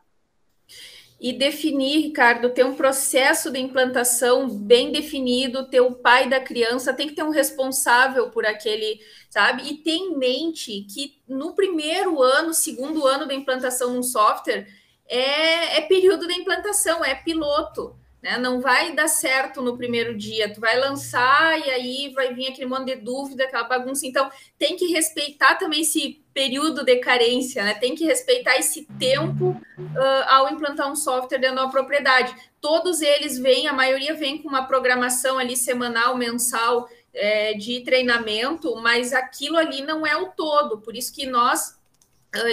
E 1.20 1.32
definir, 1.32 1.98
Ricardo, 1.98 2.50
ter 2.50 2.64
um 2.64 2.76
processo 2.76 3.50
de 3.50 3.58
implantação 3.58 4.48
bem 4.48 4.92
definido, 4.92 5.68
ter 5.68 5.80
o 5.80 5.96
pai 5.96 6.28
da 6.28 6.40
criança, 6.40 6.94
tem 6.94 7.08
que 7.08 7.14
ter 7.14 7.24
um 7.24 7.30
responsável 7.30 8.30
por 8.30 8.46
aquele, 8.46 9.00
sabe? 9.28 9.68
E 9.68 9.78
ter 9.78 9.96
em 9.96 10.16
mente 10.16 10.82
que 10.82 11.20
no 11.26 11.54
primeiro 11.54 12.22
ano, 12.22 12.54
segundo 12.54 13.04
ano 13.04 13.26
da 13.26 13.34
implantação 13.34 13.92
de 13.92 13.98
um 13.98 14.02
software, 14.02 14.68
é, 15.08 15.78
é 15.78 15.80
período 15.82 16.28
de 16.28 16.34
implantação, 16.34 17.04
é 17.04 17.16
piloto. 17.16 17.96
Né? 18.22 18.36
Não 18.36 18.60
vai 18.60 18.94
dar 18.94 19.06
certo 19.06 19.62
no 19.62 19.76
primeiro 19.76 20.16
dia, 20.16 20.52
tu 20.52 20.60
vai 20.60 20.76
lançar 20.78 21.58
e 21.58 21.70
aí 21.70 22.12
vai 22.12 22.34
vir 22.34 22.48
aquele 22.48 22.66
monte 22.66 22.86
de 22.86 22.96
dúvida, 22.96 23.44
aquela 23.44 23.64
bagunça. 23.64 24.06
Então, 24.06 24.28
tem 24.58 24.76
que 24.76 24.86
respeitar 24.86 25.54
também 25.54 25.82
esse 25.82 26.20
período 26.34 26.84
de 26.84 26.96
carência, 26.96 27.64
né? 27.64 27.74
Tem 27.74 27.94
que 27.94 28.04
respeitar 28.04 28.56
esse 28.58 28.86
tempo 28.98 29.50
uh, 29.78 30.24
ao 30.26 30.50
implantar 30.50 30.90
um 30.90 30.96
software 30.96 31.38
dentro 31.38 31.56
da 31.56 31.68
propriedade. 31.68 32.34
Todos 32.60 33.00
eles 33.00 33.38
vêm, 33.38 33.68
a 33.68 33.72
maioria 33.72 34.14
vem 34.14 34.42
com 34.42 34.48
uma 34.48 34.66
programação 34.66 35.38
ali 35.38 35.56
semanal, 35.56 36.16
mensal 36.16 36.88
é, 37.14 37.54
de 37.54 37.80
treinamento, 37.80 38.74
mas 38.76 39.12
aquilo 39.12 39.56
ali 39.56 39.80
não 39.82 40.04
é 40.04 40.16
o 40.16 40.30
todo. 40.30 40.80
Por 40.80 40.96
isso 40.96 41.14
que 41.14 41.24
nós 41.24 41.78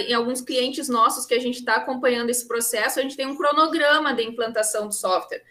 em 0.08 0.14
alguns 0.14 0.40
clientes 0.40 0.88
nossos 0.88 1.26
que 1.26 1.34
a 1.34 1.38
gente 1.38 1.58
está 1.58 1.74
acompanhando 1.74 2.30
esse 2.30 2.48
processo, 2.48 2.98
a 2.98 3.02
gente 3.02 3.14
tem 3.14 3.26
um 3.26 3.36
cronograma 3.36 4.14
de 4.14 4.22
implantação 4.22 4.88
do 4.88 4.94
software 4.94 5.42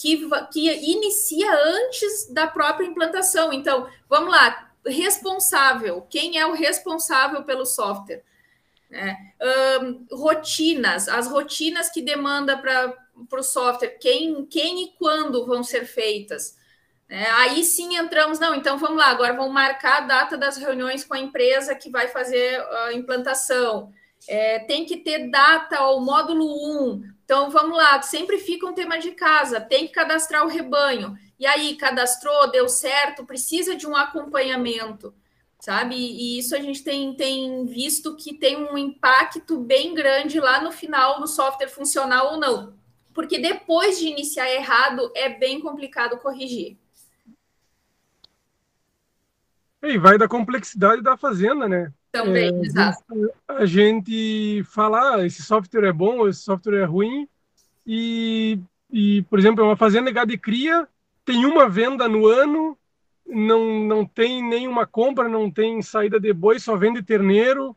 que, 0.00 0.28
que 0.52 0.70
inicia 0.92 1.52
antes 1.52 2.32
da 2.32 2.46
própria 2.46 2.86
implantação. 2.86 3.52
Então, 3.52 3.88
vamos 4.08 4.30
lá, 4.30 4.70
responsável, 4.86 6.06
quem 6.08 6.38
é 6.38 6.46
o 6.46 6.54
responsável 6.54 7.42
pelo 7.42 7.66
software? 7.66 8.22
Né? 8.88 9.16
Um, 9.82 10.06
rotinas, 10.12 11.08
as 11.08 11.26
rotinas 11.26 11.90
que 11.90 12.00
demanda 12.00 12.56
para 12.56 12.96
o 13.32 13.42
software, 13.42 13.98
quem, 14.00 14.46
quem 14.46 14.84
e 14.84 14.92
quando 14.96 15.44
vão 15.44 15.64
ser 15.64 15.84
feitas. 15.84 16.56
Né? 17.08 17.28
Aí 17.32 17.64
sim 17.64 17.96
entramos, 17.96 18.38
não, 18.38 18.54
então 18.54 18.78
vamos 18.78 18.98
lá, 18.98 19.06
agora 19.06 19.34
vamos 19.34 19.52
marcar 19.52 20.02
a 20.02 20.06
data 20.06 20.38
das 20.38 20.56
reuniões 20.58 21.02
com 21.02 21.14
a 21.14 21.18
empresa 21.18 21.74
que 21.74 21.90
vai 21.90 22.06
fazer 22.06 22.60
a 22.84 22.92
implantação. 22.92 23.92
É, 24.28 24.60
tem 24.60 24.86
que 24.86 24.98
ter 24.98 25.28
data 25.28 25.76
ao 25.76 26.00
módulo 26.00 26.46
1, 26.94 27.17
então, 27.28 27.50
vamos 27.50 27.76
lá, 27.76 28.00
sempre 28.00 28.38
fica 28.38 28.66
um 28.66 28.72
tema 28.72 28.98
de 28.98 29.10
casa, 29.10 29.60
tem 29.60 29.86
que 29.86 29.92
cadastrar 29.92 30.46
o 30.46 30.48
rebanho. 30.48 31.14
E 31.38 31.46
aí, 31.46 31.76
cadastrou, 31.76 32.50
deu 32.50 32.70
certo, 32.70 33.22
precisa 33.22 33.76
de 33.76 33.86
um 33.86 33.94
acompanhamento, 33.94 35.14
sabe? 35.60 35.94
E 35.94 36.38
isso 36.38 36.56
a 36.56 36.58
gente 36.58 36.82
tem, 36.82 37.14
tem 37.14 37.66
visto 37.66 38.16
que 38.16 38.32
tem 38.32 38.56
um 38.56 38.78
impacto 38.78 39.60
bem 39.60 39.92
grande 39.92 40.40
lá 40.40 40.62
no 40.62 40.72
final 40.72 41.20
do 41.20 41.26
software 41.26 41.68
funcional 41.68 42.32
ou 42.32 42.40
não. 42.40 42.72
Porque 43.12 43.38
depois 43.38 43.98
de 43.98 44.06
iniciar 44.08 44.50
errado, 44.50 45.12
é 45.14 45.28
bem 45.28 45.60
complicado 45.60 46.16
corrigir. 46.20 46.78
E 49.82 49.98
vai 49.98 50.16
da 50.16 50.26
complexidade 50.26 51.02
da 51.02 51.14
fazenda, 51.14 51.68
né? 51.68 51.92
Também, 52.10 52.54
é, 52.54 52.60
exato. 52.66 53.04
A 53.46 53.66
gente 53.66 54.62
fala, 54.64 55.16
ah, 55.16 55.26
esse 55.26 55.42
software 55.42 55.88
é 55.88 55.92
bom, 55.92 56.26
esse 56.26 56.40
software 56.40 56.80
é 56.80 56.84
ruim, 56.84 57.28
e, 57.86 58.58
e 58.90 59.22
por 59.22 59.38
exemplo, 59.38 59.64
uma 59.64 59.76
fazenda 59.76 60.10
de 60.26 60.38
cria 60.38 60.88
tem 61.24 61.44
uma 61.44 61.68
venda 61.68 62.08
no 62.08 62.26
ano, 62.26 62.76
não, 63.26 63.84
não 63.84 64.06
tem 64.06 64.42
nenhuma 64.42 64.86
compra, 64.86 65.28
não 65.28 65.50
tem 65.50 65.82
saída 65.82 66.18
de 66.18 66.32
boi, 66.32 66.58
só 66.58 66.76
vende 66.76 67.02
terneiro, 67.02 67.76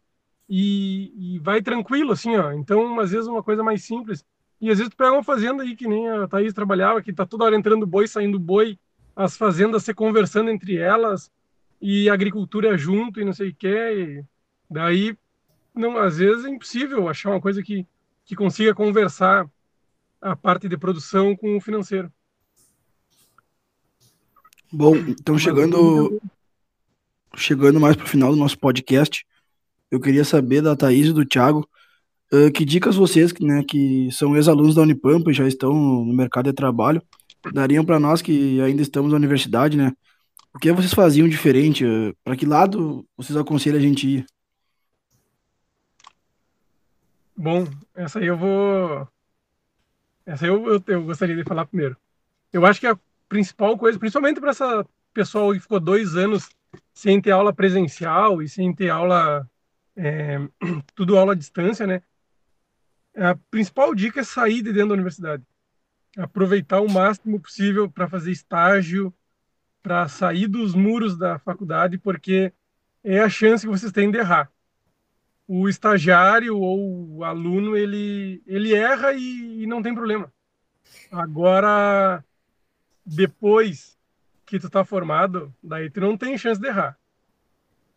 e, 0.54 1.36
e 1.36 1.40
vai 1.40 1.62
tranquilo, 1.62 2.12
assim, 2.12 2.36
ó. 2.36 2.52
Então, 2.52 3.00
às 3.00 3.12
vezes, 3.12 3.26
uma 3.26 3.42
coisa 3.42 3.64
mais 3.64 3.84
simples. 3.84 4.26
E 4.60 4.70
às 4.70 4.78
vezes 4.78 4.92
tu 4.92 4.98
pega 4.98 5.14
uma 5.14 5.24
fazenda 5.24 5.64
aí 5.64 5.78
que 5.78 5.88
nem 5.88 6.10
a 6.10 6.28
Thaís 6.28 6.54
trabalhava, 6.54 7.02
que 7.02 7.14
tá 7.14 7.26
toda 7.26 7.46
hora 7.46 7.56
entrando 7.56 7.88
boi, 7.88 8.06
saindo 8.06 8.38
boi, 8.38 8.78
as 9.16 9.38
fazendas 9.38 9.84
se 9.84 9.94
conversando 9.94 10.50
entre 10.50 10.78
elas, 10.78 11.32
e 11.82 12.10
agricultura 12.10 12.78
junto 12.78 13.20
e 13.20 13.26
não 13.26 13.34
sei 13.34 13.50
o 13.50 13.56
que. 13.56 14.24
Daí, 14.70 15.18
não, 15.74 15.98
às 15.98 16.18
vezes 16.18 16.46
é 16.46 16.50
impossível 16.50 17.10
achar 17.10 17.32
uma 17.32 17.42
coisa 17.42 17.64
que, 17.64 17.86
que 18.24 18.36
consiga 18.36 18.76
conversar 18.76 19.50
a 20.22 20.36
parte 20.36 20.70
de 20.70 20.78
produção 20.78 21.36
com 21.36 21.58
o 21.58 21.62
financeiro. 21.62 22.12
Bom, 24.72 24.96
então 24.96 25.38
chegando 25.38 26.22
chegando 27.36 27.80
mais 27.80 27.96
para 27.96 28.06
o 28.06 28.10
final 28.10 28.32
do 28.32 28.38
nosso 28.38 28.58
podcast, 28.58 29.26
eu 29.90 30.00
queria 30.00 30.24
saber 30.24 30.62
da 30.62 30.76
Thaís 30.76 31.08
e 31.08 31.14
do 31.14 31.26
Thiago 31.26 31.68
uh, 32.32 32.52
que 32.52 32.64
dicas 32.64 32.96
vocês, 32.96 33.34
né, 33.40 33.64
que 33.68 34.10
são 34.12 34.36
ex-alunos 34.36 34.76
da 34.76 34.82
Unipampa 34.82 35.32
e 35.32 35.34
já 35.34 35.48
estão 35.48 35.74
no 35.74 36.14
mercado 36.14 36.46
de 36.46 36.54
trabalho, 36.54 37.02
dariam 37.54 37.84
para 37.84 38.00
nós 38.00 38.22
que 38.22 38.62
ainda 38.62 38.82
estamos 38.82 39.12
na 39.12 39.18
universidade, 39.18 39.78
né, 39.78 39.94
o 40.54 40.60
que 40.60 40.72
vocês 40.72 40.94
faziam 40.94 41.28
diferente? 41.28 41.86
Para 42.24 42.36
que 42.36 42.46
lado 42.46 43.08
vocês 43.16 43.38
aconselham 43.38 43.78
a 43.78 43.82
gente 43.82 44.08
ir? 44.08 44.26
Bom, 47.36 47.66
essa 47.96 48.20
aí 48.20 48.28
eu 48.28 48.38
vou. 48.38 49.08
Essa 50.26 50.46
aí 50.46 50.52
eu, 50.52 50.66
eu, 50.68 50.84
eu 50.88 51.04
gostaria 51.04 51.36
de 51.36 51.44
falar 51.44 51.66
primeiro. 51.66 51.98
Eu 52.52 52.66
acho 52.66 52.80
que 52.80 52.88
a 52.88 53.00
principal 53.28 53.78
coisa, 53.78 53.98
principalmente 53.98 54.40
para 54.40 54.52
essa 54.52 54.86
pessoa 55.14 55.54
que 55.54 55.60
ficou 55.60 55.80
dois 55.80 56.16
anos 56.16 56.50
sem 56.94 57.22
ter 57.22 57.32
aula 57.32 57.54
presencial 57.54 58.42
e 58.42 58.50
sem 58.50 58.74
ter 58.74 58.90
aula, 58.90 59.50
é, 59.96 60.38
tudo 60.94 61.18
aula 61.18 61.34
à 61.34 61.36
distância, 61.36 61.88
né? 61.88 62.02
A 63.16 63.36
principal 63.50 63.94
dica 63.96 64.20
é 64.20 64.24
sair 64.24 64.62
de 64.62 64.72
dentro 64.72 64.90
da 64.90 64.94
universidade. 64.94 65.44
Aproveitar 66.18 66.82
o 66.82 66.92
máximo 66.92 67.40
possível 67.40 67.90
para 67.90 68.08
fazer 68.08 68.32
estágio, 68.32 69.14
para 69.82 70.08
sair 70.08 70.48
dos 70.48 70.76
muros 70.76 71.18
da 71.18 71.40
faculdade, 71.40 71.98
porque 71.98 72.54
é 73.04 73.20
a 73.20 73.30
chance 73.30 73.66
que 73.66 73.72
vocês 73.72 73.92
têm 73.92 74.12
de 74.12 74.18
errar. 74.18 74.52
O 75.48 75.68
estagiário 75.68 76.58
ou 76.58 77.18
o 77.18 77.24
aluno, 77.24 77.76
ele, 77.76 78.42
ele 78.46 78.74
erra 78.74 79.14
e, 79.14 79.64
e 79.64 79.68
não 79.68 79.82
tem 79.82 79.94
problema. 79.94 80.32
Agora, 81.12 82.24
depois 83.06 83.98
que 84.46 84.60
tu 84.60 84.70
tá 84.70 84.86
formado, 84.86 85.54
daí 85.62 85.90
tu 85.90 86.00
não 86.00 86.18
tem 86.18 86.38
chance 86.38 86.60
de 86.60 86.68
errar. 86.68 86.98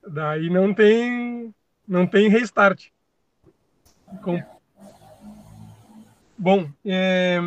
Daí 0.07 0.51
não 0.51 0.75
tem 0.75 1.55
não 1.87 2.07
tem 2.07 2.29
restart. 2.29 2.89
Com... 4.23 4.43
Bom, 6.37 6.71
é, 6.85 7.39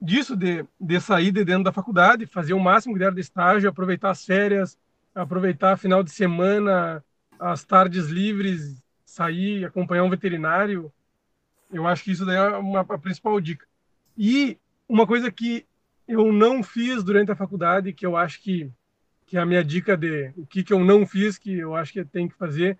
disso, 0.00 0.36
de, 0.36 0.64
de 0.80 1.00
sair 1.00 1.30
de 1.30 1.44
dentro 1.44 1.64
da 1.64 1.72
faculdade, 1.72 2.26
fazer 2.26 2.54
o 2.54 2.60
máximo 2.60 2.94
que 2.94 3.00
der 3.00 3.12
de 3.12 3.20
estágio, 3.20 3.68
aproveitar 3.68 4.10
as 4.10 4.24
férias, 4.24 4.78
aproveitar 5.14 5.76
final 5.76 6.02
de 6.02 6.10
semana, 6.10 7.04
as 7.38 7.64
tardes 7.64 8.06
livres, 8.06 8.82
sair, 9.04 9.64
acompanhar 9.64 10.04
um 10.04 10.10
veterinário. 10.10 10.92
Eu 11.72 11.86
acho 11.86 12.04
que 12.04 12.12
isso 12.12 12.24
daí 12.24 12.36
é 12.36 12.56
uma, 12.56 12.80
a 12.80 12.98
principal 12.98 13.40
dica. 13.40 13.66
E 14.16 14.58
uma 14.88 15.06
coisa 15.06 15.30
que 15.30 15.66
eu 16.08 16.32
não 16.32 16.62
fiz 16.62 17.04
durante 17.04 17.30
a 17.30 17.36
faculdade, 17.36 17.92
que 17.92 18.04
eu 18.04 18.16
acho 18.16 18.40
que, 18.40 18.70
que 19.26 19.36
é 19.36 19.40
a 19.40 19.46
minha 19.46 19.62
dica 19.62 19.96
de 19.96 20.32
o 20.36 20.46
que, 20.46 20.64
que 20.64 20.72
eu 20.72 20.84
não 20.84 21.06
fiz, 21.06 21.38
que 21.38 21.58
eu 21.58 21.74
acho 21.74 21.92
que 21.92 22.04
tem 22.04 22.28
que 22.28 22.34
fazer, 22.34 22.78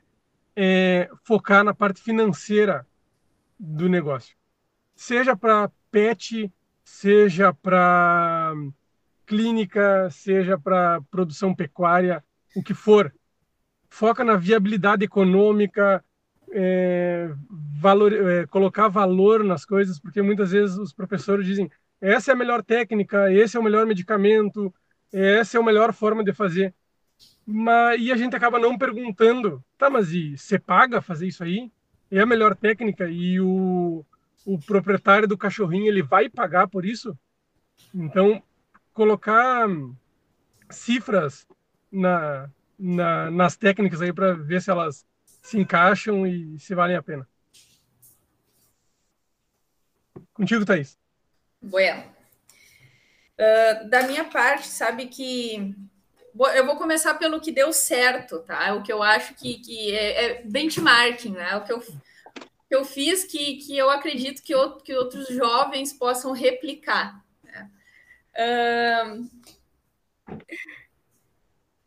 é 0.57 1.09
focar 1.23 1.63
na 1.63 1.73
parte 1.73 2.03
financeira 2.03 2.87
do 3.59 3.89
negócio. 3.89 4.37
Seja 4.95 5.37
para 5.37 5.71
pet, 5.91 6.51
seja 6.85 7.53
para 7.53 8.53
clínica, 9.27 10.11
seja 10.11 10.59
para 10.59 11.01
produção 11.11 11.55
pecuária, 11.55 12.23
o 12.57 12.63
que 12.63 12.75
for. 12.75 13.15
Foca 13.89 14.25
na 14.25 14.37
viabilidade 14.37 15.05
econômica, 15.05 16.05
é, 16.53 17.31
valor, 17.81 18.13
é, 18.13 18.47
colocar 18.47 18.89
valor 18.89 19.45
nas 19.45 19.65
coisas, 19.65 20.01
porque 20.01 20.21
muitas 20.21 20.51
vezes 20.51 20.77
os 20.77 20.93
professores 20.93 21.47
dizem 21.47 21.71
essa 22.01 22.33
é 22.33 22.35
a 22.35 22.37
melhor 22.37 22.63
técnica, 22.63 23.33
esse 23.33 23.57
é 23.57 23.61
o 23.61 23.63
melhor 23.63 23.87
medicamento, 23.87 24.75
essa 25.13 25.59
é 25.59 25.61
a 25.61 25.65
melhor 25.65 25.93
forma 25.93 26.25
de 26.25 26.33
fazer. 26.33 26.75
Mas, 27.47 28.01
e 28.01 28.11
a 28.11 28.17
gente 28.17 28.35
acaba 28.35 28.59
não 28.59 28.79
perguntando, 28.79 29.63
tá, 29.77 29.91
mas 29.91 30.13
e 30.13 30.37
você 30.37 30.59
paga 30.59 31.03
fazer 31.03 31.27
isso 31.27 31.45
aí? 31.45 31.71
É 32.11 32.21
a 32.21 32.27
melhor 32.27 32.57
técnica 32.57 33.09
e 33.09 33.41
o, 33.41 34.05
o 34.45 34.59
proprietário 34.59 35.29
do 35.29 35.39
cachorrinho 35.39 35.87
ele 35.87 36.03
vai 36.03 36.29
pagar 36.29 36.69
por 36.69 36.85
isso? 36.85 37.17
Então, 37.95 38.43
colocar 38.93 39.67
cifras 40.69 41.47
na, 41.91 42.51
na, 42.79 43.31
nas 43.31 43.57
técnicas 43.57 44.01
aí 44.01 44.13
para 44.13 44.35
ver 44.35 44.63
se 44.63 44.71
elas 44.71 45.05
se 45.43 45.59
encaixam 45.59 46.27
e 46.27 46.59
se 46.59 46.75
valem 46.75 46.97
a 46.97 47.03
pena. 47.03 47.29
Contigo, 50.33 50.65
Thaís. 50.65 50.99
Bueno. 51.61 52.03
Uh, 53.39 53.89
da 53.89 54.03
minha 54.03 54.25
parte, 54.25 54.67
sabe 54.67 55.07
que 55.07 55.75
eu 56.55 56.67
vou 56.67 56.77
começar 56.77 57.15
pelo 57.15 57.41
que 57.41 57.51
deu 57.51 57.73
certo, 57.73 58.41
tá? 58.41 58.75
O 58.75 58.83
que 58.83 58.93
eu 58.93 59.03
acho 59.03 59.35
que, 59.35 59.59
que 59.59 59.95
é, 59.95 60.25
é 60.25 60.43
benchmarking, 60.45 61.33
né? 61.33 61.57
O 61.57 61.65
que 61.65 61.73
eu, 61.73 61.83
que 62.71 62.77
eu 62.77 62.85
fiz 62.85 63.25
que, 63.25 63.57
que 63.57 63.77
eu 63.77 63.91
acredito 63.91 64.45
que, 64.45 64.55
outro, 64.55 64.85
que 64.85 64.95
outros 64.95 65.27
jovens 65.27 65.93
possam 65.93 66.31
replicar. 66.31 67.21
Né? 67.43 67.69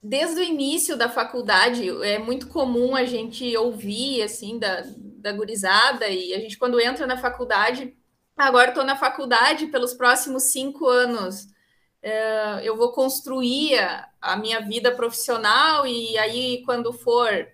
Desde 0.01 0.41
o 0.41 0.43
início 0.43 0.97
da 0.97 1.07
faculdade, 1.07 1.88
é 2.03 2.19
muito 2.19 2.49
comum 2.49 2.97
a 2.97 3.05
gente 3.05 3.55
ouvir, 3.55 4.23
assim, 4.23 4.59
da, 4.59 4.84
da 4.97 5.31
gurizada, 5.31 6.09
e 6.09 6.34
a 6.34 6.39
gente, 6.41 6.57
quando 6.57 6.81
entra 6.81 7.07
na 7.07 7.15
faculdade, 7.15 7.95
agora 8.36 8.67
estou 8.67 8.84
na 8.84 8.97
faculdade, 8.97 9.67
pelos 9.67 9.93
próximos 9.93 10.43
cinco 10.51 10.86
anos, 10.86 11.47
é, 12.01 12.59
eu 12.61 12.75
vou 12.75 12.91
construir 12.91 13.79
a, 14.21 14.36
minha 14.36 14.59
vida 14.59 14.93
profissional 14.93 15.88
e 15.88 16.17
aí 16.17 16.61
quando 16.65 16.91
for 16.91 17.47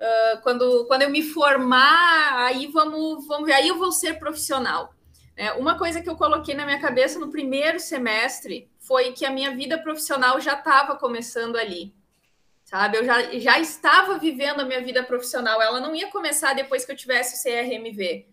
uh, 0.00 0.42
quando, 0.42 0.86
quando 0.86 1.02
eu 1.02 1.10
me 1.10 1.22
formar 1.22 2.46
aí 2.46 2.66
vamos 2.66 3.26
vamos 3.26 3.46
ver. 3.46 3.54
Aí 3.54 3.68
eu 3.68 3.78
vou 3.78 3.92
ser 3.92 4.18
profissional 4.18 4.94
é, 5.36 5.52
uma 5.52 5.78
coisa 5.78 6.02
que 6.02 6.08
eu 6.08 6.16
coloquei 6.16 6.54
na 6.54 6.64
minha 6.64 6.80
cabeça 6.80 7.18
no 7.18 7.30
primeiro 7.30 7.78
semestre 7.78 8.70
foi 8.78 9.12
que 9.12 9.24
a 9.24 9.30
minha 9.30 9.54
vida 9.54 9.78
profissional 9.78 10.40
já 10.40 10.54
estava 10.54 10.96
começando 10.96 11.56
ali 11.56 11.94
sabe? 12.64 12.98
Eu 12.98 13.04
já, 13.04 13.38
já 13.38 13.58
estava 13.58 14.18
vivendo 14.18 14.60
a 14.60 14.64
minha 14.64 14.82
vida 14.82 15.02
profissional 15.02 15.60
ela 15.60 15.80
não 15.80 15.94
ia 15.94 16.10
começar 16.10 16.54
depois 16.54 16.84
que 16.84 16.92
eu 16.92 16.96
tivesse 16.96 17.36
o 17.36 17.42
CRMV 17.42 18.26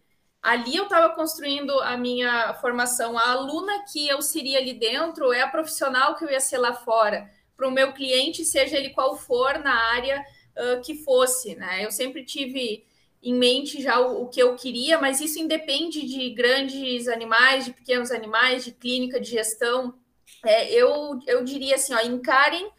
ali 0.46 0.76
eu 0.76 0.84
estava 0.84 1.10
construindo 1.16 1.72
a 1.82 1.98
minha 1.98 2.54
formação. 2.62 3.18
A 3.18 3.32
aluna 3.32 3.84
que 3.92 4.08
eu 4.08 4.22
seria 4.22 4.60
ali 4.60 4.74
dentro 4.76 5.34
é 5.34 5.42
a 5.42 5.48
profissional 5.48 6.16
que 6.16 6.24
eu 6.24 6.30
ia 6.30 6.40
ser 6.40 6.60
lá 6.60 6.72
fora, 6.72 7.28
para 7.58 7.68
o 7.68 7.72
meu 7.72 7.94
cliente, 7.94 8.46
seja 8.46 8.78
ele 8.78 8.92
qual 8.92 9.18
for 9.18 9.58
na 9.58 9.74
área 9.74 10.24
uh, 10.58 10.82
que 10.82 10.96
fosse. 10.96 11.56
Né? 11.56 11.86
Eu 11.86 11.92
sempre 11.92 12.24
tive 12.24 12.86
em 13.22 13.34
mente 13.34 13.82
já 13.82 14.00
o, 14.00 14.24
o, 14.24 14.28
que 14.28 14.42
eu 14.42 14.56
queria, 14.56 15.00
mas 15.00 15.20
isso 15.20 15.40
independe 15.40 16.06
de 16.06 16.30
grandes 16.32 17.08
animais, 17.08 17.66
de 17.66 17.74
pequenos 17.74 18.12
animais, 18.12 18.64
de 18.64 18.72
clínica, 18.72 19.20
de 19.20 19.30
gestão. 19.30 19.96
É, 20.46 20.72
eu, 20.72 21.20
eu 21.26 21.44
diria 21.44 21.76
assim, 21.76 21.94
ó, 21.94 22.02
encarem 22.02 22.70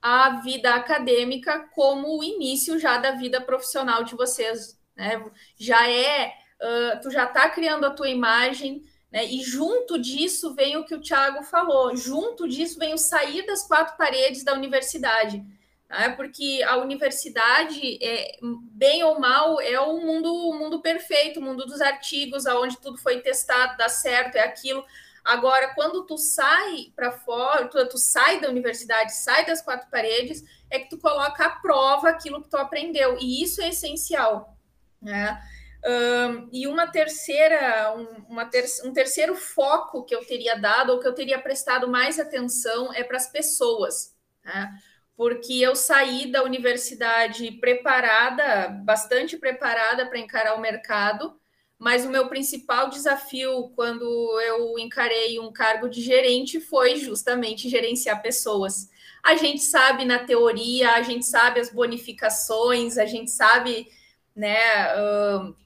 a 0.00 0.40
vida 0.40 0.74
acadêmica 0.74 1.68
como 1.74 2.18
o 2.18 2.22
início 2.22 2.78
já 2.78 2.98
da 2.98 3.12
vida 3.12 3.40
profissional 3.40 4.04
de 4.04 4.14
vocês. 4.14 4.78
Né? 4.96 5.24
Já 5.56 5.90
é 5.90 6.32
uh, 6.60 7.00
tu 7.00 7.10
já 7.10 7.24
está 7.24 7.48
criando 7.50 7.84
a 7.84 7.90
tua 7.90 8.08
imagem, 8.08 8.82
né? 9.10 9.24
E 9.24 9.42
junto 9.42 9.98
disso 9.98 10.54
vem 10.54 10.76
o 10.76 10.84
que 10.84 10.94
o 10.94 11.00
Thiago 11.00 11.42
falou, 11.44 11.96
junto 11.96 12.48
disso 12.48 12.78
vem 12.78 12.94
o 12.94 12.98
sair 12.98 13.44
das 13.46 13.66
quatro 13.66 13.96
paredes 13.96 14.44
da 14.44 14.54
universidade. 14.54 15.44
Né? 15.88 16.10
Porque 16.10 16.62
a 16.66 16.76
universidade, 16.76 17.98
é, 18.02 18.38
bem 18.72 19.02
ou 19.04 19.18
mal, 19.18 19.60
é 19.60 19.78
o 19.80 19.98
mundo, 20.00 20.32
o 20.32 20.58
mundo 20.58 20.80
perfeito, 20.80 21.40
o 21.40 21.42
mundo 21.42 21.64
dos 21.64 21.80
artigos, 21.80 22.46
aonde 22.46 22.78
tudo 22.78 22.98
foi 22.98 23.20
testado, 23.20 23.76
dá 23.76 23.88
certo, 23.88 24.36
é 24.36 24.42
aquilo. 24.42 24.84
Agora, 25.24 25.74
quando 25.74 26.06
tu 26.06 26.16
sai 26.16 26.92
para 26.94 27.10
fora, 27.10 27.66
tu, 27.66 27.88
tu, 27.88 27.98
sai 27.98 28.40
da 28.40 28.48
universidade, 28.48 29.12
sai 29.12 29.44
das 29.44 29.60
quatro 29.60 29.90
paredes, 29.90 30.44
é 30.70 30.78
que 30.78 30.88
tu 30.88 30.98
coloca 30.98 31.44
à 31.44 31.50
prova 31.50 32.08
aquilo 32.08 32.42
que 32.42 32.48
tu 32.48 32.56
aprendeu. 32.56 33.18
E 33.20 33.42
isso 33.42 33.60
é 33.60 33.70
essencial. 33.70 34.56
Né? 35.02 35.40
Um, 35.84 36.48
e 36.52 36.66
uma 36.66 36.86
terceira, 36.86 37.92
um, 37.96 38.32
uma 38.32 38.44
ter, 38.46 38.64
um 38.84 38.92
terceiro 38.92 39.34
foco 39.34 40.04
que 40.04 40.14
eu 40.14 40.24
teria 40.24 40.56
dado, 40.56 40.90
ou 40.92 41.00
que 41.00 41.06
eu 41.06 41.14
teria 41.14 41.40
prestado 41.40 41.88
mais 41.88 42.18
atenção, 42.18 42.92
é 42.92 43.02
para 43.02 43.16
as 43.16 43.30
pessoas, 43.30 44.14
né? 44.44 44.72
Porque 45.16 45.54
eu 45.54 45.74
saí 45.74 46.30
da 46.30 46.42
universidade 46.42 47.50
preparada, 47.52 48.68
bastante 48.84 49.38
preparada 49.38 50.06
para 50.06 50.18
encarar 50.18 50.54
o 50.54 50.60
mercado, 50.60 51.34
mas 51.78 52.04
o 52.04 52.10
meu 52.10 52.28
principal 52.28 52.90
desafio 52.90 53.70
quando 53.74 54.04
eu 54.40 54.78
encarei 54.78 55.38
um 55.38 55.52
cargo 55.52 55.88
de 55.88 56.02
gerente 56.02 56.60
foi 56.60 56.96
justamente 56.96 57.68
gerenciar 57.68 58.20
pessoas. 58.22 58.90
A 59.22 59.34
gente 59.36 59.62
sabe 59.62 60.04
na 60.04 60.18
teoria, 60.18 60.92
a 60.92 61.02
gente 61.02 61.24
sabe 61.24 61.60
as 61.60 61.70
bonificações, 61.70 62.96
a 62.96 63.06
gente 63.06 63.30
sabe, 63.30 63.88
né? 64.34 64.56
Uh, 64.96 65.56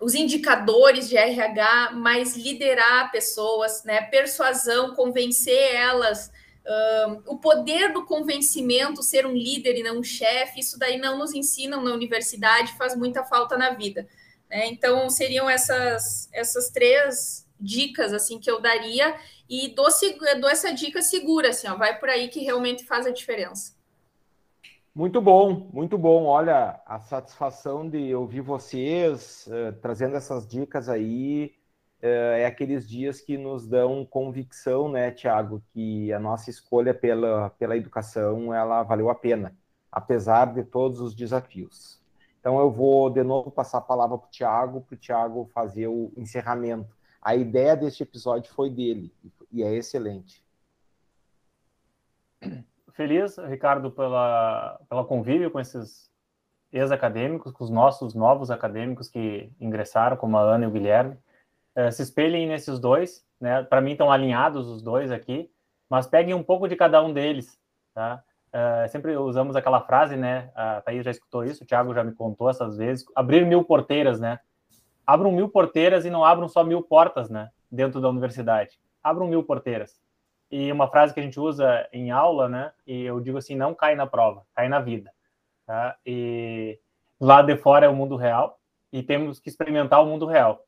os 0.00 0.14
indicadores 0.14 1.08
de 1.08 1.16
RH, 1.16 1.92
mas 1.94 2.36
liderar 2.36 3.10
pessoas, 3.12 3.84
né? 3.84 4.02
Persuasão, 4.02 4.94
convencer 4.94 5.74
elas, 5.74 6.30
o 7.26 7.38
poder 7.38 7.92
do 7.92 8.04
convencimento, 8.04 9.02
ser 9.02 9.24
um 9.24 9.32
líder 9.32 9.78
e 9.78 9.82
não 9.82 10.00
um 10.00 10.02
chefe, 10.02 10.60
isso 10.60 10.78
daí 10.78 10.98
não 10.98 11.18
nos 11.18 11.32
ensinam 11.32 11.82
na 11.82 11.92
universidade, 11.92 12.76
faz 12.76 12.96
muita 12.96 13.24
falta 13.24 13.56
na 13.56 13.70
vida. 13.70 14.06
Né? 14.50 14.66
Então, 14.66 15.08
seriam 15.08 15.48
essas, 15.48 16.28
essas 16.32 16.70
três 16.70 17.46
dicas 17.58 18.12
assim 18.12 18.38
que 18.38 18.50
eu 18.50 18.60
daria 18.60 19.16
e 19.48 19.68
dou, 19.68 19.86
dou 20.40 20.50
essa 20.50 20.72
dica 20.72 21.00
segura, 21.00 21.50
assim, 21.50 21.68
ó, 21.68 21.76
vai 21.76 21.98
por 21.98 22.08
aí 22.08 22.28
que 22.28 22.40
realmente 22.40 22.84
faz 22.84 23.06
a 23.06 23.10
diferença. 23.10 23.74
Muito 24.94 25.20
bom, 25.20 25.68
muito 25.72 25.98
bom. 25.98 26.24
Olha, 26.24 26.80
a 26.86 26.98
satisfação 26.98 27.88
de 27.88 28.14
ouvir 28.14 28.40
vocês 28.40 29.46
uh, 29.46 29.72
trazendo 29.80 30.16
essas 30.16 30.46
dicas 30.46 30.88
aí 30.88 31.54
é 32.02 32.46
aqueles 32.46 32.88
dias 32.88 33.20
que 33.20 33.38
nos 33.38 33.66
dão 33.66 34.04
convicção, 34.04 34.88
né, 34.88 35.10
Tiago, 35.10 35.62
que 35.72 36.12
a 36.12 36.18
nossa 36.18 36.50
escolha 36.50 36.94
pela, 36.94 37.50
pela 37.50 37.76
educação 37.76 38.52
ela 38.52 38.82
valeu 38.82 39.10
a 39.10 39.14
pena, 39.14 39.56
apesar 39.90 40.52
de 40.52 40.62
todos 40.62 41.00
os 41.00 41.14
desafios. 41.14 42.00
Então 42.40 42.60
eu 42.60 42.70
vou 42.70 43.10
de 43.10 43.22
novo 43.22 43.50
passar 43.50 43.78
a 43.78 43.82
palavra 43.82 44.18
para 44.18 44.26
o 44.26 44.30
Tiago, 44.30 44.80
para 44.82 44.94
o 44.94 44.98
Tiago 44.98 45.50
fazer 45.52 45.88
o 45.88 46.12
encerramento. 46.16 46.94
A 47.20 47.34
ideia 47.34 47.76
deste 47.76 48.02
episódio 48.02 48.52
foi 48.52 48.70
dele 48.70 49.12
e 49.50 49.62
é 49.62 49.74
excelente 49.74 50.46
feliz, 52.96 53.36
Ricardo, 53.36 53.90
pela, 53.90 54.80
pela 54.88 55.04
convívio 55.04 55.50
com 55.50 55.60
esses 55.60 56.10
ex-acadêmicos, 56.72 57.52
com 57.52 57.62
os 57.62 57.70
nossos 57.70 58.14
novos 58.14 58.50
acadêmicos 58.50 59.08
que 59.08 59.52
ingressaram, 59.60 60.16
como 60.16 60.36
a 60.38 60.40
Ana 60.40 60.64
e 60.64 60.68
o 60.68 60.70
Guilherme. 60.70 61.16
É, 61.76 61.90
se 61.90 62.02
espelhem 62.02 62.48
nesses 62.48 62.80
dois, 62.80 63.24
né? 63.40 63.62
Para 63.62 63.80
mim 63.80 63.92
estão 63.92 64.10
alinhados 64.10 64.66
os 64.66 64.82
dois 64.82 65.12
aqui, 65.12 65.50
mas 65.88 66.06
peguem 66.06 66.34
um 66.34 66.42
pouco 66.42 66.66
de 66.66 66.74
cada 66.74 67.00
um 67.02 67.12
deles, 67.12 67.60
tá? 67.94 68.24
É, 68.52 68.88
sempre 68.88 69.16
usamos 69.16 69.54
aquela 69.54 69.82
frase, 69.82 70.16
né? 70.16 70.50
A 70.54 70.80
Thaís 70.80 71.04
já 71.04 71.10
escutou 71.10 71.44
isso, 71.44 71.62
o 71.62 71.66
Thiago 71.66 71.94
já 71.94 72.02
me 72.02 72.14
contou 72.14 72.48
essas 72.48 72.76
vezes. 72.78 73.04
Abrir 73.14 73.44
mil 73.44 73.62
porteiras, 73.62 74.18
né? 74.18 74.40
Abram 75.06 75.30
mil 75.30 75.48
porteiras 75.48 76.04
e 76.04 76.10
não 76.10 76.24
abram 76.24 76.48
só 76.48 76.64
mil 76.64 76.82
portas, 76.82 77.28
né? 77.28 77.50
Dentro 77.70 78.00
da 78.00 78.08
universidade. 78.08 78.80
Abram 79.04 79.28
mil 79.28 79.44
porteiras. 79.44 80.00
E 80.50 80.72
uma 80.72 80.88
frase 80.88 81.12
que 81.12 81.20
a 81.20 81.22
gente 81.22 81.38
usa 81.38 81.86
em 81.92 82.10
aula, 82.10 82.48
né? 82.48 82.72
E 82.86 83.02
eu 83.02 83.20
digo 83.20 83.38
assim, 83.38 83.54
não 83.54 83.74
cai 83.74 83.94
na 83.94 84.06
prova, 84.06 84.42
cai 84.54 84.68
na 84.68 84.80
vida. 84.80 85.12
Tá? 85.66 85.96
E 86.06 86.78
lá 87.20 87.42
de 87.42 87.56
fora 87.56 87.86
é 87.86 87.88
o 87.88 87.94
mundo 87.94 88.16
real 88.16 88.58
e 88.92 89.02
temos 89.02 89.40
que 89.40 89.48
experimentar 89.48 90.02
o 90.02 90.06
mundo 90.06 90.26
real. 90.26 90.64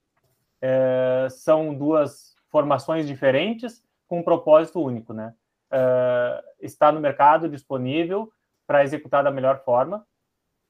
É, 0.60 1.28
são 1.30 1.74
duas 1.74 2.34
formações 2.50 3.06
diferentes 3.06 3.82
com 4.06 4.20
um 4.20 4.22
propósito 4.22 4.80
único, 4.80 5.12
né? 5.12 5.34
uh, 5.72 6.42
está 6.60 6.90
no 6.90 7.00
mercado 7.00 7.48
disponível 7.48 8.30
para 8.66 8.82
executar 8.82 9.24
da 9.24 9.30
melhor 9.30 9.62
forma, 9.64 10.06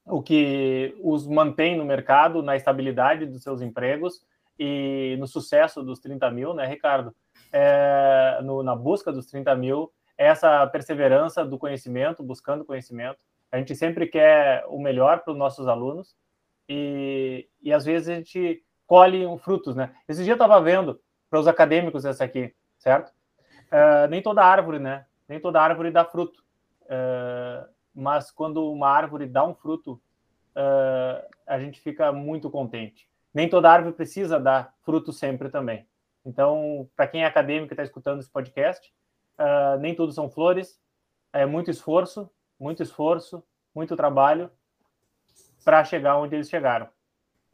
o 0.05 0.21
que 0.21 0.95
os 1.01 1.27
mantém 1.27 1.77
no 1.77 1.85
mercado, 1.85 2.41
na 2.41 2.55
estabilidade 2.55 3.25
dos 3.25 3.43
seus 3.43 3.61
empregos 3.61 4.21
e 4.57 5.15
no 5.19 5.27
sucesso 5.27 5.83
dos 5.83 5.99
30 5.99 6.31
mil, 6.31 6.53
né, 6.53 6.65
Ricardo? 6.65 7.13
É, 7.51 8.39
no, 8.43 8.63
na 8.63 8.75
busca 8.75 9.11
dos 9.11 9.25
30 9.27 9.55
mil, 9.55 9.91
essa 10.17 10.65
perseverança 10.67 11.45
do 11.45 11.57
conhecimento, 11.57 12.23
buscando 12.23 12.65
conhecimento. 12.65 13.19
A 13.51 13.57
gente 13.57 13.75
sempre 13.75 14.07
quer 14.07 14.63
o 14.67 14.79
melhor 14.79 15.21
para 15.21 15.31
os 15.31 15.37
nossos 15.37 15.67
alunos 15.67 16.15
e, 16.67 17.47
e 17.61 17.71
às 17.73 17.85
vezes 17.85 18.09
a 18.09 18.15
gente 18.15 18.63
colhe 18.89 19.23
frutos, 19.37 19.75
né? 19.75 19.95
Esse 20.07 20.23
dia 20.23 20.31
eu 20.31 20.35
estava 20.35 20.59
vendo 20.59 20.99
para 21.29 21.39
os 21.39 21.47
acadêmicos 21.47 22.05
essa 22.05 22.23
aqui, 22.23 22.55
certo? 22.79 23.13
Uh, 23.67 24.07
nem 24.09 24.19
toda 24.19 24.43
árvore, 24.43 24.79
né? 24.79 25.05
Nem 25.27 25.39
toda 25.39 25.61
árvore 25.61 25.91
dá 25.91 26.03
fruto. 26.03 26.43
Uh, 26.85 27.69
mas 27.93 28.31
quando 28.31 28.71
uma 28.71 28.89
árvore 28.89 29.27
dá 29.27 29.45
um 29.45 29.53
fruto, 29.53 30.01
uh, 30.55 31.23
a 31.45 31.59
gente 31.59 31.79
fica 31.79 32.11
muito 32.11 32.49
contente. 32.49 33.07
Nem 33.31 33.47
toda 33.47 33.69
árvore 33.69 33.93
precisa 33.93 34.39
dar 34.39 34.73
fruto 34.81 35.13
sempre 35.13 35.49
também. 35.49 35.87
Então, 36.25 36.89
para 36.95 37.07
quem 37.07 37.21
é 37.21 37.27
acadêmico 37.27 37.71
e 37.71 37.75
está 37.75 37.83
escutando 37.83 38.19
esse 38.21 38.29
podcast, 38.29 38.91
nem 39.79 39.95
tudo 39.95 40.11
são 40.11 40.29
flores, 40.29 40.81
é 41.31 41.45
muito 41.45 41.71
esforço, 41.71 42.29
muito 42.59 42.83
esforço, 42.83 43.41
muito 43.73 43.95
trabalho 43.95 44.51
para 45.63 45.83
chegar 45.85 46.17
onde 46.17 46.35
eles 46.35 46.49
chegaram. 46.49 46.89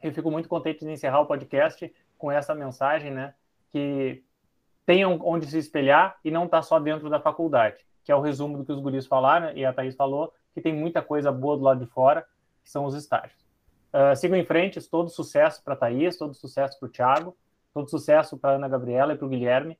Eu 0.02 0.12
fico 0.12 0.30
muito 0.30 0.48
contente 0.48 0.84
de 0.84 0.90
encerrar 0.90 1.20
o 1.20 1.26
podcast 1.26 1.92
com 2.18 2.30
essa 2.30 2.54
mensagem, 2.54 3.10
né? 3.10 3.34
Que 3.70 4.22
tenham 4.84 5.18
onde 5.22 5.46
se 5.46 5.58
espelhar 5.58 6.16
e 6.24 6.30
não 6.30 6.44
está 6.44 6.62
só 6.62 6.78
dentro 6.78 7.10
da 7.10 7.20
faculdade, 7.20 7.84
que 8.04 8.12
é 8.12 8.16
o 8.16 8.20
resumo 8.20 8.58
do 8.58 8.64
que 8.64 8.72
os 8.72 8.80
guris 8.80 9.06
falaram 9.06 9.52
e 9.56 9.64
a 9.64 9.72
Thaís 9.72 9.96
falou, 9.96 10.32
que 10.54 10.60
tem 10.60 10.72
muita 10.72 11.02
coisa 11.02 11.32
boa 11.32 11.56
do 11.56 11.64
lado 11.64 11.84
de 11.84 11.90
fora, 11.90 12.24
que 12.62 12.70
são 12.70 12.84
os 12.84 12.94
estágios. 12.94 13.44
Uh, 13.92 14.34
em 14.34 14.44
frente, 14.44 14.80
todo 14.88 15.08
sucesso 15.08 15.62
para 15.64 15.74
a 15.74 15.76
Thaís, 15.76 16.16
todo 16.16 16.34
sucesso 16.34 16.78
para 16.78 16.86
o 16.86 16.90
Thiago, 16.90 17.36
todo 17.74 17.90
sucesso 17.90 18.38
para 18.38 18.52
a 18.52 18.54
Ana 18.54 18.68
Gabriela 18.68 19.12
e 19.12 19.16
para 19.16 19.26
o 19.26 19.28
Guilherme, 19.28 19.78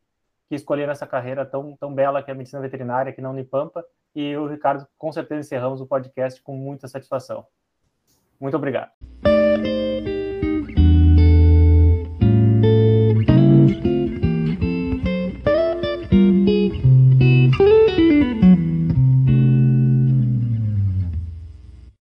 que 0.48 0.54
escolheram 0.54 0.92
essa 0.92 1.06
carreira 1.06 1.44
tão, 1.44 1.76
tão 1.76 1.94
bela 1.94 2.22
que 2.22 2.30
é 2.30 2.34
a 2.34 2.36
medicina 2.36 2.60
veterinária 2.60 3.10
aqui 3.10 3.20
na 3.20 3.30
Unipampa, 3.30 3.84
e 4.14 4.30
eu, 4.30 4.46
Ricardo, 4.46 4.86
com 4.96 5.12
certeza 5.12 5.40
encerramos 5.40 5.80
o 5.80 5.86
podcast 5.86 6.40
com 6.42 6.56
muita 6.56 6.88
satisfação. 6.88 7.46
Muito 8.40 8.56
obrigado. 8.56 8.90